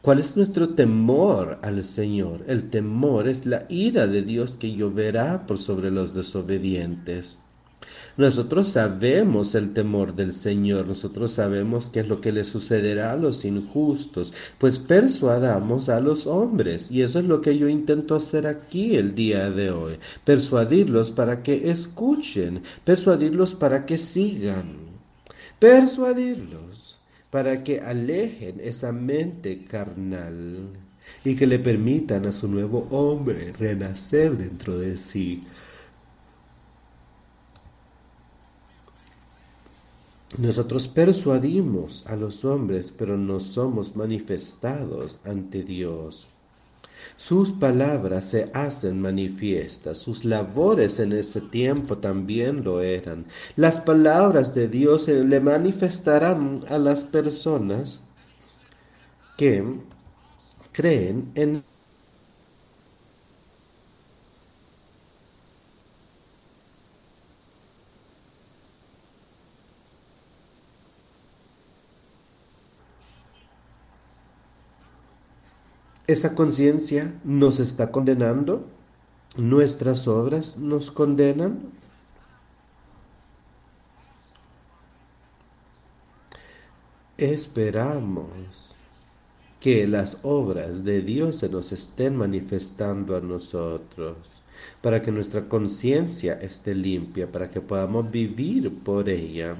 ¿Cuál 0.00 0.20
es 0.20 0.34
nuestro 0.38 0.70
temor 0.70 1.58
al 1.60 1.84
Señor? 1.84 2.44
El 2.46 2.70
temor 2.70 3.28
es 3.28 3.44
la 3.44 3.66
ira 3.68 4.06
de 4.06 4.22
Dios 4.22 4.54
que 4.54 4.72
lloverá 4.72 5.46
por 5.46 5.58
sobre 5.58 5.90
los 5.90 6.14
desobedientes. 6.14 7.36
Nosotros 8.16 8.68
sabemos 8.68 9.54
el 9.54 9.72
temor 9.72 10.14
del 10.14 10.32
Señor, 10.32 10.86
nosotros 10.86 11.32
sabemos 11.32 11.88
qué 11.90 12.00
es 12.00 12.08
lo 12.08 12.20
que 12.20 12.32
le 12.32 12.44
sucederá 12.44 13.12
a 13.12 13.16
los 13.16 13.44
injustos, 13.44 14.32
pues 14.58 14.78
persuadamos 14.78 15.88
a 15.88 16.00
los 16.00 16.26
hombres, 16.26 16.90
y 16.90 17.02
eso 17.02 17.20
es 17.20 17.24
lo 17.24 17.40
que 17.40 17.56
yo 17.56 17.68
intento 17.68 18.14
hacer 18.14 18.46
aquí 18.46 18.96
el 18.96 19.14
día 19.14 19.50
de 19.50 19.70
hoy, 19.70 19.98
persuadirlos 20.24 21.10
para 21.10 21.42
que 21.42 21.70
escuchen, 21.70 22.62
persuadirlos 22.84 23.54
para 23.54 23.86
que 23.86 23.96
sigan, 23.96 24.76
persuadirlos 25.58 26.98
para 27.30 27.62
que 27.62 27.80
alejen 27.80 28.60
esa 28.60 28.92
mente 28.92 29.64
carnal 29.64 30.68
y 31.24 31.34
que 31.36 31.46
le 31.46 31.58
permitan 31.58 32.26
a 32.26 32.32
su 32.32 32.48
nuevo 32.48 32.86
hombre 32.90 33.52
renacer 33.58 34.36
dentro 34.36 34.78
de 34.78 34.96
sí 34.96 35.44
Nosotros 40.38 40.86
persuadimos 40.86 42.06
a 42.06 42.14
los 42.14 42.44
hombres, 42.44 42.94
pero 42.96 43.16
no 43.16 43.40
somos 43.40 43.96
manifestados 43.96 45.18
ante 45.24 45.64
Dios. 45.64 46.28
Sus 47.16 47.52
palabras 47.52 48.26
se 48.26 48.50
hacen 48.54 49.00
manifiestas, 49.00 49.98
sus 49.98 50.24
labores 50.24 51.00
en 51.00 51.12
ese 51.12 51.40
tiempo 51.40 51.98
también 51.98 52.62
lo 52.62 52.80
eran. 52.80 53.26
Las 53.56 53.80
palabras 53.80 54.54
de 54.54 54.68
Dios 54.68 55.08
le 55.08 55.40
manifestarán 55.40 56.64
a 56.68 56.78
las 56.78 57.04
personas 57.04 58.00
que 59.36 59.64
creen 60.72 61.32
en 61.34 61.64
Esa 76.10 76.34
conciencia 76.34 77.14
nos 77.22 77.60
está 77.60 77.92
condenando, 77.92 78.66
nuestras 79.36 80.08
obras 80.08 80.56
nos 80.56 80.90
condenan. 80.90 81.70
Esperamos 87.16 88.74
que 89.60 89.86
las 89.86 90.16
obras 90.24 90.82
de 90.82 91.00
Dios 91.02 91.36
se 91.36 91.48
nos 91.48 91.70
estén 91.70 92.16
manifestando 92.16 93.16
a 93.16 93.20
nosotros, 93.20 94.42
para 94.82 95.02
que 95.02 95.12
nuestra 95.12 95.48
conciencia 95.48 96.32
esté 96.40 96.74
limpia, 96.74 97.30
para 97.30 97.48
que 97.48 97.60
podamos 97.60 98.10
vivir 98.10 98.82
por 98.82 99.08
ella. 99.08 99.56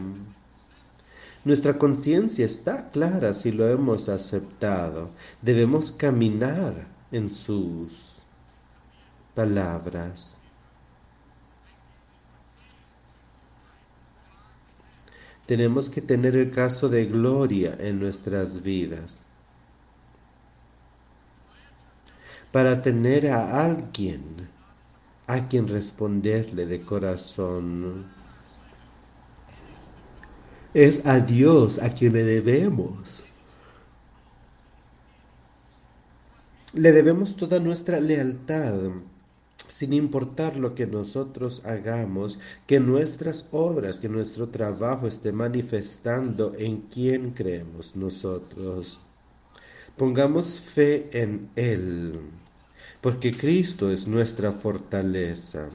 Nuestra 1.45 1.78
conciencia 1.78 2.45
está 2.45 2.91
clara 2.91 3.32
si 3.32 3.51
lo 3.51 3.66
hemos 3.66 4.09
aceptado. 4.09 5.11
Debemos 5.41 5.91
caminar 5.91 6.86
en 7.11 7.30
sus 7.30 8.18
palabras. 9.34 10.36
Tenemos 15.47 15.88
que 15.88 16.03
tener 16.03 16.36
el 16.36 16.51
caso 16.51 16.88
de 16.88 17.07
gloria 17.07 17.76
en 17.80 17.99
nuestras 17.99 18.62
vidas 18.62 19.22
para 22.53 22.82
tener 22.82 23.28
a 23.28 23.64
alguien 23.64 24.49
a 25.26 25.49
quien 25.49 25.68
responderle 25.68 26.66
de 26.66 26.80
corazón. 26.82 28.19
Es 30.72 31.04
a 31.04 31.18
Dios 31.18 31.80
a 31.80 31.90
quien 31.90 32.12
le 32.12 32.22
debemos. 32.22 33.24
Le 36.72 36.92
debemos 36.92 37.34
toda 37.34 37.58
nuestra 37.58 37.98
lealtad, 37.98 38.78
sin 39.66 39.92
importar 39.92 40.56
lo 40.56 40.76
que 40.76 40.86
nosotros 40.86 41.62
hagamos, 41.64 42.38
que 42.68 42.78
nuestras 42.78 43.46
obras, 43.50 43.98
que 43.98 44.08
nuestro 44.08 44.50
trabajo 44.50 45.08
esté 45.08 45.32
manifestando 45.32 46.52
en 46.56 46.82
quien 46.82 47.30
creemos 47.30 47.96
nosotros. 47.96 49.00
Pongamos 49.96 50.60
fe 50.60 51.10
en 51.12 51.50
Él, 51.56 52.20
porque 53.00 53.36
Cristo 53.36 53.90
es 53.90 54.06
nuestra 54.06 54.52
fortaleza. 54.52 55.68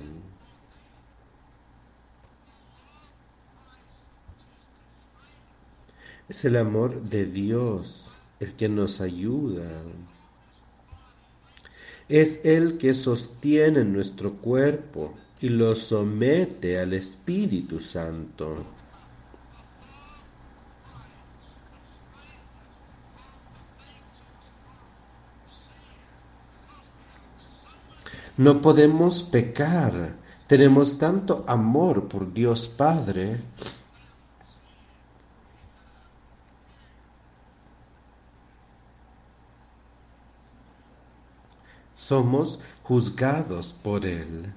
Es 6.27 6.43
el 6.43 6.57
amor 6.57 7.03
de 7.03 7.27
Dios 7.27 8.11
el 8.39 8.53
que 8.53 8.67
nos 8.67 8.99
ayuda. 8.99 9.83
Es 12.09 12.43
el 12.43 12.79
que 12.79 12.95
sostiene 12.95 13.83
nuestro 13.83 14.33
cuerpo 14.33 15.13
y 15.39 15.49
lo 15.49 15.75
somete 15.75 16.79
al 16.79 16.93
Espíritu 16.93 17.79
Santo. 17.79 18.65
No 28.37 28.61
podemos 28.61 29.21
pecar. 29.21 30.15
Tenemos 30.47 30.97
tanto 30.97 31.45
amor 31.47 32.07
por 32.07 32.33
Dios 32.33 32.67
Padre 32.67 33.37
somos 42.07 42.59
juzgados 42.83 43.75
por 43.81 44.05
Él. 44.05 44.53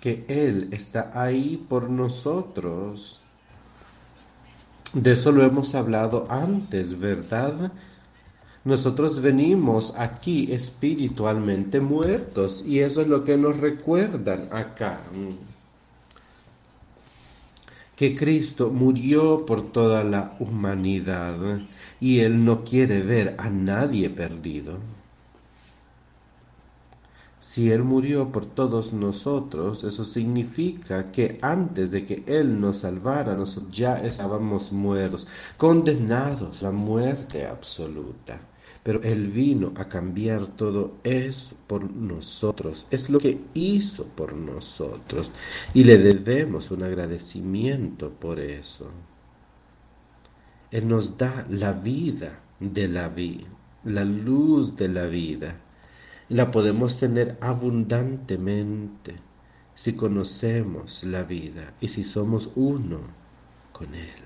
Que 0.00 0.24
Él 0.28 0.68
está 0.72 1.12
ahí 1.14 1.64
por 1.68 1.88
nosotros. 1.88 3.20
De 4.92 5.12
eso 5.12 5.30
lo 5.30 5.44
hemos 5.44 5.74
hablado 5.74 6.26
antes, 6.28 6.98
¿verdad? 6.98 7.70
Nosotros 8.64 9.20
venimos 9.20 9.94
aquí 9.96 10.52
espiritualmente 10.52 11.80
muertos 11.80 12.64
y 12.66 12.80
eso 12.80 13.02
es 13.02 13.08
lo 13.08 13.22
que 13.22 13.36
nos 13.36 13.58
recuerdan 13.58 14.48
acá. 14.52 15.00
Que 17.96 18.16
Cristo 18.16 18.70
murió 18.70 19.46
por 19.46 19.70
toda 19.72 20.04
la 20.04 20.36
humanidad 20.40 21.60
y 22.00 22.20
Él 22.20 22.44
no 22.44 22.64
quiere 22.64 23.02
ver 23.02 23.36
a 23.38 23.50
nadie 23.50 24.10
perdido. 24.10 24.78
Si 27.38 27.70
Él 27.70 27.84
murió 27.84 28.32
por 28.32 28.46
todos 28.46 28.94
nosotros, 28.94 29.84
eso 29.84 30.04
significa 30.04 31.12
que 31.12 31.38
antes 31.42 31.90
de 31.90 32.06
que 32.06 32.24
Él 32.26 32.58
nos 32.58 32.78
salvara, 32.78 33.34
nosotros 33.34 33.76
ya 33.76 33.96
estábamos 33.98 34.72
muertos, 34.72 35.26
condenados 35.58 36.62
a 36.62 36.72
muerte 36.72 37.46
absoluta. 37.46 38.40
Pero 38.84 39.02
Él 39.02 39.28
vino 39.28 39.72
a 39.76 39.88
cambiar 39.88 40.46
todo 40.46 40.98
eso 41.04 41.56
por 41.66 41.90
nosotros. 41.90 42.86
Es 42.90 43.08
lo 43.08 43.18
que 43.18 43.40
hizo 43.54 44.04
por 44.04 44.34
nosotros. 44.34 45.30
Y 45.72 45.84
le 45.84 45.96
debemos 45.96 46.70
un 46.70 46.82
agradecimiento 46.82 48.10
por 48.10 48.38
eso. 48.38 48.90
Él 50.70 50.86
nos 50.86 51.16
da 51.16 51.46
la 51.48 51.72
vida 51.72 52.40
de 52.60 52.88
la 52.88 53.08
vida, 53.08 53.46
la 53.84 54.04
luz 54.04 54.76
de 54.76 54.88
la 54.88 55.06
vida. 55.06 55.60
La 56.28 56.50
podemos 56.50 56.98
tener 56.98 57.38
abundantemente 57.40 59.14
si 59.74 59.94
conocemos 59.94 61.04
la 61.04 61.22
vida 61.22 61.74
y 61.80 61.88
si 61.88 62.04
somos 62.04 62.50
uno 62.54 63.00
con 63.72 63.94
Él. 63.94 64.23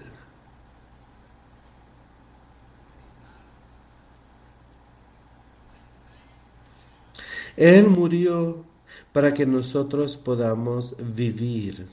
Él 7.58 7.90
murió 7.90 8.64
para 9.12 9.34
que 9.34 9.44
nosotros 9.44 10.16
podamos 10.16 10.94
vivir 11.16 11.88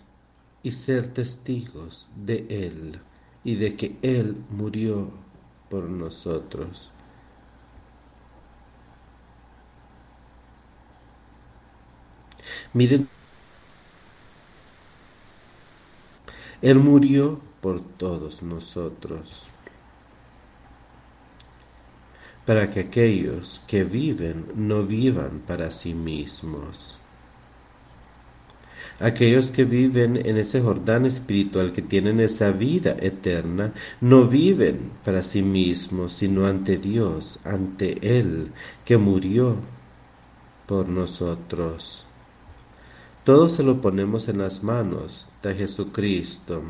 y 0.61 0.72
ser 0.72 1.07
testigos 1.11 2.07
de 2.16 2.45
Él 2.49 2.99
y 3.43 3.55
de 3.55 3.76
que 3.76 3.97
Él 4.03 4.38
murió 4.51 5.09
por 5.68 5.86
nosotros. 5.86 6.91
Miren, 12.74 13.09
Él 16.61 16.78
murió 16.78 17.41
por 17.59 17.82
todos 17.97 18.43
nosotros 18.43 19.49
para 22.46 22.70
que 22.70 22.82
aquellos 22.82 23.62
que 23.68 23.84
viven 23.84 24.46
no 24.56 24.84
vivan 24.84 25.41
para 25.46 25.72
sí 25.72 25.93
mismos. 25.93 26.98
Aquellos 29.00 29.52
que 29.52 29.66
viven 29.66 30.16
en 30.26 30.38
ese 30.38 30.62
Jordán 30.62 31.06
espiritual, 31.06 31.74
que 31.74 31.82
tienen 31.82 32.20
esa 32.22 32.52
vida 32.52 32.96
eterna, 33.00 33.74
no 34.00 34.26
viven 34.28 34.91
para 35.04 35.22
sí 35.22 35.41
mismos, 35.41 36.14
sino 36.14 36.46
ante 36.46 36.78
Dios, 36.78 37.39
ante 37.43 38.20
Él, 38.20 38.54
que 38.86 38.98
murió 38.98 39.58
por 40.66 40.88
nosotros. 40.88 42.06
Todo 43.26 43.50
se 43.50 43.64
lo 43.64 43.82
ponemos 43.82 44.30
en 44.30 44.38
las 44.38 44.64
manos 44.64 45.30
de 45.43 45.56
Jesucristo. 45.56 46.64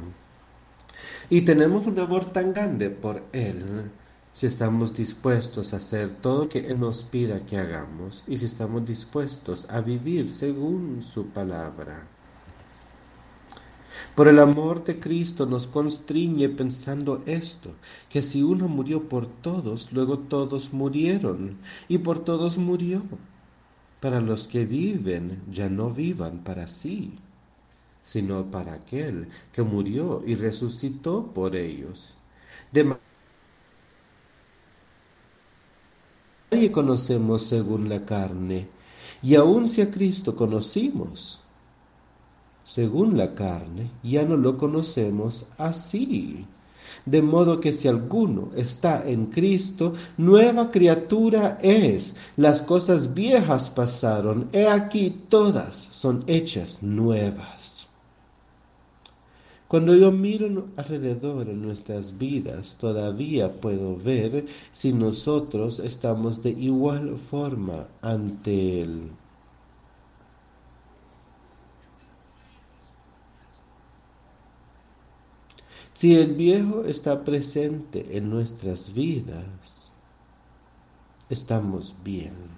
Y 1.29 1.41
tenemos 1.41 1.85
un 1.85 1.99
amor 1.99 2.25
tan 2.25 2.53
grande 2.53 2.89
por 2.89 3.23
Él 3.33 3.91
si 4.35 4.47
estamos 4.47 4.93
dispuestos 4.93 5.73
a 5.73 5.77
hacer 5.77 6.09
todo 6.09 6.43
lo 6.43 6.49
que 6.49 6.59
Él 6.59 6.77
nos 6.77 7.05
pida 7.05 7.45
que 7.45 7.57
hagamos 7.57 8.21
y 8.27 8.35
si 8.35 8.47
estamos 8.47 8.85
dispuestos 8.85 9.65
a 9.69 9.79
vivir 9.79 10.29
según 10.29 11.01
su 11.01 11.27
palabra. 11.27 12.05
Por 14.13 14.27
el 14.27 14.39
amor 14.39 14.83
de 14.83 14.99
Cristo 14.99 15.45
nos 15.45 15.67
constriñe 15.67 16.49
pensando 16.49 17.23
esto, 17.25 17.75
que 18.09 18.21
si 18.21 18.43
uno 18.43 18.67
murió 18.67 19.07
por 19.07 19.25
todos, 19.25 19.93
luego 19.93 20.19
todos 20.19 20.73
murieron, 20.73 21.57
y 21.87 21.99
por 21.99 22.19
todos 22.25 22.57
murió, 22.57 23.03
para 24.01 24.19
los 24.19 24.49
que 24.49 24.65
viven 24.65 25.43
ya 25.49 25.69
no 25.69 25.91
vivan 25.91 26.43
para 26.43 26.67
sí, 26.67 27.17
sino 28.03 28.51
para 28.51 28.73
aquel 28.73 29.29
que 29.53 29.63
murió 29.63 30.21
y 30.25 30.35
resucitó 30.35 31.31
por 31.33 31.55
ellos. 31.55 32.17
De 32.73 32.97
nadie 36.55 36.71
conocemos 36.71 37.43
según 37.43 37.89
la 37.89 38.05
carne, 38.05 38.69
y 39.21 39.35
aun 39.35 39.67
si 39.67 39.81
a 39.81 39.91
Cristo 39.91 40.37
conocimos 40.37 41.41
según 42.63 43.17
la 43.17 43.35
carne, 43.35 43.91
ya 44.01 44.23
no 44.23 44.37
lo 44.37 44.57
conocemos 44.57 45.47
así. 45.57 46.45
De 47.05 47.21
modo 47.21 47.59
que 47.59 47.73
si 47.73 47.89
alguno 47.89 48.51
está 48.55 49.03
en 49.05 49.25
Cristo, 49.25 49.93
nueva 50.17 50.71
criatura 50.71 51.59
es. 51.61 52.15
Las 52.37 52.61
cosas 52.61 53.13
viejas 53.13 53.69
pasaron, 53.69 54.47
he 54.53 54.67
aquí 54.67 55.23
todas 55.27 55.75
son 55.75 56.23
hechas 56.25 56.81
nuevas. 56.81 57.74
Cuando 59.67 59.95
yo 59.95 60.11
miro 60.11 60.67
alrededor 60.77 61.49
en 61.49 61.61
nuestras 61.61 62.17
vidas, 62.17 62.77
todavía 62.79 63.59
puedo 63.59 63.95
ver 63.97 64.45
si 64.71 64.93
nosotros 64.93 65.79
estamos 65.79 66.43
de 66.43 66.51
igual 66.51 67.17
forma 67.17 67.87
ante 68.01 68.81
Él. 68.81 69.09
Si 75.95 76.13
el 76.13 76.35
viejo 76.35 76.83
está 76.83 77.23
presente 77.23 78.17
en 78.17 78.29
nuestras 78.29 78.93
vidas, 78.93 79.89
estamos 81.29 81.95
bien. 82.03 82.54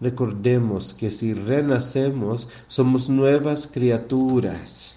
Recordemos 0.00 0.94
que 0.94 1.10
si 1.10 1.34
renacemos, 1.34 2.48
somos 2.68 3.10
nuevas 3.10 3.66
criaturas. 3.66 4.96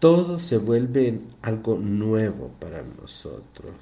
Todo 0.00 0.40
se 0.40 0.58
vuelve 0.58 1.20
algo 1.42 1.76
nuevo 1.76 2.50
para 2.58 2.82
nosotros. 2.82 3.74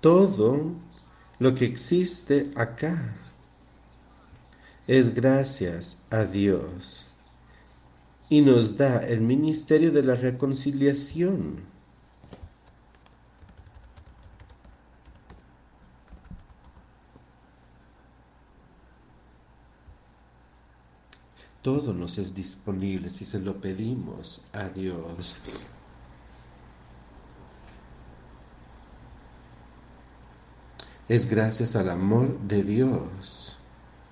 Todo 0.00 0.72
lo 1.40 1.54
que 1.56 1.64
existe 1.64 2.52
acá 2.54 3.27
es 4.88 5.14
gracias 5.14 5.98
a 6.10 6.24
Dios 6.24 7.06
y 8.30 8.40
nos 8.40 8.78
da 8.78 9.06
el 9.06 9.20
ministerio 9.20 9.92
de 9.92 10.02
la 10.02 10.14
reconciliación. 10.14 11.60
Todo 21.60 21.92
nos 21.92 22.16
es 22.16 22.34
disponible 22.34 23.10
si 23.10 23.26
se 23.26 23.38
lo 23.40 23.60
pedimos 23.60 24.40
a 24.54 24.70
Dios. 24.70 25.36
Es 31.08 31.28
gracias 31.28 31.76
al 31.76 31.90
amor 31.90 32.38
de 32.40 32.62
Dios 32.62 33.57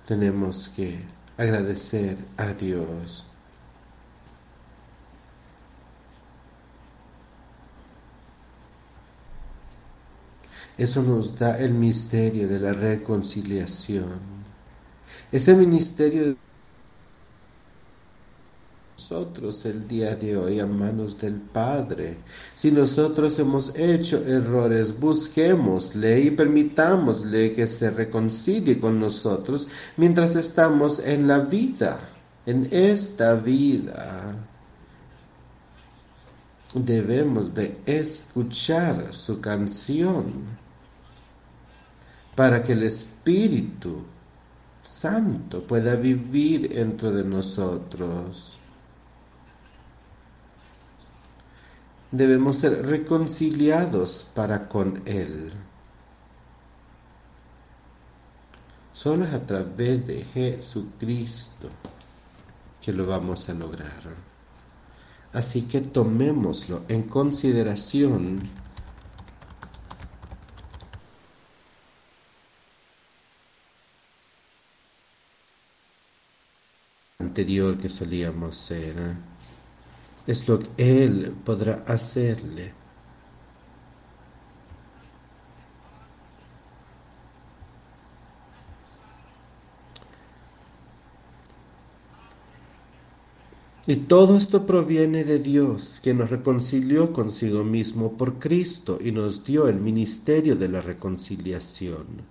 tenemos 0.07 0.69
que 0.69 1.01
agradecer 1.37 2.17
a 2.37 2.53
Dios. 2.53 3.25
Eso 10.77 11.03
nos 11.03 11.37
da 11.37 11.57
el 11.57 11.73
misterio 11.73 12.47
de 12.47 12.59
la 12.59 12.71
reconciliación. 12.71 14.19
Ese 15.31 15.53
ministerio 15.55 16.37
nosotros 19.09 19.65
el 19.65 19.87
día 19.87 20.17
de 20.17 20.35
hoy 20.35 20.59
a 20.59 20.65
manos 20.65 21.17
del 21.17 21.35
Padre. 21.35 22.17
Si 22.55 22.71
nosotros 22.71 23.39
hemos 23.39 23.73
hecho 23.73 24.21
errores, 24.27 24.99
busquémosle 24.99 26.19
y 26.19 26.31
permitámosle 26.31 27.53
que 27.53 27.67
se 27.67 27.89
reconcilie 27.89 28.77
con 28.77 28.99
nosotros 28.99 29.69
mientras 29.95 30.35
estamos 30.35 30.99
en 30.99 31.25
la 31.25 31.39
vida, 31.39 32.01
en 32.45 32.67
esta 32.69 33.35
vida. 33.35 34.35
Debemos 36.73 37.53
de 37.53 37.77
escuchar 37.85 39.13
su 39.13 39.39
canción 39.39 40.33
para 42.35 42.61
que 42.61 42.73
el 42.73 42.83
Espíritu 42.83 44.01
Santo 44.83 45.63
pueda 45.63 45.95
vivir 45.95 46.67
dentro 46.67 47.09
de 47.09 47.23
nosotros. 47.23 48.56
Debemos 52.11 52.57
ser 52.57 52.85
reconciliados 52.85 54.27
para 54.33 54.67
con 54.67 55.01
Él. 55.05 55.51
Solo 58.93 59.25
es 59.25 59.33
a 59.33 59.45
través 59.45 60.07
de 60.07 60.23
Jesucristo 60.23 61.69
que 62.81 62.91
lo 62.91 63.05
vamos 63.05 63.47
a 63.49 63.53
lograr. 63.53 64.15
Así 65.33 65.63
que 65.63 65.81
tomémoslo 65.81 66.83
en 66.87 67.03
consideración 67.03 68.49
anterior 77.19 77.77
que 77.77 77.89
solíamos 77.89 78.55
ser. 78.55 79.36
Es 80.27 80.47
lo 80.47 80.59
que 80.59 80.69
Él 81.03 81.33
podrá 81.43 81.75
hacerle. 81.87 82.73
Y 93.89 93.95
todo 93.95 94.35
esto 94.35 94.65
proviene 94.65 95.23
de 95.23 95.39
Dios, 95.39 96.01
que 96.01 96.13
nos 96.13 96.29
reconcilió 96.29 97.13
consigo 97.13 97.63
mismo 97.63 98.17
por 98.17 98.37
Cristo 98.37 98.99
y 99.01 99.13
nos 99.13 99.45
dio 99.45 99.69
el 99.69 99.79
ministerio 99.79 100.57
de 100.57 100.67
la 100.67 100.81
reconciliación. 100.81 102.27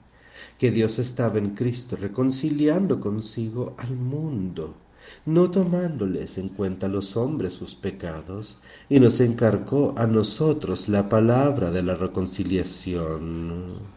Que 0.59 0.71
Dios 0.71 0.99
estaba 0.99 1.39
en 1.39 1.55
Cristo 1.55 1.97
reconciliando 1.97 3.01
consigo 3.01 3.75
al 3.79 3.97
mundo, 3.97 4.86
no 5.25 5.51
tomándoles 5.51 6.39
en 6.39 6.51
cuenta 6.51 6.89
los 6.89 7.17
hombres 7.17 7.55
sus 7.55 7.75
pecados, 7.75 8.59
y 8.89 9.01
nos 9.01 9.21
encargó 9.21 9.95
a 9.97 10.07
nosotros 10.07 10.89
la 10.89 11.09
palabra 11.09 11.71
de 11.71 11.83
la 11.83 11.95
reconciliación. 11.95 13.97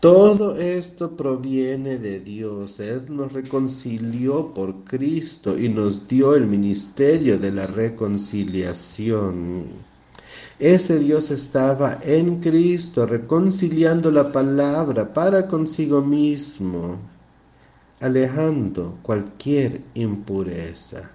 Todo 0.00 0.56
esto 0.56 1.16
proviene 1.16 1.98
de 1.98 2.20
Dios. 2.20 2.80
Él 2.80 3.02
nos 3.08 3.32
reconcilió 3.32 4.52
por 4.54 4.84
Cristo 4.84 5.58
y 5.58 5.68
nos 5.68 6.08
dio 6.08 6.34
el 6.34 6.46
ministerio 6.46 7.38
de 7.38 7.50
la 7.50 7.66
reconciliación. 7.66 9.64
Ese 10.58 10.98
Dios 10.98 11.30
estaba 11.30 11.98
en 12.02 12.40
Cristo 12.40 13.06
reconciliando 13.06 14.10
la 14.10 14.32
palabra 14.32 15.12
para 15.12 15.46
consigo 15.46 16.00
mismo, 16.00 16.98
alejando 18.00 18.98
cualquier 19.02 19.82
impureza 19.94 21.10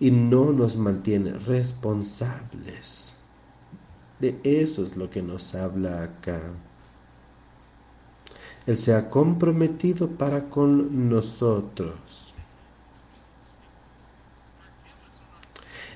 y 0.00 0.10
no 0.10 0.52
nos 0.52 0.76
mantiene 0.76 1.32
responsables. 1.32 3.14
De 4.20 4.38
eso 4.42 4.84
es 4.84 4.96
lo 4.96 5.10
que 5.10 5.22
nos 5.22 5.54
habla 5.54 6.02
acá. 6.02 6.40
Él 8.66 8.78
se 8.78 8.94
ha 8.94 9.10
comprometido 9.10 10.08
para 10.08 10.48
con 10.48 11.10
nosotros. 11.10 12.34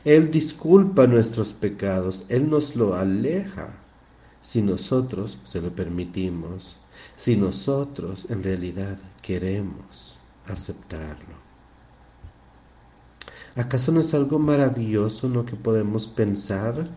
Él 0.04 0.30
disculpa 0.30 1.06
nuestros 1.06 1.52
pecados, 1.52 2.24
Él 2.28 2.48
nos 2.48 2.76
lo 2.76 2.94
aleja 2.94 3.74
si 4.40 4.62
nosotros 4.62 5.38
se 5.44 5.60
lo 5.60 5.74
permitimos, 5.74 6.76
si 7.16 7.36
nosotros 7.36 8.26
en 8.30 8.42
realidad 8.42 8.98
queremos 9.20 10.17
aceptarlo. 10.52 11.36
¿Acaso 13.56 13.92
no 13.92 14.00
es 14.00 14.14
algo 14.14 14.38
maravilloso 14.38 15.28
lo 15.28 15.44
que 15.44 15.56
podemos 15.56 16.06
pensar? 16.06 16.88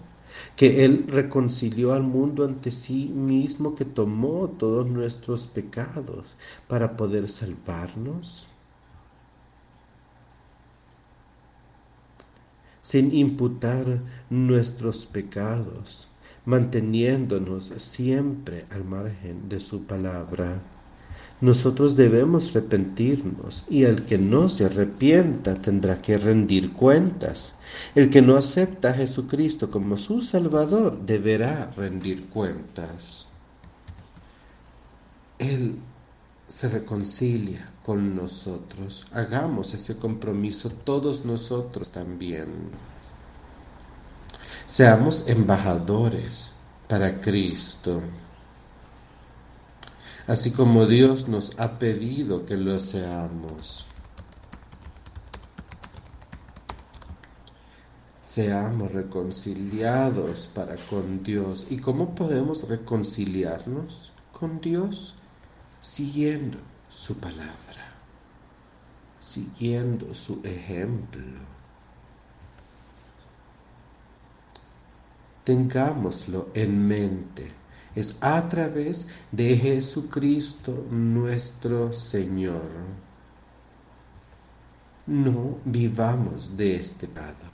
que 0.55 0.85
Él 0.85 1.05
reconcilió 1.07 1.93
al 1.93 2.03
mundo 2.03 2.45
ante 2.45 2.71
sí 2.71 3.09
mismo, 3.09 3.75
que 3.75 3.85
tomó 3.85 4.49
todos 4.49 4.87
nuestros 4.87 5.47
pecados 5.47 6.35
para 6.67 6.95
poder 6.95 7.29
salvarnos, 7.29 8.47
sin 12.81 13.13
imputar 13.13 14.01
nuestros 14.29 15.05
pecados, 15.05 16.07
manteniéndonos 16.45 17.65
siempre 17.77 18.65
al 18.71 18.83
margen 18.83 19.47
de 19.49 19.59
su 19.59 19.83
palabra. 19.83 20.61
Nosotros 21.41 21.95
debemos 21.95 22.51
arrepentirnos 22.51 23.65
y 23.67 23.83
el 23.85 24.05
que 24.05 24.19
no 24.19 24.47
se 24.47 24.65
arrepienta 24.65 25.55
tendrá 25.55 25.97
que 25.97 26.17
rendir 26.17 26.71
cuentas. 26.71 27.55
El 27.95 28.11
que 28.11 28.21
no 28.21 28.37
acepta 28.37 28.91
a 28.91 28.93
Jesucristo 28.93 29.71
como 29.71 29.97
su 29.97 30.21
Salvador 30.21 31.01
deberá 31.03 31.71
rendir 31.75 32.29
cuentas. 32.29 33.27
Él 35.39 35.77
se 36.45 36.67
reconcilia 36.67 37.71
con 37.83 38.15
nosotros. 38.15 39.07
Hagamos 39.11 39.73
ese 39.73 39.97
compromiso 39.97 40.69
todos 40.69 41.25
nosotros 41.25 41.91
también. 41.91 42.49
Seamos 44.67 45.23
embajadores 45.27 46.53
para 46.87 47.19
Cristo 47.19 48.03
así 50.28 50.51
como 50.51 50.86
Dios 50.86 51.28
nos 51.28 51.59
ha 51.59 51.80
pedido 51.80 52.45
que 52.45 52.57
lo 52.57 52.80
seamos. 52.80 53.86
Seamos 58.22 58.93
reconciliados 58.93 60.49
para 60.53 60.78
con 60.89 61.22
Dios. 61.22 61.67
¿Y 61.69 61.80
cómo 61.80 62.15
podemos 62.15 62.67
reconciliarnos 62.67 64.13
con 64.32 64.61
Dios? 64.61 65.15
Siguiendo 65.82 66.57
su 66.88 67.15
palabra, 67.15 67.91
siguiendo 69.19 70.13
su 70.13 70.39
ejemplo. 70.43 71.39
Tengámoslo 75.43 76.51
en 76.53 76.88
mente 76.88 77.61
es 77.95 78.17
a 78.21 78.47
través 78.47 79.07
de 79.31 79.57
Jesucristo 79.57 80.85
nuestro 80.89 81.91
Señor. 81.91 82.69
No 85.07 85.57
vivamos 85.65 86.55
de 86.55 86.75
este 86.75 87.07
lado. 87.07 87.51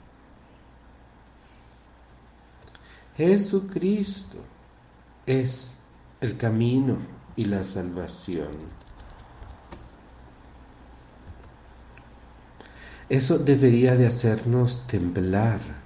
Jesucristo 3.16 4.38
es 5.26 5.74
el 6.20 6.36
camino 6.36 6.96
y 7.34 7.46
la 7.46 7.64
salvación. 7.64 8.78
Eso 13.08 13.38
debería 13.38 13.96
de 13.96 14.06
hacernos 14.06 14.86
temblar 14.86 15.77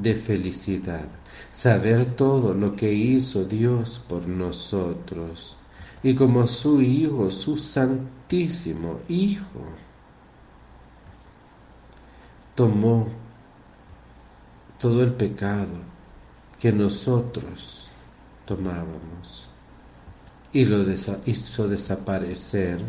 de 0.00 0.14
felicidad 0.14 1.08
saber 1.50 2.16
todo 2.16 2.54
lo 2.54 2.74
que 2.76 2.92
hizo 2.92 3.44
Dios 3.44 4.00
por 4.08 4.26
nosotros 4.26 5.56
y 6.02 6.14
como 6.14 6.46
su 6.46 6.80
Hijo, 6.80 7.30
su 7.30 7.56
Santísimo 7.56 9.00
Hijo, 9.08 9.64
tomó 12.54 13.06
todo 14.80 15.02
el 15.02 15.12
pecado 15.12 15.78
que 16.58 16.72
nosotros 16.72 17.88
tomábamos 18.46 19.48
y 20.52 20.64
lo 20.64 20.84
hizo 21.26 21.68
desaparecer. 21.68 22.80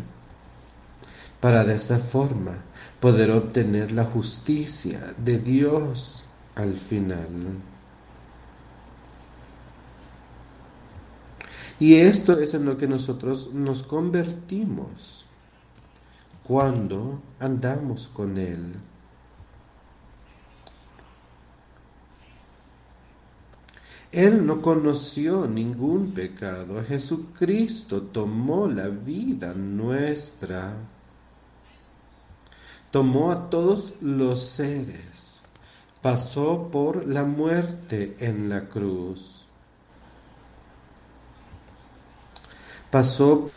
Para 1.40 1.64
de 1.64 1.74
esa 1.74 1.98
forma 1.98 2.56
poder 3.00 3.30
obtener 3.30 3.92
la 3.92 4.04
justicia 4.04 5.14
de 5.18 5.38
Dios 5.38 6.23
al 6.54 6.76
final. 6.76 7.28
Y 11.80 11.96
esto 11.96 12.38
es 12.38 12.54
en 12.54 12.66
lo 12.66 12.76
que 12.76 12.86
nosotros 12.86 13.50
nos 13.52 13.82
convertimos 13.82 15.24
cuando 16.44 17.20
andamos 17.40 18.08
con 18.08 18.38
Él. 18.38 18.74
Él 24.12 24.46
no 24.46 24.62
conoció 24.62 25.48
ningún 25.48 26.12
pecado. 26.12 26.80
Jesucristo 26.84 28.02
tomó 28.02 28.68
la 28.68 28.86
vida 28.86 29.52
nuestra. 29.54 30.76
Tomó 32.92 33.32
a 33.32 33.50
todos 33.50 33.94
los 34.00 34.40
seres. 34.46 35.33
Pasó 36.04 36.68
por 36.70 37.06
la 37.06 37.22
muerte 37.22 38.14
en 38.20 38.50
la 38.50 38.68
cruz 38.68 39.44
pasó 42.94 43.50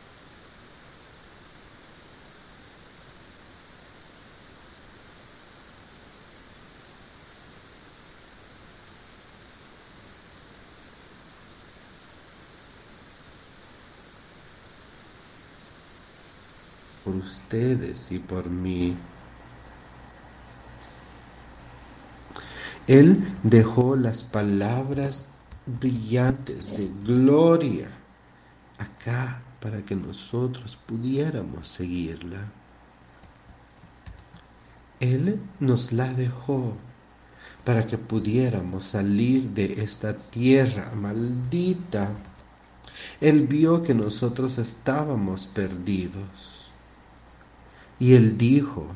por 17.03 17.15
ustedes 17.15 18.11
y 18.11 18.17
por 18.17 18.49
mí. 18.49 18.97
Él 22.87 23.35
dejó 23.43 23.97
las 23.97 24.23
palabras 24.23 25.37
brillantes 25.65 26.77
de 26.77 26.89
gloria 27.03 27.89
acá 28.77 29.41
para 29.59 29.81
que 29.81 29.93
nosotros 29.93 30.79
pudiéramos 30.85 31.67
seguirla. 31.67 32.49
Él 35.01 35.41
nos 35.59 35.91
la 35.91 36.13
dejó 36.13 36.77
para 37.65 37.85
que 37.85 37.97
pudiéramos 37.97 38.85
salir 38.85 39.49
de 39.49 39.83
esta 39.83 40.15
tierra 40.15 40.93
maldita. 40.95 42.09
Él 43.19 43.47
vio 43.47 43.83
que 43.83 43.93
nosotros 43.93 44.57
estábamos 44.57 45.47
perdidos. 45.47 46.71
Y 47.99 48.13
él 48.13 48.37
dijo, 48.37 48.87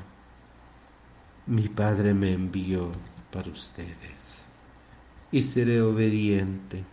mi 1.46 1.68
Padre 1.68 2.14
me 2.14 2.32
envió 2.32 2.92
para 3.32 3.50
ustedes 3.50 4.46
y 5.32 5.42
seré 5.44 5.82
obediente. 5.82 6.84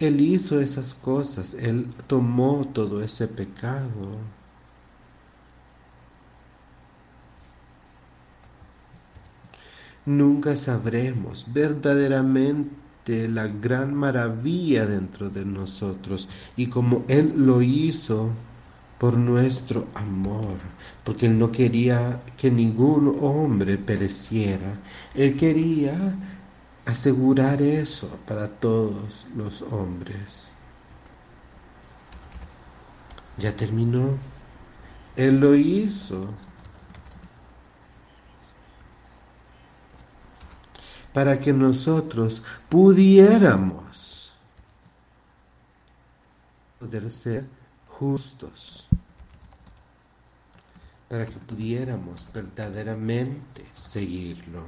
Él 0.00 0.20
hizo 0.20 0.60
esas 0.60 0.94
cosas, 0.94 1.54
Él 1.54 1.92
tomó 2.06 2.66
todo 2.72 3.02
ese 3.02 3.26
pecado. 3.26 4.18
Nunca 10.06 10.56
sabremos 10.56 11.46
verdaderamente 11.52 13.28
la 13.28 13.48
gran 13.48 13.92
maravilla 13.92 14.86
dentro 14.86 15.30
de 15.30 15.44
nosotros 15.44 16.28
y 16.56 16.68
como 16.68 17.04
Él 17.08 17.34
lo 17.36 17.60
hizo 17.60 18.30
por 18.98 19.16
nuestro 19.16 19.86
amor, 19.94 20.56
porque 21.04 21.26
Él 21.26 21.38
no 21.38 21.52
quería 21.52 22.20
que 22.36 22.50
ningún 22.50 23.16
hombre 23.20 23.78
pereciera. 23.78 24.80
Él 25.14 25.36
quería 25.36 25.96
asegurar 26.84 27.62
eso 27.62 28.08
para 28.26 28.48
todos 28.48 29.24
los 29.36 29.62
hombres. 29.62 30.50
Ya 33.36 33.54
terminó. 33.54 34.18
Él 35.14 35.38
lo 35.38 35.54
hizo. 35.54 36.28
Para 41.12 41.38
que 41.38 41.52
nosotros 41.52 42.42
pudiéramos 42.68 44.32
poder 46.80 47.10
ser 47.12 47.44
justos 47.88 48.87
para 51.08 51.24
que 51.24 51.38
pudiéramos 51.38 52.28
verdaderamente 52.32 53.64
seguirlo. 53.74 54.66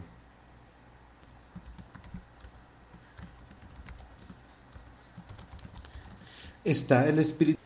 ¿Está 6.64 7.08
el 7.08 7.18
Espíritu 7.18 7.60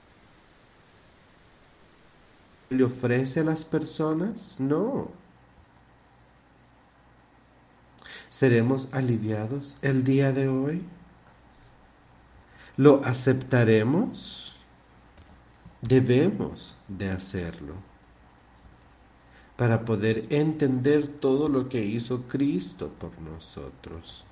le 2.70 2.84
ofrece 2.84 3.40
a 3.40 3.44
las 3.44 3.64
personas? 3.64 4.56
No. 4.58 5.10
¿Seremos 8.28 8.88
aliviados 8.92 9.78
el 9.82 10.02
día 10.02 10.32
de 10.32 10.48
hoy? 10.48 10.84
¿Lo 12.76 13.04
aceptaremos? 13.04 14.56
Debemos 15.82 16.76
de 16.88 17.10
hacerlo 17.10 17.93
para 19.56 19.84
poder 19.84 20.26
entender 20.30 21.06
todo 21.06 21.48
lo 21.48 21.68
que 21.68 21.84
hizo 21.84 22.22
Cristo 22.22 22.90
por 22.98 23.18
nosotros, 23.20 24.24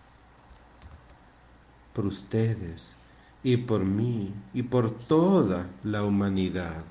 por 1.92 2.06
ustedes 2.06 2.96
y 3.42 3.56
por 3.56 3.84
mí 3.84 4.34
y 4.52 4.62
por 4.64 4.90
toda 4.90 5.68
la 5.84 6.02
humanidad, 6.04 6.84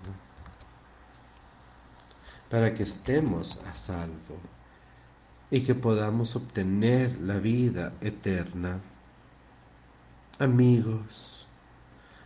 para 2.50 2.74
que 2.74 2.84
estemos 2.84 3.60
a 3.66 3.76
salvo 3.76 4.38
y 5.50 5.62
que 5.62 5.76
podamos 5.76 6.36
obtener 6.38 7.18
la 7.22 7.38
vida 7.38 7.94
eterna. 8.00 8.80
Amigos, 10.40 11.46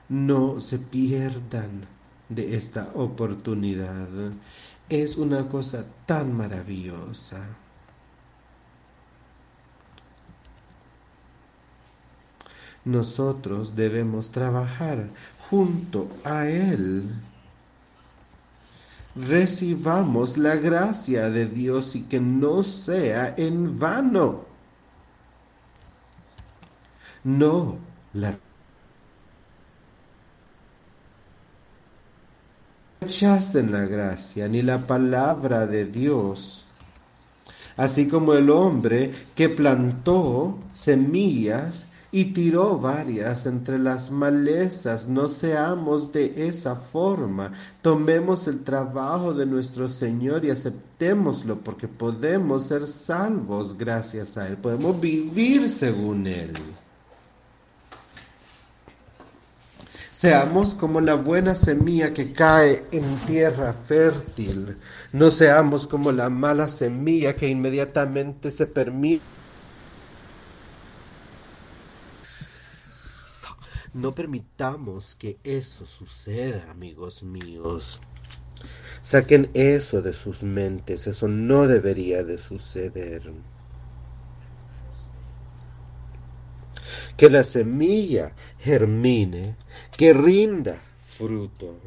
no 0.07 0.61
se 0.61 0.77
pierdan 0.77 1.87
de 2.29 2.55
esta 2.55 2.91
oportunidad. 2.93 4.07
Es 4.89 5.17
una 5.17 5.47
cosa 5.47 5.85
tan 6.05 6.35
maravillosa. 6.35 7.57
Nosotros 12.85 13.75
debemos 13.75 14.29
trabajar 14.29 15.09
junto 15.49 16.07
a 16.23 16.45
Él. 16.47 17.09
Recibamos 19.15 20.37
la 20.37 20.55
gracia 20.55 21.29
de 21.29 21.47
Dios 21.47 21.95
y 21.95 22.03
que 22.03 22.19
no 22.19 22.61
sea 22.61 23.33
en 23.37 23.79
vano. 23.79 24.45
No 27.23 27.79
la 28.13 28.37
rechacen 33.05 33.71
la 33.71 33.85
gracia 33.85 34.47
ni 34.47 34.63
la 34.63 34.87
palabra 34.87 35.67
de 35.67 35.85
Dios. 35.85 36.65
Así 37.77 38.07
como 38.07 38.33
el 38.33 38.49
hombre 38.49 39.11
que 39.35 39.47
plantó 39.47 40.57
semillas 40.73 41.85
y 42.11 42.25
tiró 42.33 42.79
varias 42.79 43.45
entre 43.45 43.77
las 43.77 44.09
malezas, 44.09 45.07
no 45.07 45.27
seamos 45.27 46.11
de 46.13 46.47
esa 46.47 46.75
forma. 46.75 47.51
Tomemos 47.83 48.47
el 48.47 48.63
trabajo 48.63 49.35
de 49.35 49.45
nuestro 49.45 49.87
Señor 49.87 50.43
y 50.43 50.49
aceptémoslo 50.49 51.59
porque 51.59 51.87
podemos 51.87 52.63
ser 52.63 52.87
salvos 52.87 53.77
gracias 53.77 54.35
a 54.39 54.47
Él, 54.47 54.57
podemos 54.57 54.99
vivir 54.99 55.69
según 55.69 56.25
Él. 56.25 56.53
Seamos 60.25 60.73
como 60.73 61.01
la 61.01 61.13
buena 61.13 61.53
semilla 61.53 62.11
que 62.11 62.33
cae 62.33 62.83
en 62.91 63.15
tierra 63.27 63.73
fértil. 63.73 64.75
No 65.13 65.29
seamos 65.29 65.85
como 65.85 66.11
la 66.11 66.31
mala 66.31 66.67
semilla 66.67 67.35
que 67.35 67.47
inmediatamente 67.47 68.49
se 68.49 68.65
permite. 68.65 69.23
No 73.93 74.15
permitamos 74.15 75.15
que 75.15 75.37
eso 75.43 75.85
suceda, 75.85 76.71
amigos 76.71 77.21
míos. 77.21 78.01
Saquen 79.03 79.51
eso 79.53 80.01
de 80.01 80.13
sus 80.13 80.41
mentes, 80.41 81.05
eso 81.05 81.27
no 81.27 81.67
debería 81.67 82.23
de 82.23 82.39
suceder. 82.39 83.31
Que 87.17 87.29
la 87.29 87.43
semilla 87.43 88.33
germine, 88.59 89.55
que 89.95 90.13
rinda 90.13 90.81
fruto, 91.05 91.77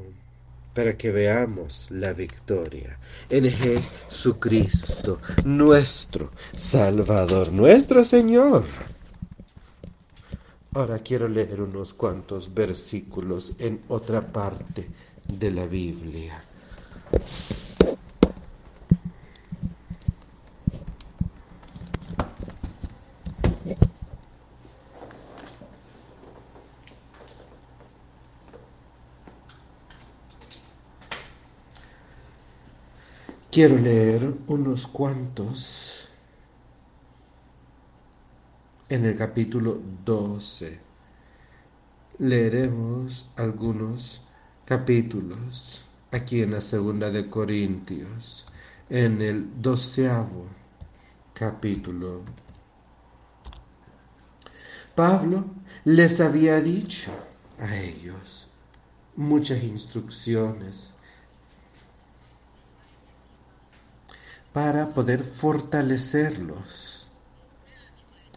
para 0.75 0.97
que 0.97 1.11
veamos 1.11 1.87
la 1.91 2.13
victoria 2.13 2.99
en 3.29 3.51
Jesucristo, 3.51 5.19
nuestro 5.45 6.31
Salvador, 6.53 7.53
nuestro 7.53 8.05
Señor. 8.05 8.65
Ahora 10.75 11.01
quiero 11.01 11.27
leer 11.27 11.63
unos 11.63 11.95
cuantos 11.95 12.55
versículos 12.55 13.55
en 13.59 13.81
otra 13.89 14.21
parte 14.21 14.87
de 15.27 15.51
la 15.51 15.67
Biblia. 15.67 16.45
Quiero 33.51 33.79
leer 33.79 34.37
unos 34.49 34.87
cuantos 34.87 36.07
en 38.91 39.07
el 39.07 39.17
capítulo 39.17 39.81
12. 40.05 40.79
Leeremos 42.19 43.31
algunos 43.37 44.21
capítulos 44.67 45.83
aquí 46.11 46.43
en 46.43 46.51
la 46.51 46.61
segunda 46.61 47.11
de 47.11 47.31
Corintios, 47.31 48.47
en 48.91 49.23
el 49.23 49.63
doceavo 49.63 50.45
capítulo. 51.33 52.25
Pablo 54.95 55.47
les 55.87 56.21
había 56.21 56.61
dicho 56.61 57.13
a 57.59 57.77
ellos 57.79 58.47
muchas 59.17 59.63
instrucciones 59.63 60.91
para 64.53 64.89
poder 64.89 65.23
fortalecerlos. 65.23 67.07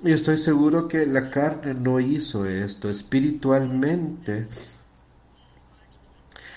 Y 0.03 0.11
estoy 0.11 0.37
seguro 0.37 0.87
que 0.87 1.05
la 1.05 1.29
carne 1.29 1.73
no 1.73 1.99
hizo 1.99 2.45
esto 2.45 2.89
espiritualmente. 2.89 4.47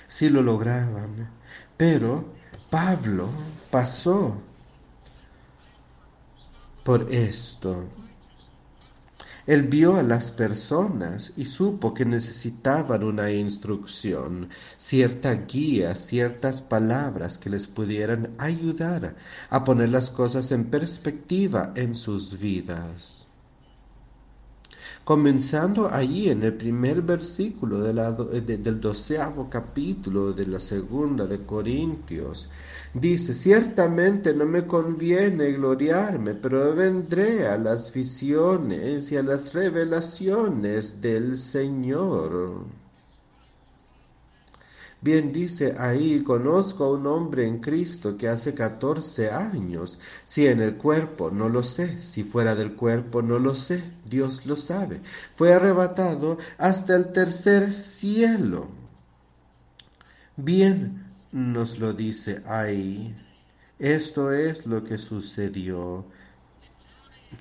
Sí 0.08 0.30
lo 0.30 0.42
lograban, 0.42 1.30
pero 1.76 2.24
Pablo 2.70 3.28
pasó 3.70 4.40
por 6.84 7.12
esto. 7.12 7.84
Él 9.46 9.64
vio 9.64 9.96
a 9.96 10.02
las 10.02 10.30
personas 10.30 11.32
y 11.36 11.44
supo 11.44 11.92
que 11.92 12.06
necesitaban 12.06 13.04
una 13.04 13.30
instrucción, 13.30 14.48
cierta 14.78 15.34
guía, 15.34 15.94
ciertas 15.94 16.62
palabras 16.62 17.36
que 17.36 17.50
les 17.50 17.66
pudieran 17.66 18.30
ayudar 18.38 19.16
a 19.50 19.64
poner 19.64 19.90
las 19.90 20.10
cosas 20.10 20.50
en 20.50 20.64
perspectiva 20.64 21.72
en 21.76 21.94
sus 21.94 22.38
vidas 22.38 23.23
comenzando 25.04 25.88
allí 25.88 26.30
en 26.30 26.42
el 26.42 26.54
primer 26.54 27.02
versículo 27.02 27.80
del 27.82 28.80
doceavo 28.80 29.50
capítulo 29.50 30.32
de 30.32 30.46
la 30.46 30.58
segunda 30.58 31.26
de 31.26 31.44
Corintios. 31.44 32.48
Dice, 32.94 33.34
ciertamente 33.34 34.32
no 34.32 34.46
me 34.46 34.66
conviene 34.66 35.52
gloriarme, 35.52 36.34
pero 36.34 36.74
vendré 36.74 37.46
a 37.46 37.58
las 37.58 37.92
visiones 37.92 39.12
y 39.12 39.16
a 39.16 39.22
las 39.22 39.52
revelaciones 39.52 41.00
del 41.00 41.36
Señor. 41.36 42.83
Bien 45.04 45.32
dice 45.34 45.74
ahí, 45.78 46.22
conozco 46.22 46.84
a 46.84 46.92
un 46.92 47.06
hombre 47.06 47.46
en 47.46 47.58
Cristo 47.58 48.16
que 48.16 48.26
hace 48.26 48.54
catorce 48.54 49.30
años, 49.30 49.98
si 50.24 50.46
en 50.46 50.62
el 50.62 50.78
cuerpo 50.78 51.30
no 51.30 51.50
lo 51.50 51.62
sé, 51.62 52.00
si 52.00 52.24
fuera 52.24 52.54
del 52.54 52.74
cuerpo 52.74 53.20
no 53.20 53.38
lo 53.38 53.54
sé, 53.54 53.84
Dios 54.08 54.46
lo 54.46 54.56
sabe, 54.56 55.02
fue 55.34 55.52
arrebatado 55.52 56.38
hasta 56.56 56.96
el 56.96 57.12
tercer 57.12 57.74
cielo. 57.74 58.66
Bien 60.36 61.04
nos 61.32 61.78
lo 61.78 61.92
dice 61.92 62.42
ahí, 62.46 63.14
esto 63.78 64.32
es 64.32 64.64
lo 64.64 64.82
que 64.82 64.96
sucedió, 64.96 66.06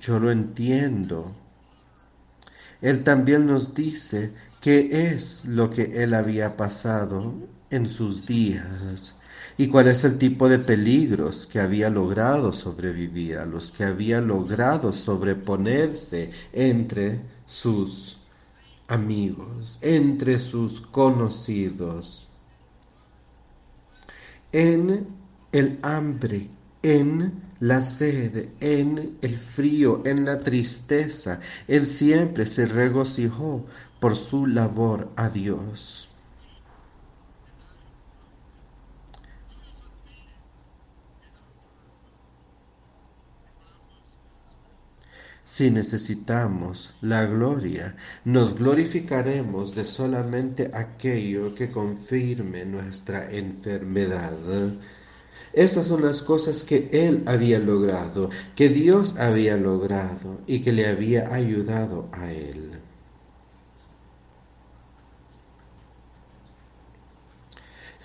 yo 0.02 0.20
lo 0.20 0.30
entiendo. 0.30 1.34
Él 2.82 3.02
también 3.02 3.46
nos 3.46 3.72
dice 3.72 4.34
qué 4.60 5.14
es 5.14 5.46
lo 5.46 5.70
que 5.70 6.02
él 6.02 6.12
había 6.12 6.58
pasado 6.58 7.53
en 7.74 7.86
sus 7.86 8.24
días 8.26 9.14
y 9.56 9.68
cuál 9.68 9.88
es 9.88 10.04
el 10.04 10.18
tipo 10.18 10.48
de 10.48 10.58
peligros 10.58 11.46
que 11.46 11.60
había 11.60 11.90
logrado 11.90 12.52
sobrevivir, 12.52 13.38
a 13.38 13.46
los 13.46 13.70
que 13.70 13.84
había 13.84 14.20
logrado 14.20 14.92
sobreponerse 14.92 16.30
entre 16.52 17.20
sus 17.46 18.18
amigos, 18.88 19.78
entre 19.80 20.38
sus 20.38 20.80
conocidos, 20.80 22.28
en 24.52 25.06
el 25.52 25.78
hambre, 25.82 26.48
en 26.82 27.42
la 27.60 27.80
sed, 27.80 28.48
en 28.60 29.18
el 29.22 29.36
frío, 29.36 30.02
en 30.04 30.24
la 30.24 30.40
tristeza. 30.40 31.40
Él 31.68 31.86
siempre 31.86 32.46
se 32.46 32.66
regocijó 32.66 33.64
por 34.00 34.16
su 34.16 34.46
labor 34.46 35.10
a 35.16 35.28
Dios. 35.28 36.08
Si 45.46 45.70
necesitamos 45.70 46.94
la 47.02 47.26
gloria, 47.26 47.96
nos 48.24 48.54
glorificaremos 48.54 49.74
de 49.74 49.84
solamente 49.84 50.70
aquello 50.72 51.54
que 51.54 51.70
confirme 51.70 52.64
nuestra 52.64 53.30
enfermedad. 53.30 54.32
Estas 55.52 55.86
son 55.88 56.02
las 56.02 56.22
cosas 56.22 56.64
que 56.64 56.88
Él 56.92 57.22
había 57.26 57.58
logrado, 57.58 58.30
que 58.56 58.70
Dios 58.70 59.16
había 59.18 59.58
logrado 59.58 60.40
y 60.46 60.60
que 60.62 60.72
le 60.72 60.86
había 60.86 61.34
ayudado 61.34 62.08
a 62.12 62.32
Él. 62.32 62.83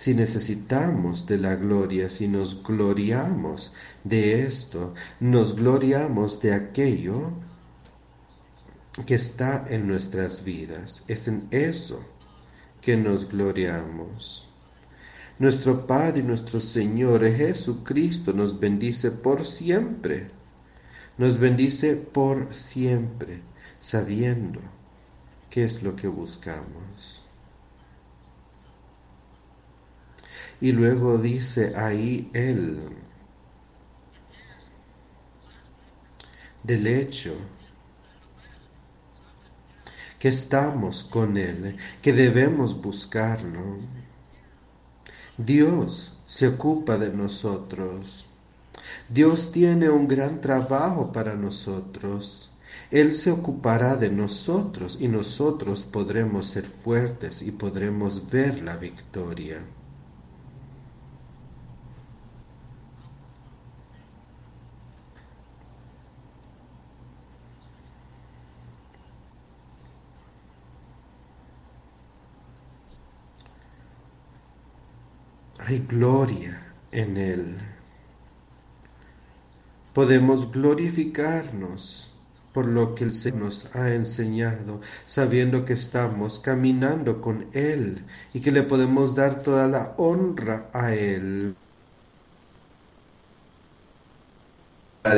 Si 0.00 0.14
necesitamos 0.14 1.26
de 1.26 1.36
la 1.36 1.56
gloria, 1.56 2.08
si 2.08 2.26
nos 2.26 2.62
gloriamos 2.62 3.74
de 4.02 4.46
esto, 4.46 4.94
nos 5.20 5.54
gloriamos 5.54 6.40
de 6.40 6.54
aquello 6.54 7.32
que 9.04 9.16
está 9.16 9.66
en 9.68 9.86
nuestras 9.86 10.42
vidas. 10.42 11.04
Es 11.06 11.28
en 11.28 11.46
eso 11.50 12.02
que 12.80 12.96
nos 12.96 13.28
gloriamos. 13.28 14.48
Nuestro 15.38 15.86
Padre 15.86 16.20
y 16.20 16.22
nuestro 16.22 16.62
Señor 16.62 17.20
Jesucristo 17.30 18.32
nos 18.32 18.58
bendice 18.58 19.10
por 19.10 19.46
siempre. 19.46 20.30
Nos 21.18 21.36
bendice 21.36 21.96
por 21.96 22.54
siempre, 22.54 23.42
sabiendo 23.78 24.60
qué 25.50 25.64
es 25.64 25.82
lo 25.82 25.94
que 25.94 26.08
buscamos. 26.08 27.19
Y 30.60 30.72
luego 30.72 31.18
dice 31.18 31.74
ahí 31.76 32.30
él, 32.34 32.80
del 36.62 36.86
hecho 36.86 37.34
que 40.20 40.28
estamos 40.28 41.02
con 41.02 41.38
Él, 41.38 41.76
que 42.02 42.12
debemos 42.12 42.80
buscarlo. 42.80 43.78
Dios 45.38 46.12
se 46.26 46.46
ocupa 46.46 46.98
de 46.98 47.10
nosotros. 47.10 48.26
Dios 49.08 49.50
tiene 49.50 49.88
un 49.88 50.06
gran 50.06 50.42
trabajo 50.42 51.10
para 51.10 51.34
nosotros. 51.34 52.50
Él 52.90 53.14
se 53.14 53.30
ocupará 53.30 53.96
de 53.96 54.10
nosotros 54.10 54.98
y 55.00 55.08
nosotros 55.08 55.84
podremos 55.84 56.48
ser 56.48 56.66
fuertes 56.66 57.40
y 57.40 57.50
podremos 57.50 58.30
ver 58.30 58.62
la 58.62 58.76
victoria. 58.76 59.62
Hay 75.70 75.78
gloria 75.80 76.60
en 76.92 77.16
Él. 77.16 77.56
Podemos 79.94 80.50
glorificarnos 80.50 82.12
por 82.52 82.66
lo 82.66 82.94
que 82.94 83.04
el 83.04 83.14
Señor 83.14 83.42
nos 83.42 83.76
ha 83.76 83.94
enseñado, 83.94 84.80
sabiendo 85.06 85.64
que 85.64 85.74
estamos 85.74 86.40
caminando 86.40 87.20
con 87.20 87.46
Él 87.52 88.04
y 88.34 88.40
que 88.40 88.50
le 88.50 88.62
podemos 88.62 89.14
dar 89.14 89.42
toda 89.42 89.68
la 89.68 89.94
honra 89.96 90.68
a 90.72 90.94
Él. 90.94 91.54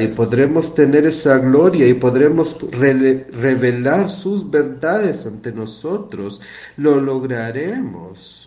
Y 0.01 0.07
podremos 0.09 0.75
tener 0.75 1.07
esa 1.07 1.39
gloria 1.39 1.89
y 1.89 1.95
podremos 1.95 2.57
revelar 2.71 4.11
sus 4.11 4.49
verdades 4.49 5.27
ante 5.27 5.53
nosotros. 5.53 6.41
Lo 6.77 7.01
lograremos. 7.01 8.42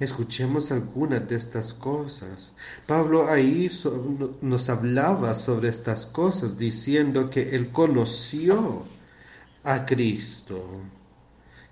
Escuchemos 0.00 0.72
algunas 0.72 1.28
de 1.28 1.36
estas 1.36 1.74
cosas. 1.74 2.52
Pablo 2.86 3.28
ahí 3.28 3.70
nos 4.40 4.70
hablaba 4.70 5.34
sobre 5.34 5.68
estas 5.68 6.06
cosas 6.06 6.56
diciendo 6.56 7.28
que 7.28 7.54
él 7.54 7.70
conoció 7.70 8.84
a 9.62 9.84
Cristo, 9.84 10.64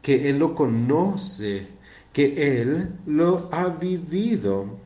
que 0.02 0.28
él 0.28 0.38
lo 0.38 0.54
conoce, 0.54 1.68
que 2.12 2.60
él 2.60 2.98
lo 3.06 3.48
ha 3.50 3.68
vivido 3.68 4.78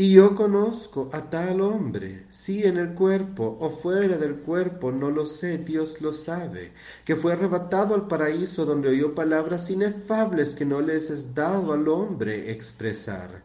y 0.00 0.12
yo 0.12 0.34
conozco 0.34 1.10
a 1.12 1.28
tal 1.28 1.60
hombre, 1.60 2.24
si 2.30 2.64
en 2.64 2.78
el 2.78 2.94
cuerpo 2.94 3.58
o 3.60 3.68
fuera 3.68 4.16
del 4.16 4.36
cuerpo, 4.36 4.90
no 4.90 5.10
lo 5.10 5.26
sé, 5.26 5.58
Dios 5.58 6.00
lo 6.00 6.14
sabe, 6.14 6.72
que 7.04 7.16
fue 7.16 7.34
arrebatado 7.34 7.94
al 7.94 8.08
paraíso 8.08 8.64
donde 8.64 8.88
oyó 8.88 9.14
palabras 9.14 9.68
inefables 9.68 10.56
que 10.56 10.64
no 10.64 10.80
les 10.80 11.10
es 11.10 11.34
dado 11.34 11.74
al 11.74 11.86
hombre 11.86 12.50
expresar. 12.50 13.42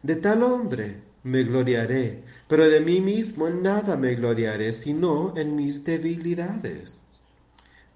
De 0.00 0.14
tal 0.14 0.44
hombre 0.44 0.94
me 1.24 1.42
gloriaré, 1.42 2.22
pero 2.46 2.68
de 2.68 2.78
mí 2.78 3.00
mismo 3.00 3.48
en 3.48 3.64
nada 3.64 3.96
me 3.96 4.14
gloriaré, 4.14 4.74
sino 4.74 5.34
en 5.36 5.56
mis 5.56 5.82
debilidades. 5.82 7.00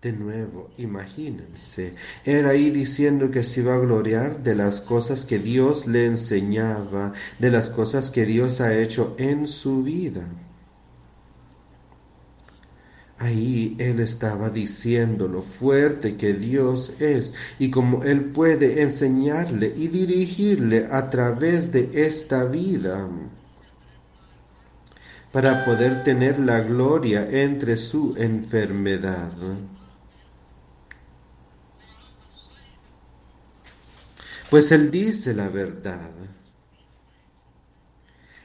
De 0.03 0.13
nuevo, 0.13 0.71
imagínense, 0.79 1.95
era 2.25 2.51
ahí 2.51 2.71
diciendo 2.71 3.31
que 3.31 3.45
se 3.45 3.61
iba 3.61 3.75
a 3.75 3.79
gloriar 3.79 4.43
de 4.43 4.55
las 4.55 4.81
cosas 4.81 5.27
que 5.27 5.39
Dios 5.39 5.87
le 5.87 6.07
enseñaba, 6.07 7.13
de 7.39 7.51
las 7.51 7.69
cosas 7.69 8.11
que 8.11 8.25
Dios 8.25 8.63
ha 8.63 8.75
hecho 8.75 9.15
en 9.19 9.47
su 9.47 9.83
vida. 9.83 10.25
Ahí 13.19 13.77
él 13.79 14.01
estaba 14.01 14.49
diciendo 14.49 15.29
lo 15.29 15.43
fuerte 15.43 16.17
que 16.17 16.33
Dios 16.33 16.95
es 16.99 17.35
y 17.59 17.71
cómo 17.71 18.03
él 18.03 18.25
puede 18.25 18.81
enseñarle 18.81 19.75
y 19.77 19.89
dirigirle 19.89 20.87
a 20.91 21.11
través 21.11 21.71
de 21.71 21.91
esta 21.93 22.47
vida 22.47 23.07
para 25.31 25.67
poder 25.67 26.03
tener 26.05 26.39
la 26.39 26.61
gloria 26.61 27.29
entre 27.31 27.77
su 27.77 28.15
enfermedad. 28.17 29.31
Pues 34.51 34.73
él 34.73 34.91
dice 34.91 35.33
la 35.33 35.49
verdad 35.49 36.11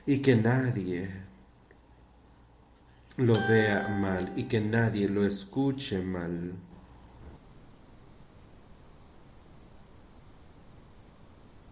y 0.06 0.20
que 0.20 0.36
nadie 0.36 1.10
lo 3.18 3.34
vea 3.47 3.88
mal 3.88 4.32
y 4.36 4.43
que 4.43 4.62
nadie 4.62 5.10
lo 5.10 5.26
escuche 5.26 5.97
mal. 5.97 6.53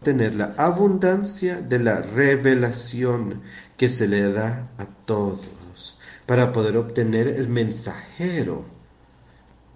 Tener 0.01 0.33
la 0.33 0.55
abundancia 0.57 1.61
de 1.61 1.77
la 1.77 2.01
revelación 2.01 3.43
que 3.77 3.87
se 3.87 4.07
le 4.07 4.33
da 4.33 4.71
a 4.79 4.85
todos 5.05 5.99
para 6.25 6.51
poder 6.51 6.75
obtener 6.77 7.27
el 7.27 7.49
mensajero 7.49 8.65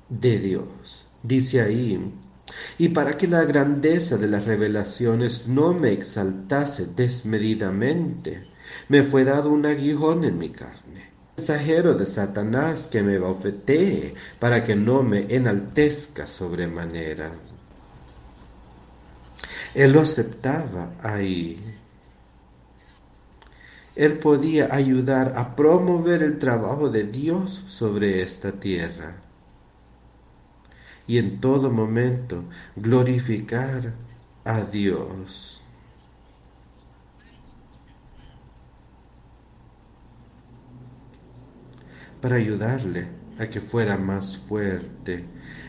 de 0.09 0.39
Dios. 0.39 1.05
Dice 1.21 1.61
ahí, 1.61 2.11
y 2.77 2.89
para 2.89 3.17
que 3.17 3.27
la 3.27 3.43
grandeza 3.43 4.17
de 4.17 4.27
las 4.27 4.45
revelaciones 4.45 5.47
no 5.47 5.73
me 5.73 5.91
exaltase 5.91 6.87
desmedidamente, 6.87 8.43
me 8.87 9.03
fue 9.03 9.23
dado 9.23 9.49
un 9.49 9.65
aguijón 9.65 10.23
en 10.23 10.37
mi 10.37 10.51
carne, 10.51 11.11
mensajero 11.35 11.95
de 11.95 12.05
Satanás 12.05 12.87
que 12.87 13.01
me 13.01 13.19
bofetee 13.19 14.13
para 14.39 14.63
que 14.63 14.75
no 14.75 15.03
me 15.03 15.25
enaltezca 15.29 16.27
sobremanera. 16.27 17.31
Él 19.73 19.91
lo 19.91 20.01
aceptaba 20.01 20.93
ahí. 21.03 21.61
Él 23.95 24.19
podía 24.19 24.73
ayudar 24.73 25.33
a 25.35 25.55
promover 25.55 26.21
el 26.21 26.37
trabajo 26.37 26.89
de 26.89 27.03
Dios 27.03 27.63
sobre 27.67 28.21
esta 28.21 28.51
tierra 28.51 29.26
y 31.07 31.17
en 31.17 31.39
todo 31.39 31.71
momento 31.71 32.43
glorificar 32.75 33.93
a 34.43 34.61
Dios. 34.61 35.61
para 42.21 42.35
ayudarle 42.35 43.07
a 43.39 43.47
que 43.47 43.61
fuera 43.61 43.97
más 43.97 44.37
fuerte 44.37 45.23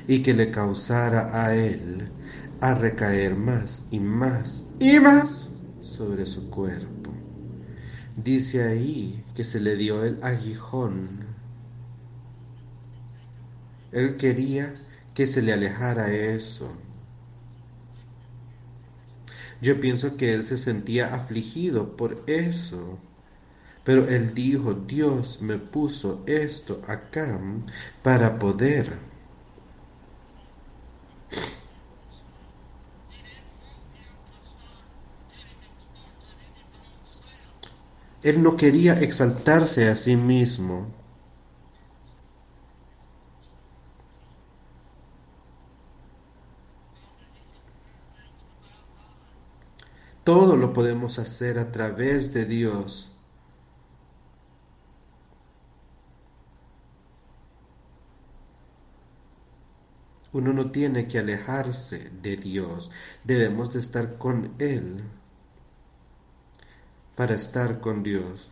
y 0.07 0.23
que 0.23 0.35
le 0.35 0.51
causara 0.51 1.45
a 1.45 1.55
él 1.55 2.09
a 2.61 2.75
recaer 2.75 3.37
más 3.37 3.85
y 3.91 4.01
más 4.01 4.67
y 4.81 4.99
más 4.99 5.49
sobre 5.81 6.27
su 6.27 6.51
cuerpo. 6.51 7.13
Dice 8.17 8.67
ahí 8.67 9.23
que 9.35 9.45
se 9.45 9.61
le 9.61 9.77
dio 9.77 10.03
el 10.05 10.19
aguijón. 10.23 11.27
Él 13.93 14.17
quería 14.17 14.75
que 15.19 15.27
se 15.27 15.43
le 15.43 15.53
alejara 15.53 16.13
eso. 16.13 16.71
Yo 19.61 19.81
pienso 19.81 20.17
que 20.17 20.33
él 20.33 20.45
se 20.45 20.57
sentía 20.57 21.13
afligido 21.13 21.97
por 21.97 22.23
eso. 22.29 23.01
Pero 23.83 24.07
él 24.07 24.33
dijo, 24.33 24.75
Dios 24.75 25.43
me 25.43 25.59
puso 25.59 26.23
esto 26.27 26.83
acá 26.87 27.41
para 28.05 28.39
poder 28.39 28.97
Él 38.23 38.41
no 38.41 38.57
quería 38.57 39.01
exaltarse 39.01 39.89
a 39.89 39.97
sí 39.97 40.15
mismo. 40.15 40.98
Todo 50.29 50.59
lo 50.59 50.75
podemos 50.75 51.19
hacer 51.19 51.59
a 51.59 51.73
través 51.73 52.35
de 52.35 52.45
Dios. 52.45 53.11
Uno 60.35 60.53
no 60.53 60.71
tiene 60.71 61.09
que 61.09 61.19
alejarse 61.19 62.11
de 62.11 62.37
Dios, 62.37 62.91
debemos 63.25 63.73
de 63.73 63.81
estar 63.81 64.19
con 64.19 64.55
Él 64.59 65.03
para 67.17 67.35
estar 67.35 67.81
con 67.81 68.03
Dios. 68.03 68.51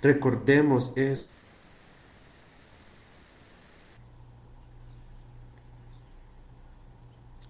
Recordemos 0.00 0.94
eso. 0.96 1.29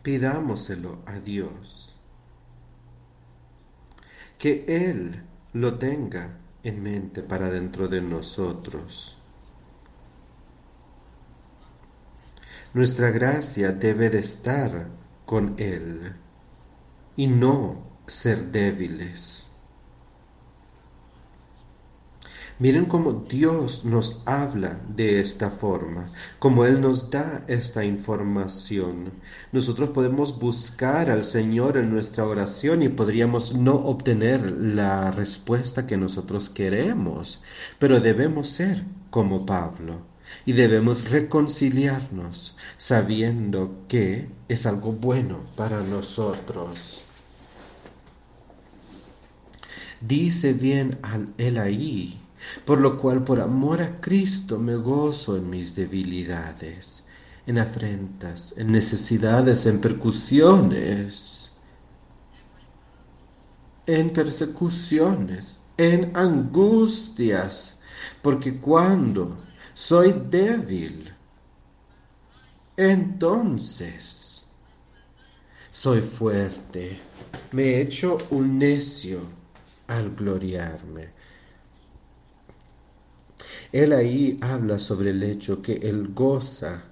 Pidámoselo 0.03 1.03
a 1.07 1.21
Dios. 1.21 1.95
Que 4.39 4.65
Él 4.67 5.23
lo 5.53 5.79
tenga 5.79 6.39
en 6.63 6.83
mente 6.83 7.23
para 7.23 7.51
dentro 7.51 7.89
de 7.89 8.01
nosotros. 8.01 9.17
Nuestra 12.73 13.11
gracia 13.11 13.73
debe 13.73 14.11
de 14.11 14.21
estar 14.21 14.87
con 15.27 15.55
Él 15.59 16.15
y 17.17 17.27
no 17.27 17.83
ser 18.07 18.51
débiles. 18.53 19.50
Miren 22.61 22.85
cómo 22.85 23.25
Dios 23.27 23.87
nos 23.87 24.21
habla 24.27 24.79
de 24.87 25.19
esta 25.19 25.51
forma, 25.51 26.13
como 26.39 26.67
Él 26.67 26.83
nos 26.83 27.09
da 27.09 27.43
esta 27.49 27.87
información. 27.87 29.13
Nosotros 29.51 29.89
podemos 29.89 30.39
buscar 30.39 31.09
al 31.09 31.25
Señor 31.25 31.79
en 31.79 31.91
nuestra 31.91 32.27
oración 32.27 32.83
y 32.83 32.91
podríamos 32.91 33.55
no 33.55 33.77
obtener 33.77 34.43
la 34.43 35.11
respuesta 35.11 35.87
que 35.87 35.97
nosotros 35.97 36.51
queremos, 36.51 37.41
pero 37.79 37.99
debemos 37.99 38.49
ser 38.49 38.85
como 39.09 39.47
Pablo 39.47 40.03
y 40.45 40.53
debemos 40.53 41.09
reconciliarnos 41.09 42.55
sabiendo 42.77 43.87
que 43.89 44.29
es 44.49 44.67
algo 44.67 44.93
bueno 44.93 45.45
para 45.57 45.81
nosotros. 45.81 47.05
Dice 50.03 50.53
bien 50.53 50.99
él 51.39 51.57
ahí, 51.57 52.20
por 52.65 52.81
lo 52.81 52.99
cual 52.99 53.25
por 53.25 53.41
amor 53.41 53.83
a 53.83 54.01
Cristo 54.01 54.59
me 54.59 54.77
gozo 54.77 55.37
en 55.37 55.51
mis 55.51 55.75
debilidades, 55.75 57.07
en 57.47 57.59
afrentas, 57.59 58.55
en 58.57 58.73
necesidades, 58.73 59.67
en 59.67 59.81
percusiones, 59.81 61.51
en 63.87 64.11
persecuciones, 64.11 65.61
en 65.77 66.17
angustias, 66.17 67.79
porque 68.23 68.57
cuando 68.59 69.39
soy 69.75 70.13
débil. 70.29 71.13
Entonces, 72.77 74.47
soy 75.71 76.03
fuerte. 76.03 76.99
Me 77.53 77.63
he 77.63 77.81
hecho 77.83 78.19
un 78.31 78.59
necio 78.59 79.21
al 79.87 80.15
gloriarme. 80.15 81.20
Él 83.73 83.93
ahí 83.93 84.39
habla 84.41 84.79
sobre 84.79 85.11
el 85.11 85.23
hecho 85.23 85.63
que 85.63 85.75
él 85.75 86.13
goza 86.15 86.83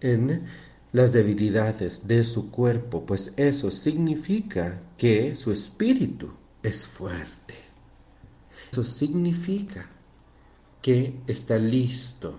en 0.00 0.44
las 0.92 1.12
debilidades 1.12 2.06
de 2.06 2.24
su 2.24 2.50
cuerpo, 2.50 3.04
pues 3.04 3.32
eso 3.36 3.70
significa 3.70 4.80
que 4.96 5.36
su 5.36 5.52
espíritu 5.52 6.30
es 6.62 6.86
fuerte. 6.86 7.54
Eso 8.72 8.82
significa 8.82 9.88
que 10.82 11.20
está 11.26 11.58
listo 11.58 12.38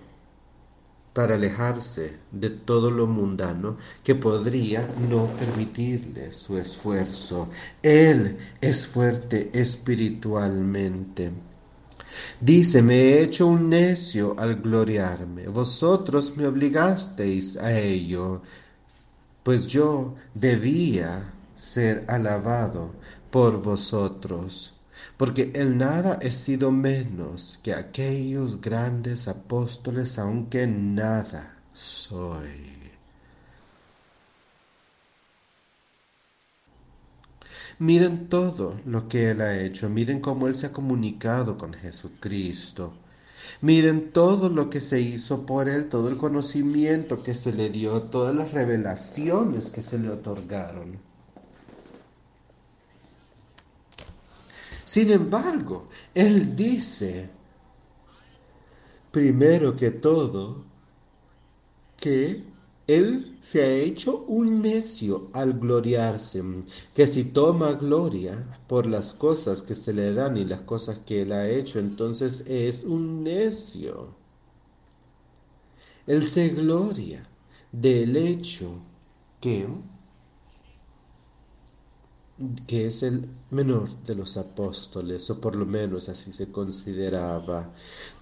para 1.12 1.34
alejarse 1.34 2.18
de 2.30 2.50
todo 2.50 2.90
lo 2.90 3.06
mundano 3.06 3.76
que 4.04 4.14
podría 4.14 4.86
no 5.08 5.26
permitirle 5.36 6.32
su 6.32 6.58
esfuerzo. 6.58 7.48
Él 7.82 8.38
es 8.60 8.86
fuerte 8.86 9.50
espiritualmente. 9.52 11.32
Dice, 12.40 12.82
me 12.82 12.94
he 12.94 13.22
hecho 13.22 13.46
un 13.46 13.68
necio 13.68 14.34
al 14.38 14.56
gloriarme. 14.56 15.48
Vosotros 15.48 16.36
me 16.36 16.46
obligasteis 16.46 17.56
a 17.56 17.78
ello, 17.78 18.42
pues 19.42 19.66
yo 19.66 20.14
debía 20.34 21.32
ser 21.56 22.04
alabado 22.08 22.92
por 23.30 23.60
vosotros, 23.62 24.74
porque 25.16 25.50
en 25.54 25.78
nada 25.78 26.18
he 26.22 26.30
sido 26.30 26.70
menos 26.70 27.58
que 27.62 27.74
aquellos 27.74 28.60
grandes 28.60 29.28
apóstoles, 29.28 30.18
aunque 30.18 30.66
nada 30.66 31.56
soy. 31.72 32.77
Miren 37.80 38.28
todo 38.28 38.80
lo 38.86 39.08
que 39.08 39.30
Él 39.30 39.40
ha 39.40 39.58
hecho, 39.60 39.88
miren 39.88 40.20
cómo 40.20 40.48
Él 40.48 40.56
se 40.56 40.66
ha 40.66 40.72
comunicado 40.72 41.56
con 41.56 41.72
Jesucristo. 41.72 42.94
Miren 43.60 44.12
todo 44.12 44.48
lo 44.48 44.68
que 44.68 44.80
se 44.80 45.00
hizo 45.00 45.46
por 45.46 45.68
Él, 45.68 45.88
todo 45.88 46.08
el 46.08 46.16
conocimiento 46.16 47.22
que 47.22 47.34
se 47.34 47.52
le 47.52 47.70
dio, 47.70 48.02
todas 48.02 48.34
las 48.34 48.52
revelaciones 48.52 49.70
que 49.70 49.80
se 49.82 49.98
le 49.98 50.10
otorgaron. 50.10 50.98
Sin 54.84 55.10
embargo, 55.10 55.88
Él 56.14 56.56
dice, 56.56 57.30
primero 59.12 59.76
que 59.76 59.90
todo, 59.92 60.64
que 61.96 62.42
él 62.88 63.36
se 63.42 63.62
ha 63.62 63.70
hecho 63.70 64.24
un 64.28 64.62
necio 64.62 65.28
al 65.34 65.52
gloriarse, 65.52 66.42
que 66.94 67.06
si 67.06 67.24
toma 67.24 67.74
gloria 67.74 68.58
por 68.66 68.86
las 68.86 69.12
cosas 69.12 69.62
que 69.62 69.74
se 69.74 69.92
le 69.92 70.14
dan 70.14 70.38
y 70.38 70.46
las 70.46 70.62
cosas 70.62 71.00
que 71.04 71.22
él 71.22 71.32
ha 71.32 71.46
hecho, 71.48 71.78
entonces 71.78 72.42
es 72.46 72.84
un 72.84 73.22
necio. 73.22 74.08
Él 76.06 76.26
se 76.28 76.48
gloria 76.48 77.28
del 77.70 78.16
hecho 78.16 78.70
que 79.38 79.68
que 82.66 82.86
es 82.86 83.02
el 83.02 83.28
menor 83.50 83.90
de 84.06 84.14
los 84.14 84.36
apóstoles, 84.36 85.28
o 85.30 85.40
por 85.40 85.56
lo 85.56 85.66
menos 85.66 86.08
así 86.08 86.30
se 86.32 86.52
consideraba. 86.52 87.70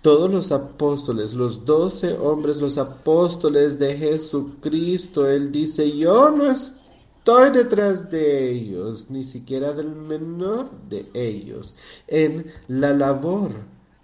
Todos 0.01 0.31
los 0.31 0.53
apóstoles, 0.53 1.35
los 1.35 1.65
doce 1.67 2.15
hombres, 2.15 2.61
los 2.61 2.79
apóstoles 2.79 3.79
de 3.79 3.97
Jesucristo, 3.97 5.29
él 5.29 5.53
dice, 5.53 5.97
yo 5.97 6.31
no 6.31 6.51
estoy 6.51 7.51
detrás 7.51 8.11
de 8.11 8.51
ellos, 8.51 9.11
ni 9.11 9.23
siquiera 9.23 9.73
del 9.73 9.91
menor 9.91 10.71
de 10.89 11.11
ellos, 11.13 11.75
en 12.09 12.47
la 12.69 12.93
labor 12.93 13.53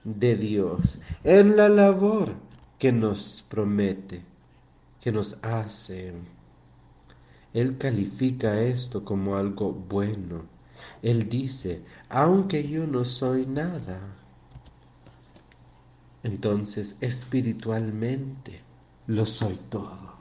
de 0.05 0.37
Dios, 0.37 0.99
en 1.25 1.57
la 1.57 1.69
labor 1.69 2.35
que 2.79 2.93
nos 2.93 3.45
promete, 3.49 4.23
que 5.01 5.11
nos 5.11 5.37
hace 5.43 6.13
él 7.55 7.77
califica 7.77 8.61
esto 8.61 9.05
como 9.05 9.37
algo 9.37 9.73
bueno. 9.73 10.45
Él 11.03 11.29
dice, 11.29 11.83
aunque 12.09 12.67
yo 12.67 12.87
no 12.87 13.05
soy 13.05 13.47
nada, 13.47 14.01
entonces 16.23 16.97
espiritualmente 17.01 18.61
lo 19.07 19.27
soy 19.27 19.59
todo 19.69 20.15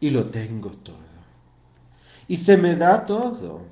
y 0.00 0.10
lo 0.10 0.30
tengo 0.30 0.70
todo. 0.70 0.96
Y 2.28 2.36
se 2.36 2.56
me 2.56 2.76
da 2.76 3.04
todo 3.04 3.62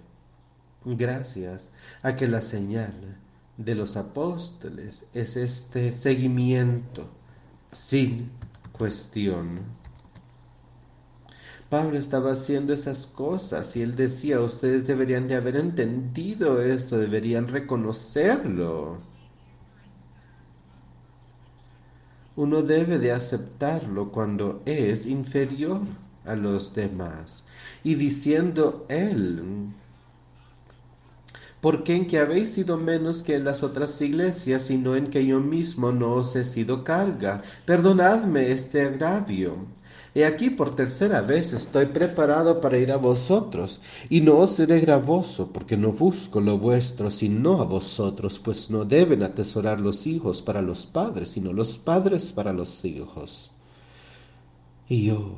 gracias 0.85 1.73
a 2.03 2.17
que 2.17 2.27
la 2.27 2.41
señal 2.41 3.19
de 3.57 3.75
los 3.75 3.97
apóstoles 3.97 5.07
es 5.15 5.37
este 5.37 5.93
seguimiento 5.93 7.09
sin 7.73 8.31
cuestión 8.73 9.80
Pablo 11.71 11.99
estaba 11.99 12.33
haciendo 12.33 12.73
esas 12.73 13.07
cosas 13.07 13.77
y 13.77 13.83
él 13.83 13.95
decía, 13.95 14.41
ustedes 14.41 14.89
deberían 14.89 15.29
de 15.29 15.37
haber 15.37 15.55
entendido 15.55 16.61
esto, 16.61 16.99
deberían 16.99 17.47
reconocerlo. 17.47 18.99
Uno 22.35 22.63
debe 22.63 22.99
de 22.99 23.13
aceptarlo 23.13 24.11
cuando 24.11 24.63
es 24.67 25.07
inferior 25.07 25.83
a 26.25 26.35
los 26.35 26.75
demás. 26.75 27.45
Y 27.85 27.95
diciendo 27.95 28.85
él, 28.89 29.71
porque 31.61 31.95
en 31.95 32.07
que 32.09 32.19
habéis 32.19 32.51
sido 32.51 32.79
menos 32.79 33.23
que 33.23 33.37
en 33.37 33.45
las 33.45 33.63
otras 33.63 34.01
iglesias, 34.01 34.65
sino 34.65 34.97
en 34.97 35.09
que 35.09 35.25
yo 35.25 35.39
mismo 35.39 35.93
no 35.93 36.15
os 36.15 36.35
he 36.35 36.45
sido 36.45 36.83
carga. 36.83 37.43
Perdonadme 37.65 38.51
este 38.51 38.83
agravio. 38.83 39.80
He 40.13 40.25
aquí 40.25 40.51
por 40.51 40.75
tercera 40.75 41.21
vez 41.21 41.53
estoy 41.53 41.87
preparado 41.87 42.61
para 42.61 42.79
ir 42.79 42.91
a 42.91 42.97
vosotros, 42.97 43.79
y 44.09 44.21
no 44.21 44.39
os 44.39 44.53
seré 44.53 44.81
gravoso, 44.81 45.53
porque 45.53 45.77
no 45.77 45.93
busco 45.93 46.41
lo 46.41 46.59
vuestro, 46.59 47.13
sino 47.13 47.61
a 47.61 47.65
vosotros, 47.65 48.41
pues 48.41 48.71
no 48.71 48.85
deben 48.85 49.23
atesorar 49.23 49.81
los 49.81 50.09
hijos 50.09 50.43
para 50.43 50.63
los 50.63 50.85
padres, 50.85 51.31
sino 51.31 51.53
los 51.53 51.79
padres 51.79 52.33
para 52.33 52.53
los 52.53 52.85
hijos. 52.85 53.53
Y 54.89 55.05
yo, 55.05 55.37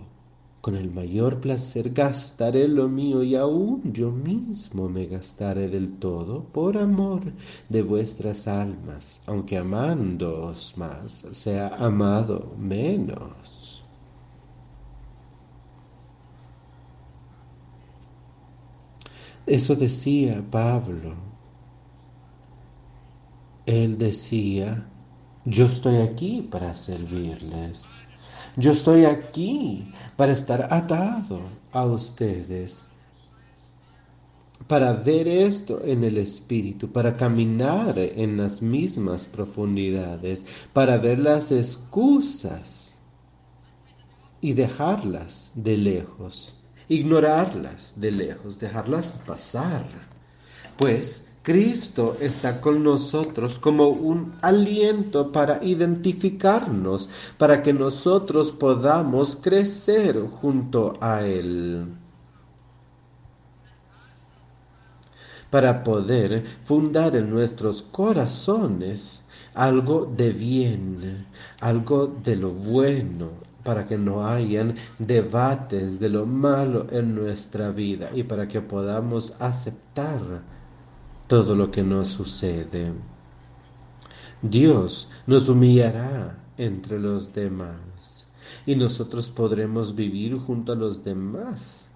con 0.63 0.77
el 0.77 0.91
mayor 0.91 1.41
placer, 1.41 1.91
gastaré 1.91 2.67
lo 2.67 2.89
mío, 2.89 3.23
y 3.23 3.37
aún 3.37 3.93
yo 3.93 4.11
mismo 4.11 4.89
me 4.89 5.05
gastaré 5.05 5.69
del 5.69 5.99
todo, 5.99 6.45
por 6.45 6.79
amor 6.79 7.21
de 7.69 7.83
vuestras 7.83 8.49
almas, 8.49 9.21
aunque 9.27 9.59
amándoos 9.59 10.79
más, 10.79 11.27
sea 11.33 11.69
amado 11.77 12.55
menos. 12.59 13.62
Eso 19.47 19.75
decía 19.75 20.45
Pablo. 20.51 21.15
Él 23.67 23.99
decía, 23.99 24.87
yo 25.45 25.67
estoy 25.67 25.97
aquí 25.97 26.47
para 26.51 26.77
servirles. 26.77 27.83
Yo 28.57 28.73
estoy 28.73 29.05
aquí 29.05 29.93
para 30.17 30.33
estar 30.33 30.69
atado 30.73 31.41
a 31.73 31.85
ustedes, 31.85 32.85
para 34.69 34.93
ver 34.93 35.27
esto 35.27 35.83
en 35.85 36.05
el 36.05 36.19
Espíritu, 36.19 36.93
para 36.93 37.17
caminar 37.17 37.99
en 37.99 38.37
las 38.37 38.63
mismas 38.63 39.27
profundidades, 39.27 40.47
para 40.73 40.99
ver 40.99 41.19
las 41.19 41.51
excusas 41.51 42.95
y 44.41 44.53
dejarlas 44.53 45.51
de 45.55 45.77
lejos 45.79 46.62
ignorarlas 46.93 47.95
de 47.97 48.11
lejos, 48.11 48.59
dejarlas 48.59 49.13
pasar. 49.27 49.85
Pues 50.77 51.27
Cristo 51.43 52.17
está 52.21 52.61
con 52.61 52.85
nosotros 52.85 53.59
como 53.59 53.89
un 53.89 54.35
aliento 54.43 55.33
para 55.33 55.59
identificarnos, 55.65 57.09
para 57.39 57.63
que 57.63 57.73
nosotros 57.73 58.53
podamos 58.53 59.37
crecer 59.37 60.21
junto 60.41 60.99
a 61.01 61.23
Él. 61.23 61.87
Para 65.51 65.83
poder 65.83 66.45
fundar 66.65 67.17
en 67.17 67.31
nuestros 67.31 67.83
corazones 67.83 69.23
algo 69.55 70.11
de 70.17 70.33
bien, 70.33 71.27
algo 71.61 72.07
de 72.07 72.37
lo 72.37 72.51
bueno, 72.51 73.52
para 73.65 73.87
que 73.87 73.99
no 73.99 74.27
hayan 74.27 74.75
debates 74.99 76.01
de 76.01 76.09
lo 76.09 76.27
malo 76.27 76.87
en 76.91 77.15
nuestra 77.15 77.71
vida 77.71 78.11
y 78.15 78.25
para 78.25 78.49
que 78.49 78.61
podamos 78.61 79.35
aceptar 79.41 80.43
todo 81.27 81.55
lo 81.55 81.71
que 81.71 81.83
nos 81.83 82.09
sucede. 82.09 82.93
Dios 84.43 85.09
nos 85.27 85.49
humillará 85.49 86.39
entre 86.59 86.99
los 86.99 87.33
demás 87.33 88.27
y 88.67 88.75
nosotros 88.75 89.31
podremos 89.31 89.95
vivir 89.95 90.37
junto 90.37 90.73
a 90.73 90.77
los 90.77 91.05
demás 91.05 91.87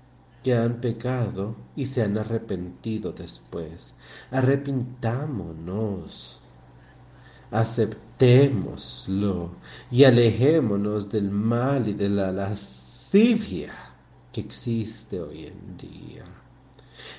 que 0.43 0.57
han 0.57 0.81
pecado 0.81 1.57
y 1.75 1.87
se 1.87 2.03
han 2.03 2.19
arrepentido 2.19 3.13
después. 3.13 3.95
Arrepintámonos 4.31 6.43
aceptémoslo 7.51 9.51
y 9.91 10.05
alejémonos 10.05 11.11
del 11.11 11.31
mal 11.31 11.89
y 11.89 11.95
de 11.95 12.09
la 12.09 12.33
lascivia 12.33 13.75
que 14.33 14.41
existe 14.41 15.21
hoy 15.21 15.47
en 15.47 15.77
día. 15.77 16.25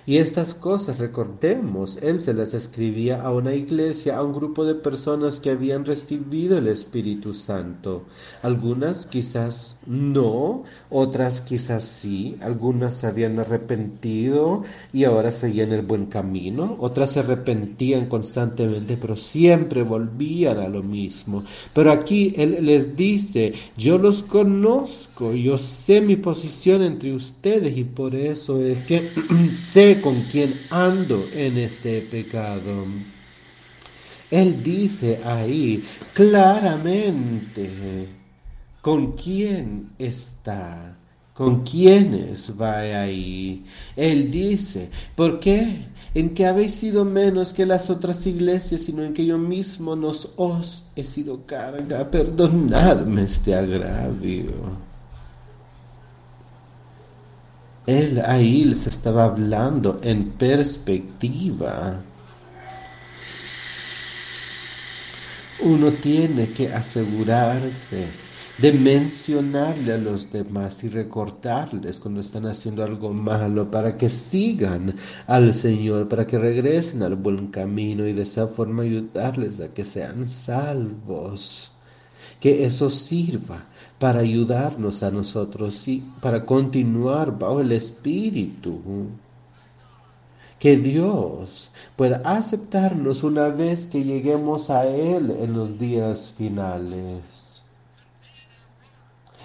Y 0.08 0.20
estas 0.20 0.54
cosas, 0.54 1.00
recordemos, 1.00 1.98
él 2.02 2.22
se 2.22 2.34
las 2.34 2.54
escribía 2.54 3.22
a 3.22 3.30
una 3.30 3.54
iglesia, 3.56 4.16
a 4.16 4.24
un 4.24 4.32
grupo 4.32 4.64
de 4.64 4.74
personas 4.74 5.42
que 5.42 5.50
habían 5.50 5.84
recibido 5.84 6.58
el 6.58 6.70
Espíritu 6.70 7.34
Santo. 7.34 8.04
Algunas 8.42 9.06
quizás 9.06 9.78
no, 9.86 10.64
otras 10.90 11.42
quizás 11.42 11.84
sí, 11.84 12.38
algunas 12.40 12.96
se 12.96 13.08
habían 13.08 13.38
arrepentido 13.38 14.64
y 14.94 15.04
ahora 15.04 15.34
seguían 15.34 15.74
el 15.74 15.82
buen 15.82 16.06
camino, 16.06 16.78
otras 16.80 17.12
se 17.12 17.20
arrepentían 17.20 18.06
constantemente, 18.06 18.96
pero 18.96 19.18
siempre 19.18 19.84
volvían 19.84 20.60
a 20.60 20.70
lo 20.70 20.84
mismo. 20.84 21.44
Pero 21.74 21.92
aquí 21.92 22.34
él 22.38 22.60
les 22.62 22.96
dice, 22.96 23.52
yo 23.76 23.98
los 23.98 24.24
conozco, 24.24 25.34
yo 25.34 25.58
sé 25.58 26.00
mi 26.00 26.16
posición 26.16 26.82
entre 26.82 27.14
ustedes 27.14 27.78
y 27.78 27.84
por 27.84 28.16
eso 28.16 28.62
es 28.62 28.86
que 28.86 29.10
sé 29.52 29.97
con 30.02 30.22
quién 30.24 30.54
ando 30.70 31.26
en 31.34 31.58
este 31.58 32.02
pecado. 32.02 32.86
Él 34.30 34.62
dice 34.62 35.22
ahí 35.24 35.84
claramente 36.14 38.10
con 38.82 39.14
quién 39.14 39.92
está, 39.98 40.98
con 41.34 41.64
quiénes 41.64 42.54
va 42.60 42.80
ahí. 42.80 43.66
Él 43.96 44.30
dice, 44.32 44.90
¿por 45.16 45.40
qué? 45.40 45.86
En 46.14 46.34
que 46.34 46.46
habéis 46.46 46.74
sido 46.74 47.06
menos 47.06 47.54
que 47.54 47.66
las 47.66 47.90
otras 47.90 48.26
iglesias, 48.28 48.82
sino 48.82 49.04
en 49.04 49.14
que 49.14 49.26
yo 49.26 49.38
mismo 49.38 49.96
nos 49.96 50.32
os 50.36 50.86
he 50.96 51.04
sido 51.04 51.46
carga. 51.46 52.10
Perdonadme 52.10 53.24
este 53.24 53.56
agravio. 53.56 54.87
Él 57.88 58.22
ahí 58.26 58.66
les 58.66 58.86
estaba 58.86 59.24
hablando 59.24 60.02
en 60.04 60.32
perspectiva. 60.32 62.02
Uno 65.62 65.92
tiene 65.92 66.50
que 66.50 66.72
asegurarse 66.74 68.08
de 68.58 68.74
mencionarle 68.74 69.94
a 69.94 69.98
los 69.98 70.30
demás 70.30 70.84
y 70.84 70.90
recordarles 70.90 71.98
cuando 72.00 72.20
están 72.20 72.46
haciendo 72.48 72.84
algo 72.84 73.14
malo 73.14 73.72
para 73.72 73.98
que 73.98 74.10
sigan 74.10 74.94
al 75.26 75.54
Señor, 75.54 76.10
para 76.10 76.28
que 76.28 76.38
regresen 76.38 77.04
al 77.04 77.16
buen 77.16 77.48
camino 77.48 78.06
y 78.06 78.12
de 78.12 78.24
esa 78.24 78.48
forma 78.48 78.84
ayudarles 78.84 79.62
a 79.62 79.70
que 79.70 79.86
sean 79.86 80.26
salvos. 80.26 81.72
Que 82.42 82.66
eso 82.66 82.90
sirva 82.90 83.66
para 84.00 84.20
ayudarnos 84.20 85.02
a 85.04 85.12
nosotros 85.12 85.88
y 85.88 86.04
para 86.22 86.46
continuar 86.46 87.38
bajo 87.38 87.62
el 87.62 87.72
Espíritu. 87.72 88.80
Que 90.60 90.78
Dios 90.78 91.72
pueda 91.96 92.22
aceptarnos 92.26 93.24
una 93.24 93.50
vez 93.50 93.86
que 93.86 94.04
lleguemos 94.04 94.70
a 94.70 94.88
Él 94.88 95.36
en 95.40 95.54
los 95.54 95.80
días 95.80 96.34
finales. 96.36 97.64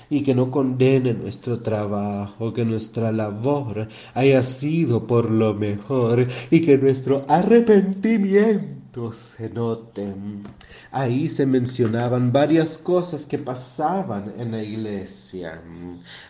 Y 0.08 0.22
que 0.22 0.34
no 0.34 0.50
condene 0.50 1.14
nuestro 1.14 1.60
trabajo, 1.60 2.52
que 2.52 2.66
nuestra 2.66 3.12
labor 3.12 3.88
haya 4.12 4.42
sido 4.42 5.06
por 5.06 5.30
lo 5.30 5.54
mejor 5.54 6.28
y 6.50 6.60
que 6.60 6.76
nuestro 6.76 7.24
arrepentimiento 7.28 8.81
se 9.12 9.48
noten. 9.48 10.44
Ahí 10.90 11.28
se 11.28 11.46
mencionaban 11.46 12.30
varias 12.30 12.76
cosas 12.76 13.24
que 13.24 13.38
pasaban 13.38 14.34
en 14.38 14.52
la 14.52 14.62
iglesia. 14.62 15.62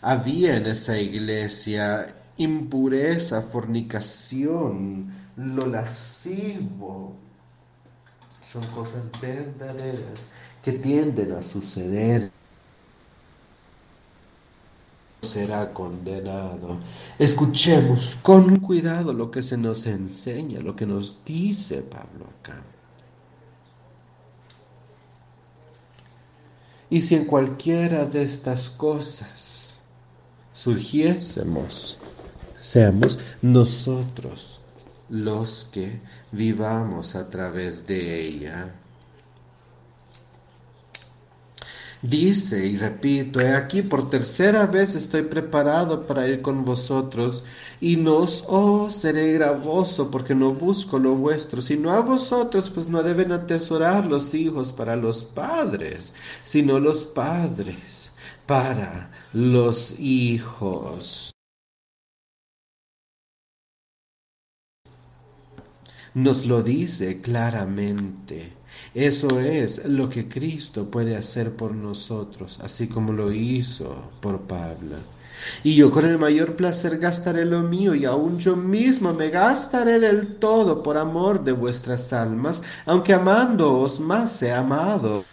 Había 0.01 0.57
en 0.57 0.67
esa 0.67 0.97
iglesia 0.97 2.15
impureza, 2.37 3.43
fornicación, 3.43 5.13
lo 5.37 5.67
lascivo. 5.67 7.17
Son 8.53 8.65
cosas 8.69 9.03
verdaderas 9.21 10.21
que 10.63 10.73
tienden 10.73 11.33
a 11.33 11.43
suceder 11.43 12.31
será 15.23 15.73
condenado. 15.73 16.79
Escuchemos 17.17 18.17
con 18.23 18.57
cuidado 18.59 19.13
lo 19.13 19.31
que 19.31 19.43
se 19.43 19.57
nos 19.57 19.87
enseña, 19.87 20.59
lo 20.59 20.75
que 20.75 20.85
nos 20.85 21.25
dice 21.25 21.83
Pablo 21.83 22.27
acá. 22.41 22.61
Y 26.91 27.01
si 27.01 27.15
en 27.15 27.25
cualquiera 27.25 28.05
de 28.05 28.25
estas 28.25 28.69
cosas 28.69 29.79
surgiésemos, 30.53 31.99
seamos 32.61 33.19
nosotros 33.41 34.61
los 35.09 35.69
que 35.73 36.01
vivamos 36.33 37.15
a 37.15 37.31
través 37.31 37.87
de 37.87 38.27
ella. 38.27 38.75
Dice, 42.03 42.67
y 42.67 42.77
repito, 42.77 43.41
he 43.41 43.55
aquí 43.55 43.81
por 43.83 44.11
tercera 44.11 44.67
vez 44.67 44.97
estoy 44.97 45.23
preparado 45.23 46.05
para 46.05 46.27
ir 46.27 46.43
con 46.43 46.65
vosotros, 46.65 47.45
y 47.81 47.97
no 47.97 48.17
os 48.19 48.43
oh, 48.49 48.91
seré 48.91 49.33
gravoso, 49.35 50.11
porque 50.11 50.35
no 50.35 50.53
busco 50.53 50.99
lo 50.99 51.15
vuestro, 51.15 51.63
sino 51.63 51.93
a 51.93 52.01
vosotros, 52.01 52.71
pues 52.71 52.89
no 52.89 53.05
deben 53.05 53.31
atesorar 53.31 54.05
los 54.07 54.35
hijos 54.35 54.73
para 54.73 54.97
los 54.97 55.25
padres, 55.25 56.13
sino 56.43 56.81
los 56.81 57.05
padres 57.05 58.11
para 58.47 59.13
los 59.33 59.99
hijos. 60.01 61.33
Nos 66.15 66.47
lo 66.47 66.63
dice 66.63 67.21
claramente. 67.23 68.62
Eso 68.95 69.41
es 69.41 69.85
lo 69.87 70.09
que 70.09 70.29
Cristo 70.29 70.91
puede 70.91 71.17
hacer 71.17 71.53
por 71.57 71.75
nosotros, 71.75 72.61
así 72.61 72.89
como 72.89 73.13
lo 73.13 73.33
hizo 73.33 74.11
por 74.21 74.41
Pablo. 74.43 74.97
Y 75.65 75.75
yo 75.75 75.91
con 75.91 76.05
el 76.07 76.19
mayor 76.19 76.57
placer 76.57 76.99
gastaré 76.99 77.45
lo 77.45 77.61
mío, 77.63 77.95
y 77.95 78.05
aun 78.05 78.39
yo 78.39 78.57
mismo 78.57 79.13
me 79.15 79.31
gastaré 79.31 79.99
del 80.01 80.37
todo 80.37 80.83
por 80.83 80.97
amor 80.97 81.43
de 81.45 81.53
vuestras 81.53 82.13
almas, 82.13 82.63
aunque 82.87 83.15
amándoos 83.15 84.01
más 84.01 84.43
he 84.43 84.53
amado. 84.53 85.25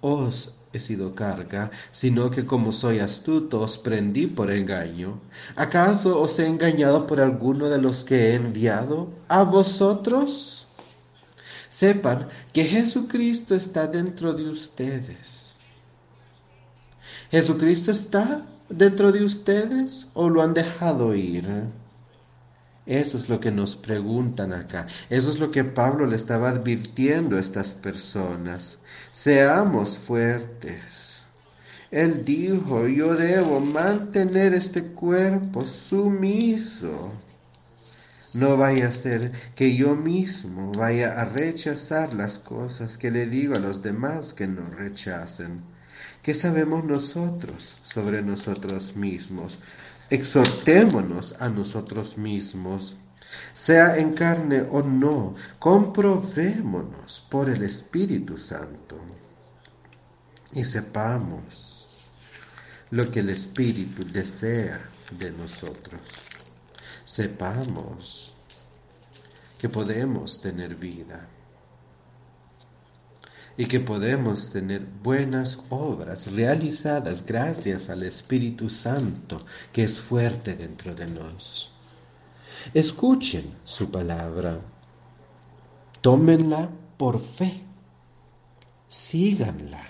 Os 0.00 0.57
he 0.72 0.78
sido 0.78 1.14
carga, 1.14 1.70
sino 1.92 2.30
que 2.30 2.44
como 2.44 2.72
soy 2.72 2.98
astuto 2.98 3.60
os 3.60 3.78
prendí 3.78 4.26
por 4.26 4.50
engaño. 4.50 5.20
¿Acaso 5.56 6.20
os 6.20 6.38
he 6.38 6.46
engañado 6.46 7.06
por 7.06 7.20
alguno 7.20 7.68
de 7.68 7.78
los 7.78 8.04
que 8.04 8.30
he 8.30 8.34
enviado 8.34 9.08
a 9.28 9.42
vosotros? 9.42 10.66
Sepan 11.70 12.28
que 12.52 12.64
Jesucristo 12.64 13.54
está 13.54 13.86
dentro 13.86 14.32
de 14.32 14.48
ustedes. 14.48 15.54
¿Jesucristo 17.30 17.90
está 17.90 18.46
dentro 18.68 19.12
de 19.12 19.22
ustedes 19.22 20.06
o 20.14 20.28
lo 20.28 20.42
han 20.42 20.54
dejado 20.54 21.14
ir? 21.14 21.46
Eso 22.88 23.18
es 23.18 23.28
lo 23.28 23.38
que 23.38 23.50
nos 23.50 23.76
preguntan 23.76 24.54
acá. 24.54 24.86
Eso 25.10 25.30
es 25.30 25.38
lo 25.38 25.50
que 25.50 25.62
Pablo 25.62 26.06
le 26.06 26.16
estaba 26.16 26.48
advirtiendo 26.48 27.36
a 27.36 27.40
estas 27.40 27.74
personas. 27.74 28.78
Seamos 29.12 29.98
fuertes. 29.98 31.22
Él 31.90 32.24
dijo, 32.24 32.88
yo 32.88 33.14
debo 33.14 33.60
mantener 33.60 34.54
este 34.54 34.84
cuerpo 34.84 35.60
sumiso. 35.60 37.12
No 38.32 38.56
vaya 38.56 38.88
a 38.88 38.92
ser 38.92 39.32
que 39.54 39.76
yo 39.76 39.94
mismo 39.94 40.72
vaya 40.72 41.20
a 41.20 41.26
rechazar 41.26 42.14
las 42.14 42.38
cosas 42.38 42.96
que 42.96 43.10
le 43.10 43.26
digo 43.26 43.54
a 43.54 43.60
los 43.60 43.82
demás 43.82 44.32
que 44.32 44.46
no 44.46 44.66
rechacen. 44.70 45.60
¿Qué 46.22 46.32
sabemos 46.32 46.84
nosotros 46.84 47.76
sobre 47.82 48.22
nosotros 48.22 48.96
mismos? 48.96 49.58
Exhortémonos 50.10 51.34
a 51.38 51.48
nosotros 51.48 52.16
mismos, 52.16 52.96
sea 53.54 53.98
en 53.98 54.14
carne 54.14 54.62
o 54.62 54.82
no, 54.82 55.34
comprobémonos 55.58 57.26
por 57.28 57.48
el 57.50 57.62
Espíritu 57.62 58.38
Santo 58.38 58.98
y 60.52 60.64
sepamos 60.64 61.86
lo 62.90 63.10
que 63.10 63.20
el 63.20 63.30
Espíritu 63.30 64.04
desea 64.04 64.80
de 65.10 65.30
nosotros. 65.30 66.00
Sepamos 67.04 68.34
que 69.58 69.68
podemos 69.68 70.40
tener 70.40 70.74
vida 70.74 71.28
y 73.58 73.66
que 73.66 73.80
podemos 73.80 74.52
tener 74.52 74.86
buenas 75.02 75.58
obras 75.68 76.30
realizadas 76.30 77.26
gracias 77.26 77.90
al 77.90 78.04
Espíritu 78.04 78.68
Santo 78.68 79.36
que 79.72 79.82
es 79.82 79.98
fuerte 79.98 80.54
dentro 80.54 80.94
de 80.94 81.08
nosotros. 81.08 81.72
Escuchen 82.72 83.54
su 83.64 83.90
palabra, 83.90 84.60
tómenla 86.00 86.70
por 86.96 87.20
fe, 87.20 87.62
síganla 88.88 89.84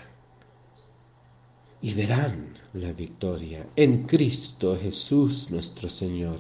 y 1.82 1.92
verán 1.92 2.54
la 2.72 2.92
victoria 2.92 3.66
en 3.76 4.04
Cristo 4.04 4.78
Jesús 4.80 5.50
nuestro 5.50 5.90
Señor. 5.90 6.38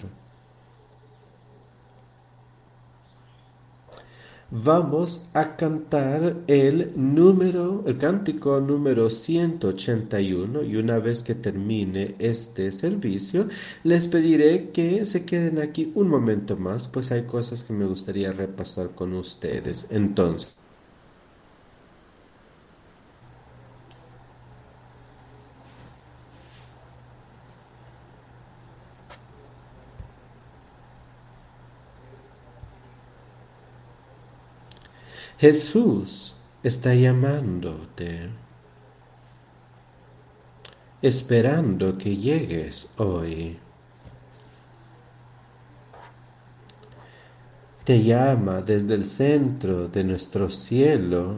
Vamos 4.50 5.28
a 5.34 5.56
cantar 5.56 6.36
el 6.46 6.92
número, 6.96 7.84
el 7.86 7.98
cántico 7.98 8.60
número 8.60 9.10
181 9.10 10.62
y 10.62 10.76
una 10.76 10.98
vez 10.98 11.22
que 11.22 11.34
termine 11.34 12.14
este 12.18 12.72
servicio 12.72 13.48
les 13.84 14.08
pediré 14.08 14.70
que 14.70 15.04
se 15.04 15.24
queden 15.24 15.58
aquí 15.58 15.92
un 15.94 16.08
momento 16.08 16.56
más, 16.56 16.88
pues 16.88 17.12
hay 17.12 17.24
cosas 17.24 17.62
que 17.62 17.72
me 17.72 17.86
gustaría 17.86 18.32
repasar 18.32 18.90
con 18.94 19.12
ustedes. 19.14 19.86
Entonces, 19.90 20.57
Jesús 35.38 36.34
está 36.64 36.96
llamándote, 36.96 38.28
esperando 41.00 41.96
que 41.96 42.16
llegues 42.16 42.88
hoy. 42.96 43.56
Te 47.84 48.02
llama 48.02 48.62
desde 48.62 48.94
el 48.94 49.04
centro 49.04 49.86
de 49.86 50.02
nuestro 50.02 50.50
cielo, 50.50 51.36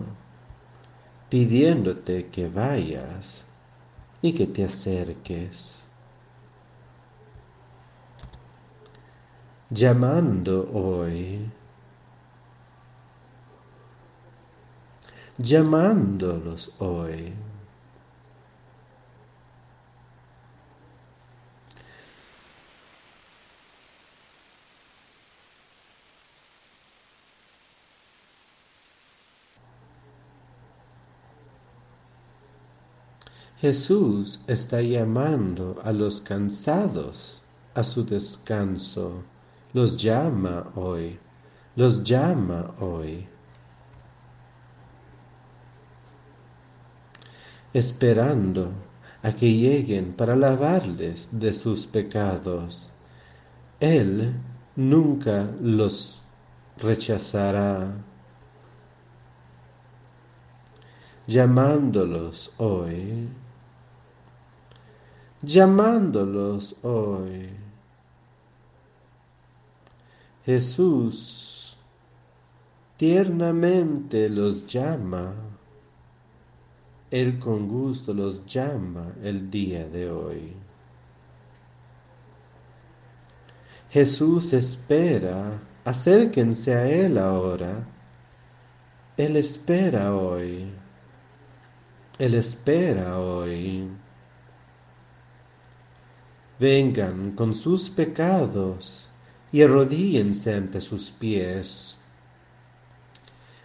pidiéndote 1.28 2.28
que 2.28 2.48
vayas 2.48 3.44
y 4.22 4.32
que 4.32 4.47
te 4.47 4.64
acerques. 4.64 5.86
Llamando 9.68 10.70
hoy 10.72 11.51
llamándolos 15.42 16.72
hoy. 16.78 17.32
Jesús 33.60 34.40
está 34.46 34.80
llamando 34.80 35.80
a 35.84 35.92
los 35.92 36.20
cansados 36.22 37.42
a 37.74 37.84
su 37.84 38.04
descanso. 38.04 39.22
Los 39.74 39.98
llama 39.98 40.72
hoy. 40.74 41.18
Los 41.76 42.02
llama 42.02 42.74
hoy. 42.80 43.28
Esperando 47.72 48.72
a 49.22 49.32
que 49.32 49.52
lleguen 49.52 50.12
para 50.12 50.34
lavarles 50.34 51.28
de 51.32 51.52
sus 51.55 51.86
pecados. 51.86 52.90
Él 53.78 54.34
nunca 54.76 55.51
los 55.60 56.22
rechazará, 56.78 57.92
llamándolos 61.26 62.52
hoy, 62.56 63.28
llamándolos 65.42 66.76
hoy. 66.82 67.51
Jesús 70.44 71.76
tiernamente 72.97 74.28
los 74.28 74.66
llama 74.66 75.49
él 77.10 77.40
con 77.40 77.66
gusto 77.66 78.14
los 78.14 78.46
llama 78.46 79.14
el 79.22 79.50
día 79.50 79.88
de 79.88 80.08
hoy. 80.08 80.56
Jesús 83.90 84.52
espera, 84.52 85.60
acérquense 85.84 86.76
a 86.76 86.88
Él 86.88 87.18
ahora. 87.18 87.84
Él 89.16 89.36
espera 89.36 90.14
hoy. 90.14 90.70
Él 92.16 92.34
espera 92.34 93.18
hoy. 93.18 93.88
Vengan 96.60 97.32
con 97.32 97.54
sus 97.54 97.90
pecados 97.90 99.10
y 99.50 99.62
arrodíense 99.62 100.54
ante 100.54 100.80
sus 100.80 101.10
pies. 101.10 101.96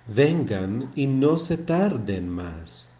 Vengan 0.07 0.91
y 0.95 1.05
no 1.05 1.37
se 1.37 1.57
tarden 1.57 2.27
más. 2.29 2.94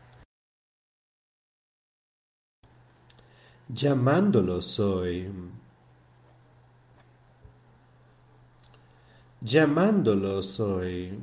Llamándolo 3.68 4.62
soy, 4.62 5.32
llamándolo 9.42 10.42
soy. 10.42 11.18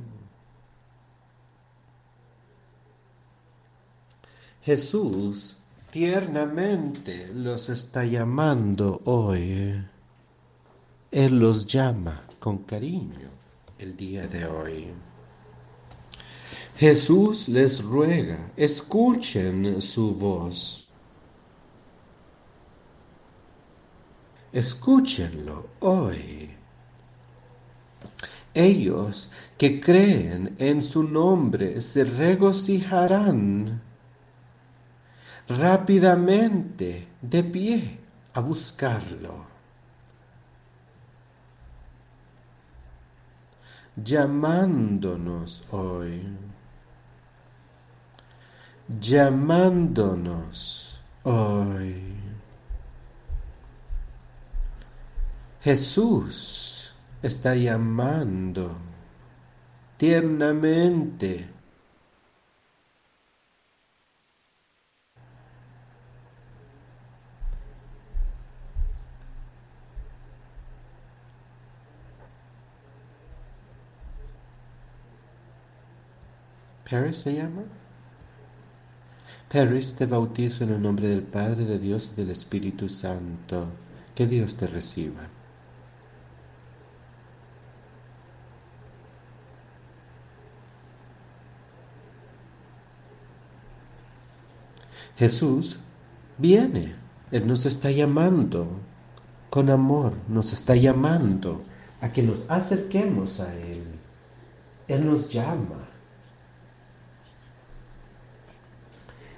Jesús 4.61 5.57
tiernamente 5.91 7.29
los 7.33 7.69
está 7.69 8.05
llamando 8.05 9.01
hoy. 9.05 9.83
Él 11.11 11.39
los 11.39 11.67
llama 11.67 12.23
con 12.39 12.59
cariño 12.59 13.29
el 13.77 13.95
día 13.95 14.27
de 14.27 14.45
hoy. 14.45 14.87
Jesús 16.77 17.49
les 17.49 17.83
ruega, 17.83 18.51
escuchen 18.57 19.79
su 19.81 20.15
voz. 20.15 20.82
Escúchenlo 24.53 25.69
hoy. 25.79 26.51
Ellos 28.53 29.31
que 29.57 29.81
creen 29.81 30.55
en 30.59 30.83
su 30.83 31.01
nombre 31.01 31.81
se 31.81 32.03
regocijarán 32.03 33.81
rápidamente 35.47 37.07
de 37.19 37.43
pie 37.43 37.99
a 38.35 38.41
buscarlo. 38.41 39.47
Llamándonos 43.95 45.63
hoy. 45.71 46.21
Llamándonos 48.99 50.21
hoy. 51.23 52.22
Jesús 55.63 56.93
está 57.21 57.55
llamando 57.55 58.75
tiernamente. 59.95 61.47
Paris 76.89 77.17
se 77.19 77.35
llama. 77.35 77.63
Paris 79.49 79.95
te 79.95 80.05
bautizo 80.07 80.65
en 80.65 80.71
el 80.71 80.81
nombre 80.81 81.07
del 81.07 81.23
Padre, 81.23 81.63
de 81.63 81.79
Dios 81.79 82.11
y 82.11 82.17
del 82.17 82.31
Espíritu 82.31 82.89
Santo. 82.89 83.67
Que 84.13 84.27
Dios 84.27 84.57
te 84.57 84.67
reciba. 84.67 85.29
Jesús 95.17 95.79
viene, 96.37 96.95
Él 97.31 97.47
nos 97.47 97.65
está 97.65 97.91
llamando 97.91 98.67
con 99.49 99.69
amor, 99.69 100.13
nos 100.27 100.53
está 100.53 100.75
llamando 100.75 101.61
a 102.01 102.11
que 102.11 102.23
nos 102.23 102.49
acerquemos 102.49 103.39
a 103.39 103.53
Él. 103.55 103.83
Él 104.87 105.05
nos 105.05 105.29
llama. 105.29 105.87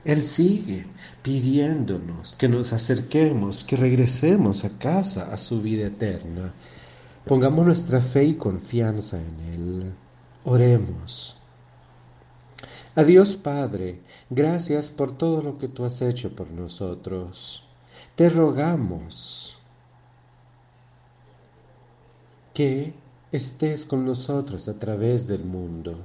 Él 0.04 0.24
sigue 0.24 0.86
pidiéndonos 1.22 2.36
que 2.36 2.48
nos 2.48 2.74
acerquemos, 2.74 3.64
que 3.64 3.76
regresemos 3.76 4.64
a 4.64 4.78
casa, 4.78 5.34
a 5.34 5.38
su 5.38 5.62
vida 5.62 5.88
eterna. 5.88 6.54
Pongamos 7.26 7.66
nuestra 7.66 8.02
fe 8.02 8.26
y 8.26 8.34
confianza 8.36 9.18
en 9.18 9.54
Él. 9.54 9.94
Oremos. 10.44 11.35
Adiós 12.96 13.36
Padre, 13.36 14.00
gracias 14.30 14.90
por 14.90 15.18
todo 15.18 15.42
lo 15.42 15.58
que 15.58 15.68
tú 15.68 15.84
has 15.84 16.02
hecho 16.02 16.34
por 16.34 16.50
nosotros. 16.50 17.62
Te 18.16 18.30
rogamos 18.30 19.58
que 22.54 22.94
estés 23.34 23.84
con 23.84 24.06
nosotros 24.06 24.70
a 24.70 24.80
través 24.80 25.28
del 25.28 25.44
mundo 25.44 25.98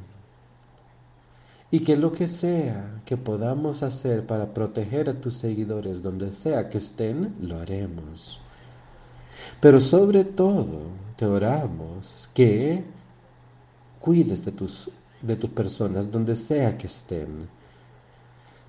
y 1.71 1.79
que 1.81 1.97
lo 1.97 2.11
que 2.11 2.27
sea 2.27 3.03
que 3.05 3.17
podamos 3.17 3.85
hacer 3.85 4.27
para 4.27 4.53
proteger 4.53 5.09
a 5.09 5.21
tus 5.21 5.35
seguidores 5.35 6.03
donde 6.03 6.33
sea 6.33 6.69
que 6.69 6.79
estén, 6.79 7.37
lo 7.41 7.61
haremos. 7.61 8.41
Pero 9.61 9.79
sobre 9.79 10.25
todo 10.25 10.89
te 11.17 11.25
oramos 11.25 12.29
que 12.35 12.83
cuides 14.01 14.45
de 14.45 14.51
tus 14.51 14.91
de 15.23 15.37
tus 15.37 15.51
personas 15.51 16.11
donde 16.11 16.37
sea 16.37 16.77
que 16.79 16.87
estén, 16.87 17.49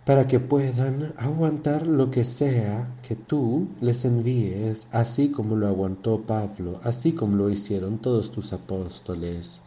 para 0.05 0.27
que 0.27 0.39
puedan 0.39 1.13
aguantar 1.17 1.85
lo 1.85 2.09
que 2.09 2.23
sea 2.23 2.95
que 3.07 3.15
tú 3.15 3.67
les 3.81 4.03
envíes, 4.03 4.87
así 4.91 5.29
como 5.29 5.55
lo 5.55 5.67
aguantó 5.67 6.21
Pablo, 6.21 6.79
así 6.83 7.13
como 7.13 7.37
lo 7.37 7.49
hicieron 7.49 7.99
todos 7.99 8.31
tus 8.31 8.51
apóstoles, 8.51 9.61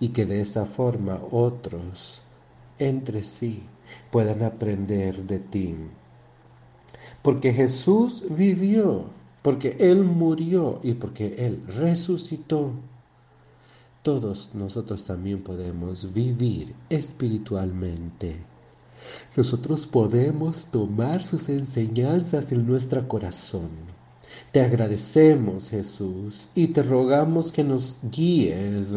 y 0.00 0.08
que 0.08 0.26
de 0.26 0.40
esa 0.40 0.66
forma 0.66 1.20
otros 1.30 2.22
entre 2.78 3.24
sí 3.24 3.62
puedan 4.10 4.42
aprender 4.42 5.24
de 5.24 5.38
ti. 5.38 5.74
Porque 7.22 7.52
Jesús 7.52 8.24
vivió, 8.30 9.04
porque 9.42 9.76
Él 9.78 10.04
murió 10.04 10.80
y 10.82 10.94
porque 10.94 11.34
Él 11.38 11.62
resucitó. 11.66 12.72
Todos 14.02 14.50
nosotros 14.54 15.04
también 15.04 15.42
podemos 15.42 16.12
vivir 16.14 16.72
espiritualmente. 16.88 18.36
Nosotros 19.36 19.88
podemos 19.88 20.66
tomar 20.66 21.24
sus 21.24 21.48
enseñanzas 21.48 22.52
en 22.52 22.64
nuestro 22.64 23.08
corazón. 23.08 23.70
Te 24.52 24.60
agradecemos, 24.60 25.70
Jesús, 25.70 26.48
y 26.54 26.68
te 26.68 26.82
rogamos 26.82 27.50
que 27.50 27.64
nos 27.64 27.98
guíes, 28.02 28.96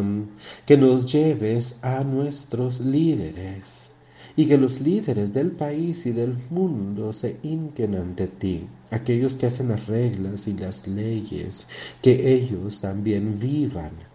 que 0.67 0.77
nos 0.77 1.11
lleves 1.11 1.79
a 1.81 2.03
nuestros 2.03 2.79
líderes 2.79 3.89
y 4.35 4.45
que 4.45 4.57
los 4.57 4.81
líderes 4.81 5.33
del 5.33 5.51
país 5.51 6.05
y 6.05 6.11
del 6.11 6.35
mundo 6.51 7.11
se 7.11 7.37
hinquen 7.41 7.95
ante 7.95 8.27
ti, 8.27 8.67
aquellos 8.91 9.35
que 9.35 9.47
hacen 9.47 9.69
las 9.69 9.87
reglas 9.87 10.47
y 10.47 10.53
las 10.53 10.87
leyes, 10.87 11.67
que 12.03 12.33
ellos 12.33 12.79
también 12.79 13.39
vivan 13.39 14.10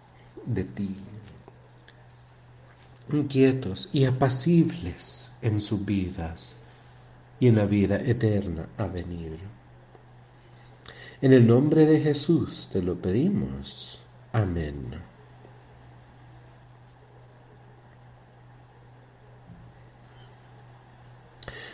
de 0.47 0.63
ti, 0.63 0.95
inquietos 3.11 3.89
y 3.93 4.05
apacibles 4.05 5.31
en 5.41 5.59
sus 5.59 5.85
vidas 5.85 6.55
y 7.39 7.47
en 7.47 7.55
la 7.55 7.65
vida 7.65 7.97
eterna 7.97 8.67
a 8.77 8.87
venir. 8.87 9.37
En 11.21 11.33
el 11.33 11.45
nombre 11.47 11.85
de 11.85 11.99
Jesús 11.99 12.69
te 12.71 12.81
lo 12.81 12.95
pedimos. 12.95 13.99
Amén. 14.33 14.91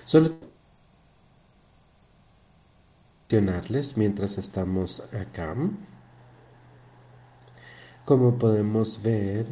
Solo 0.06 0.36
mientras 3.96 4.38
estamos 4.38 5.02
acá. 5.12 5.56
Como 8.06 8.38
podemos 8.38 9.02
ver, 9.02 9.46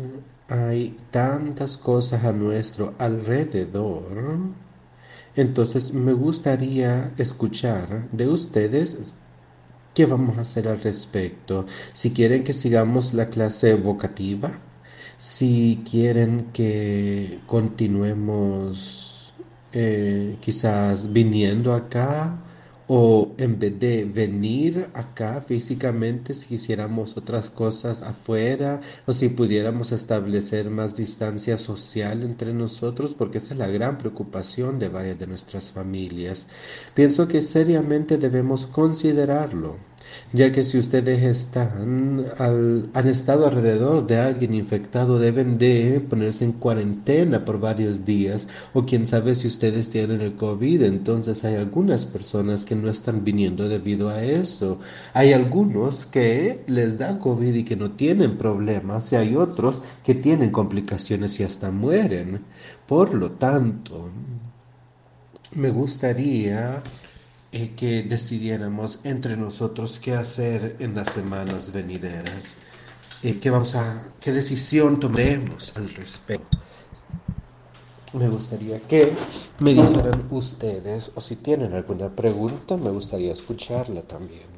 hay 0.49 0.97
tantas 1.09 1.77
cosas 1.77 2.25
a 2.25 2.33
nuestro 2.33 2.93
alrededor. 2.97 4.39
Entonces 5.35 5.93
me 5.93 6.11
gustaría 6.11 7.13
escuchar 7.17 8.09
de 8.11 8.27
ustedes 8.27 9.13
qué 9.93 10.05
vamos 10.05 10.37
a 10.37 10.41
hacer 10.41 10.67
al 10.67 10.81
respecto. 10.81 11.65
Si 11.93 12.11
quieren 12.11 12.43
que 12.43 12.53
sigamos 12.53 13.13
la 13.13 13.29
clase 13.29 13.75
vocativa, 13.75 14.51
si 15.17 15.83
quieren 15.89 16.49
que 16.51 17.39
continuemos 17.47 19.33
eh, 19.71 20.37
quizás 20.41 21.13
viniendo 21.13 21.73
acá 21.73 22.37
o 22.93 23.34
en 23.38 23.57
vez 23.57 23.80
de 23.80 24.03
venir 24.03 24.89
acá 24.93 25.39
físicamente, 25.39 26.34
si 26.34 26.55
hiciéramos 26.55 27.15
otras 27.15 27.49
cosas 27.49 28.01
afuera, 28.01 28.81
o 29.05 29.13
si 29.13 29.30
pudiéramos 29.30 29.93
establecer 29.93 30.69
más 30.69 30.97
distancia 30.97 31.55
social 31.55 32.22
entre 32.22 32.53
nosotros, 32.53 33.15
porque 33.15 33.38
esa 33.38 33.53
es 33.53 33.59
la 33.59 33.69
gran 33.69 33.97
preocupación 33.97 34.77
de 34.77 34.89
varias 34.89 35.18
de 35.18 35.27
nuestras 35.27 35.69
familias. 35.69 36.47
Pienso 36.93 37.30
que 37.30 37.41
seriamente 37.41 38.18
debemos 38.18 38.65
considerarlo 38.65 39.77
ya 40.33 40.51
que 40.51 40.63
si 40.63 40.77
ustedes 40.77 41.23
están 41.23 42.25
han 42.38 43.07
estado 43.07 43.47
alrededor 43.47 44.07
de 44.07 44.17
alguien 44.17 44.53
infectado 44.53 45.19
deben 45.19 45.57
de 45.57 46.05
ponerse 46.09 46.45
en 46.45 46.53
cuarentena 46.53 47.45
por 47.45 47.59
varios 47.59 48.05
días 48.05 48.47
o 48.73 48.85
quién 48.85 49.07
sabe 49.07 49.35
si 49.35 49.47
ustedes 49.47 49.89
tienen 49.89 50.21
el 50.21 50.35
COVID 50.35 50.83
entonces 50.83 51.43
hay 51.43 51.55
algunas 51.55 52.05
personas 52.05 52.65
que 52.65 52.75
no 52.75 52.89
están 52.89 53.23
viniendo 53.23 53.67
debido 53.69 54.09
a 54.09 54.23
eso. 54.23 54.79
Hay 55.13 55.33
algunos 55.33 56.05
que 56.05 56.63
les 56.67 56.97
da 56.97 57.19
COVID 57.19 57.53
y 57.53 57.63
que 57.63 57.75
no 57.75 57.91
tienen 57.91 58.38
problemas 58.38 59.11
y 59.11 59.15
hay 59.15 59.35
otros 59.35 59.81
que 60.03 60.15
tienen 60.15 60.51
complicaciones 60.51 61.39
y 61.39 61.43
hasta 61.43 61.71
mueren. 61.71 62.41
Por 62.88 63.13
lo 63.13 63.31
tanto 63.31 64.09
me 65.55 65.69
gustaría 65.69 66.81
eh, 67.51 67.73
que 67.75 68.03
decidiéramos 68.03 68.99
entre 69.03 69.35
nosotros 69.35 69.99
qué 69.99 70.13
hacer 70.13 70.77
en 70.79 70.95
las 70.95 71.11
semanas 71.11 71.73
venideras. 71.73 72.55
Eh, 73.23 73.39
qué, 73.39 73.49
vamos 73.49 73.75
a, 73.75 74.13
qué 74.19 74.31
decisión 74.31 74.99
tomaremos 74.99 75.73
al 75.75 75.93
respecto. 75.93 76.57
Me 78.13 78.27
gustaría 78.27 78.79
que 78.81 79.13
me 79.59 79.73
dijeran 79.73 80.27
ustedes, 80.31 81.11
o 81.15 81.21
si 81.21 81.37
tienen 81.37 81.73
alguna 81.73 82.09
pregunta, 82.09 82.75
me 82.75 82.89
gustaría 82.89 83.31
escucharla 83.31 84.01
también. 84.01 84.50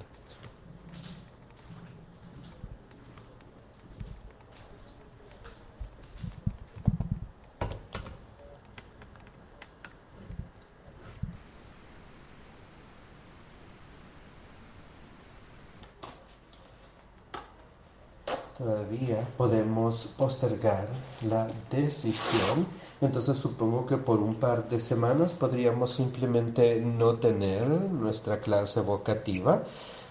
Todavía 18.64 19.28
podemos 19.38 20.08
postergar 20.18 20.88
la 21.22 21.50
decisión. 21.70 22.66
Entonces 23.02 23.38
supongo 23.38 23.86
que 23.86 23.98
por 23.98 24.20
un 24.20 24.36
par 24.36 24.70
de 24.70 24.80
semanas 24.80 25.34
podríamos 25.34 25.94
simplemente 25.94 26.80
no 26.80 27.16
tener 27.16 27.68
nuestra 27.68 28.40
clase 28.40 28.80
vocativa, 28.82 29.64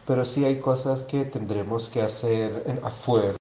pero 0.06 0.24
sí 0.24 0.44
hay 0.44 0.60
cosas 0.60 1.02
que 1.02 1.24
tendremos 1.24 1.88
que 1.88 2.02
hacer 2.02 2.80
afuera. 2.82 3.36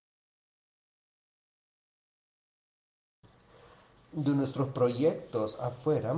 de 4.14 4.32
nuestros 4.32 4.68
proyectos 4.70 5.58
afuera 5.62 6.14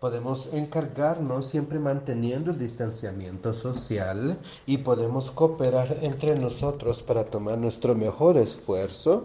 Podemos 0.00 0.48
encargarnos 0.54 1.48
siempre 1.48 1.78
manteniendo 1.78 2.52
el 2.52 2.58
distanciamiento 2.58 3.52
social 3.52 4.38
y 4.64 4.78
podemos 4.78 5.30
cooperar 5.30 5.98
entre 6.00 6.36
nosotros 6.36 7.02
para 7.02 7.26
tomar 7.26 7.58
nuestro 7.58 7.94
mejor 7.94 8.38
esfuerzo 8.38 9.24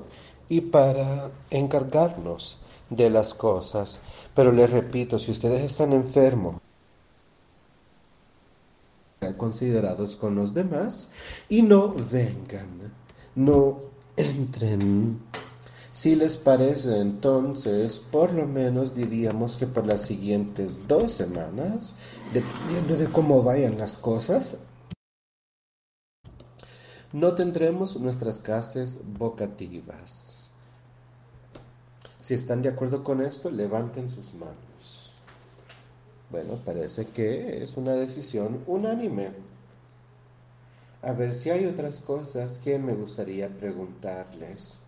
y 0.50 0.60
para 0.60 1.32
encargarnos 1.50 2.58
de 2.90 3.10
las 3.10 3.34
cosas. 3.34 4.00
Pero 4.36 4.52
les 4.52 4.70
repito, 4.70 5.18
si 5.18 5.32
ustedes 5.32 5.64
están 5.64 5.94
enfermos, 5.94 6.58
sean 9.22 9.36
considerados 9.36 10.18
con 10.18 10.36
los 10.36 10.54
demás 10.54 11.10
y 11.48 11.62
no 11.62 11.94
vengan, 11.94 12.92
no 13.34 13.80
entren 14.18 15.22
si 15.96 16.14
les 16.14 16.36
parece, 16.36 17.00
entonces, 17.00 18.00
por 18.00 18.34
lo 18.34 18.46
menos 18.46 18.94
diríamos 18.94 19.56
que 19.56 19.66
por 19.66 19.88
las 19.88 20.02
siguientes 20.02 20.78
dos 20.90 21.14
semanas, 21.14 21.94
dependiendo 22.34 22.98
de 22.98 23.08
cómo 23.08 23.42
vayan 23.44 23.78
las 23.78 23.96
cosas, 23.96 24.58
no 27.14 27.34
tendremos 27.34 27.98
nuestras 27.98 28.40
clases 28.40 29.00
vocativas. 29.18 30.50
Si 32.20 32.34
están 32.34 32.62
de 32.62 32.68
acuerdo 32.68 33.02
con 33.02 33.22
esto, 33.22 33.50
levanten 33.50 34.10
sus 34.10 34.34
manos. 34.34 35.14
Bueno, 36.30 36.60
parece 36.66 37.08
que 37.08 37.64
es 37.64 37.78
una 37.78 37.94
decisión 37.94 38.66
unánime. 38.68 39.32
A 41.02 41.14
ver 41.14 41.34
si 41.34 41.52
hay 41.52 41.66
otras 41.66 42.00
cosas 42.00 42.60
que 42.60 42.78
me 42.80 42.94
gustaría 42.96 43.48
preguntarles. 43.48 44.80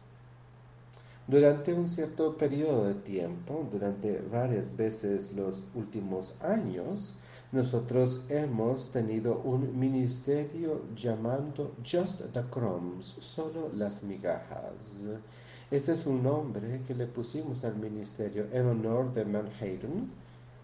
Durante 1.27 1.73
un 1.73 1.89
cierto 1.89 2.37
periodo 2.37 2.85
de 2.85 2.93
tiempo, 2.93 3.67
durante 3.69 4.21
varias 4.31 4.73
veces 4.77 5.33
los 5.33 5.65
últimos 5.75 6.41
años, 6.41 7.15
nosotros 7.51 8.23
hemos 8.29 8.93
tenido 8.93 9.41
un 9.41 9.77
ministerio 9.77 10.83
llamando 10.95 11.75
Just 11.79 12.21
the 12.31 12.43
Crumbs, 12.49 13.17
solo 13.19 13.69
las 13.75 14.03
migajas. 14.03 15.03
Este 15.69 15.91
es 15.91 16.05
un 16.05 16.23
nombre 16.23 16.79
que 16.87 16.95
le 16.95 17.07
pusimos 17.07 17.65
al 17.65 17.75
ministerio 17.75 18.45
en 18.53 18.65
honor 18.65 19.11
de 19.11 19.25
Manhattan 19.25 20.09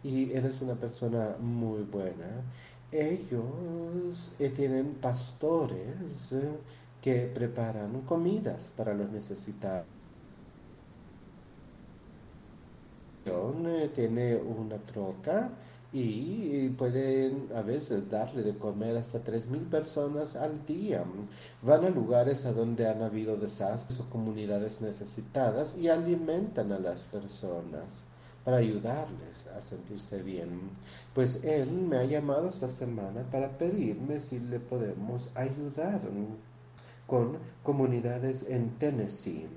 y 0.02 0.32
él 0.32 0.46
es 0.46 0.62
una 0.62 0.76
persona 0.76 1.36
muy 1.42 1.82
buena. 1.82 2.42
Ellos 2.90 4.32
eh, 4.40 4.48
tienen 4.48 4.94
pastores 4.94 6.32
eh, 6.32 6.54
que 7.02 7.30
preparan 7.36 8.00
comidas 8.04 8.70
para 8.78 8.94
los 8.94 9.12
necesitados 9.12 10.03
tiene 13.94 14.36
una 14.36 14.78
troca 14.78 15.50
y 15.92 16.70
pueden 16.70 17.50
a 17.56 17.62
veces 17.62 18.10
darle 18.10 18.42
de 18.42 18.58
comer 18.58 18.98
hasta 18.98 19.24
3.000 19.24 19.70
personas 19.70 20.36
al 20.36 20.66
día. 20.66 21.04
Van 21.62 21.86
a 21.86 21.90
lugares 21.90 22.46
a 22.46 22.52
donde 22.52 22.88
han 22.88 23.04
habido 23.04 23.38
desastres 23.38 24.00
o 24.00 24.10
comunidades 24.10 24.82
necesitadas 24.82 25.78
y 25.78 25.90
alimentan 25.90 26.72
a 26.72 26.80
las 26.80 27.04
personas 27.04 28.02
para 28.44 28.58
ayudarles 28.58 29.48
a 29.56 29.62
sentirse 29.62 30.22
bien. 30.24 30.72
Pues 31.14 31.44
él 31.44 31.72
me 31.72 31.98
ha 31.98 32.06
llamado 32.06 32.50
esta 32.50 32.68
semana 32.68 33.24
para 33.32 33.58
pedirme 33.58 34.20
si 34.20 34.40
le 34.40 34.60
podemos 34.60 35.30
ayudar 35.36 36.02
con 37.06 37.38
comunidades 37.64 38.46
en 38.50 38.72
Tennessee 38.80 39.48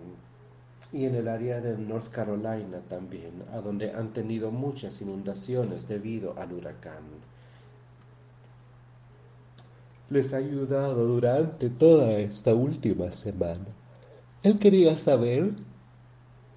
y 0.93 1.05
en 1.05 1.15
el 1.15 1.29
área 1.29 1.61
de 1.61 1.77
North 1.77 2.09
Carolina 2.11 2.81
también, 2.89 3.43
a 3.53 3.61
donde 3.61 3.93
han 3.93 4.13
tenido 4.13 4.51
muchas 4.51 5.01
inundaciones 5.03 5.89
debido 5.89 6.39
al 6.39 6.53
huracán. 6.53 7.03
Les 10.09 10.33
ha 10.33 10.37
ayudado 10.37 11.07
durante 11.07 11.69
toda 11.69 12.13
esta 12.13 12.55
última 12.55 13.11
semana. 13.11 13.67
Él 14.45 14.59
quería 14.59 14.97
saber 14.97 15.55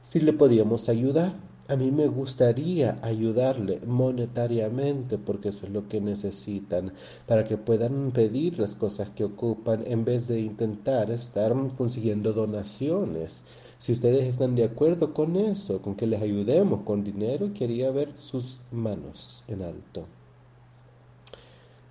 si 0.03 0.19
le 0.19 0.33
podíamos 0.33 0.89
ayudar. 0.89 1.33
A 1.67 1.75
mí 1.75 1.91
me 1.91 2.07
gustaría 2.07 2.99
ayudarle 3.01 3.79
monetariamente 3.85 5.17
porque 5.17 5.49
eso 5.49 5.65
es 5.65 5.71
lo 5.71 5.87
que 5.87 6.01
necesitan 6.01 6.93
para 7.27 7.45
que 7.45 7.57
puedan 7.57 8.11
pedir 8.11 8.59
las 8.59 8.75
cosas 8.75 9.09
que 9.11 9.23
ocupan 9.23 9.83
en 9.85 10.05
vez 10.05 10.27
de 10.27 10.39
intentar 10.39 11.11
estar 11.11 11.53
consiguiendo 11.77 12.33
donaciones. 12.33 13.43
Si 13.79 13.93
ustedes 13.93 14.25
están 14.25 14.55
de 14.55 14.65
acuerdo 14.65 15.13
con 15.13 15.37
eso, 15.37 15.81
con 15.81 15.95
que 15.95 16.05
les 16.05 16.21
ayudemos 16.21 16.81
con 16.83 17.03
dinero, 17.03 17.53
quería 17.53 17.91
ver 17.91 18.17
sus 18.17 18.59
manos 18.71 19.43
en 19.47 19.61
alto. 19.61 20.05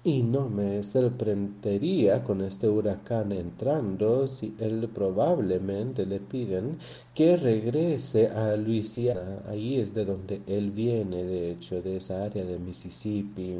Y 0.05 0.23
no 0.23 0.49
me 0.51 0.83
sorprendería 0.83 2.23
con 2.25 2.43
este 2.43 2.69
huracán 2.69 3.33
entrando 3.33 4.27
si 4.27 4.55
él 4.61 4.89
probablemente 4.95 6.05
le 6.05 6.21
piden 6.21 6.79
que 7.15 7.37
regrese 7.37 8.29
a 8.29 8.55
Luisiana. 8.57 9.43
Ahí 9.49 9.81
es 9.81 9.95
de 9.95 10.05
donde 10.05 10.43
él 10.47 10.71
viene, 10.71 11.25
de 11.25 11.51
hecho, 11.51 11.81
de 11.81 11.97
esa 11.97 12.23
área 12.25 12.45
de 12.45 12.59
Mississippi. 12.59 13.57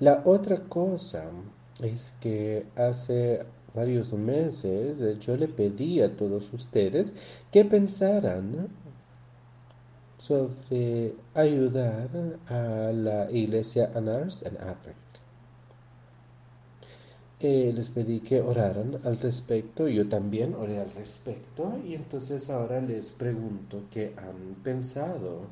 La 0.00 0.22
otra 0.24 0.60
cosa 0.68 1.30
es 1.82 2.14
que 2.20 2.66
hace 2.76 3.44
varios 3.74 4.12
meses 4.12 5.18
yo 5.20 5.36
le 5.36 5.48
pedí 5.48 6.00
a 6.00 6.16
todos 6.16 6.52
ustedes 6.52 7.12
que 7.50 7.64
pensaran 7.64 8.68
sobre 10.18 11.14
ayudar 11.34 12.08
a 12.48 12.92
la 12.92 13.30
iglesia 13.30 13.90
Anars 13.94 14.42
en 14.42 14.56
África. 14.56 14.98
Eh, 17.40 17.72
les 17.72 17.88
pedí 17.88 18.18
que 18.18 18.40
oraran 18.40 18.98
al 19.04 19.16
respecto, 19.20 19.86
yo 19.86 20.08
también 20.08 20.54
oré 20.54 20.80
al 20.80 20.90
respecto 20.90 21.78
y 21.86 21.94
entonces 21.94 22.50
ahora 22.50 22.80
les 22.80 23.10
pregunto 23.10 23.84
qué 23.92 24.12
han 24.16 24.56
pensado. 24.64 25.42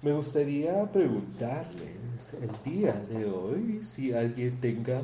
Me 0.00 0.14
gustaría 0.14 0.90
preguntarles 0.90 2.32
el 2.40 2.72
día 2.72 2.94
de 3.10 3.26
hoy 3.26 3.80
si 3.84 4.14
alguien 4.14 4.58
tenga 4.62 5.02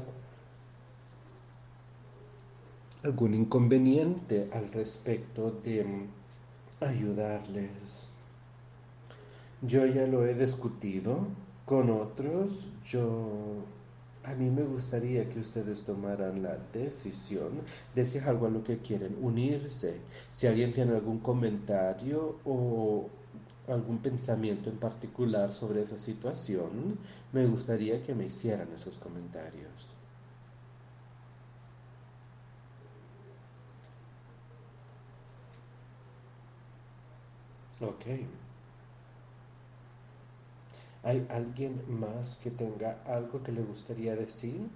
algún 3.09 3.35
inconveniente 3.35 4.49
al 4.53 4.71
respecto 4.71 5.51
de 5.65 5.85
ayudarles. 6.81 8.09
Yo 9.63 9.87
ya 9.87 10.07
lo 10.07 10.25
he 10.27 10.35
discutido 10.35 11.27
con 11.65 11.91
otros. 11.91 12.67
Yo 12.85 13.65
a 14.25 14.35
mí 14.35 14.51
me 14.51 14.63
gustaría 14.63 15.29
que 15.29 15.41
ustedes 15.41 15.81
tomaran 15.83 16.43
la 16.43 16.59
decisión 16.73 17.63
de 17.95 18.05
si 18.07 18.19
es 18.19 18.27
algo 18.27 18.47
a 18.47 18.51
lo 18.51 18.63
que 18.63 18.79
quieren 18.79 19.17
unirse. 19.23 19.97
Si 20.31 20.47
alguien 20.47 20.73
tiene 20.73 20.95
algún 20.95 21.19
comentario 21.19 22.37
o 22.45 23.09
algún 23.67 23.99
pensamiento 23.99 24.71
en 24.71 24.77
particular 24.77 25.53
sobre 25.53 25.83
esa 25.83 25.99
situación, 25.99 26.99
me 27.33 27.47
gustaría 27.47 28.03
que 28.03 28.15
me 28.15 28.27
hicieran 28.27 28.69
esos 28.75 28.99
comentarios. 28.99 29.98
Ok. 37.81 38.07
¿Hay 41.03 41.27
alguien 41.29 41.83
más 41.89 42.37
que 42.37 42.53
tenga 42.53 43.03
algo 43.05 43.43
que 43.43 43.51
le 43.51 43.63
gustaría 43.63 44.15
decir? 44.15 44.69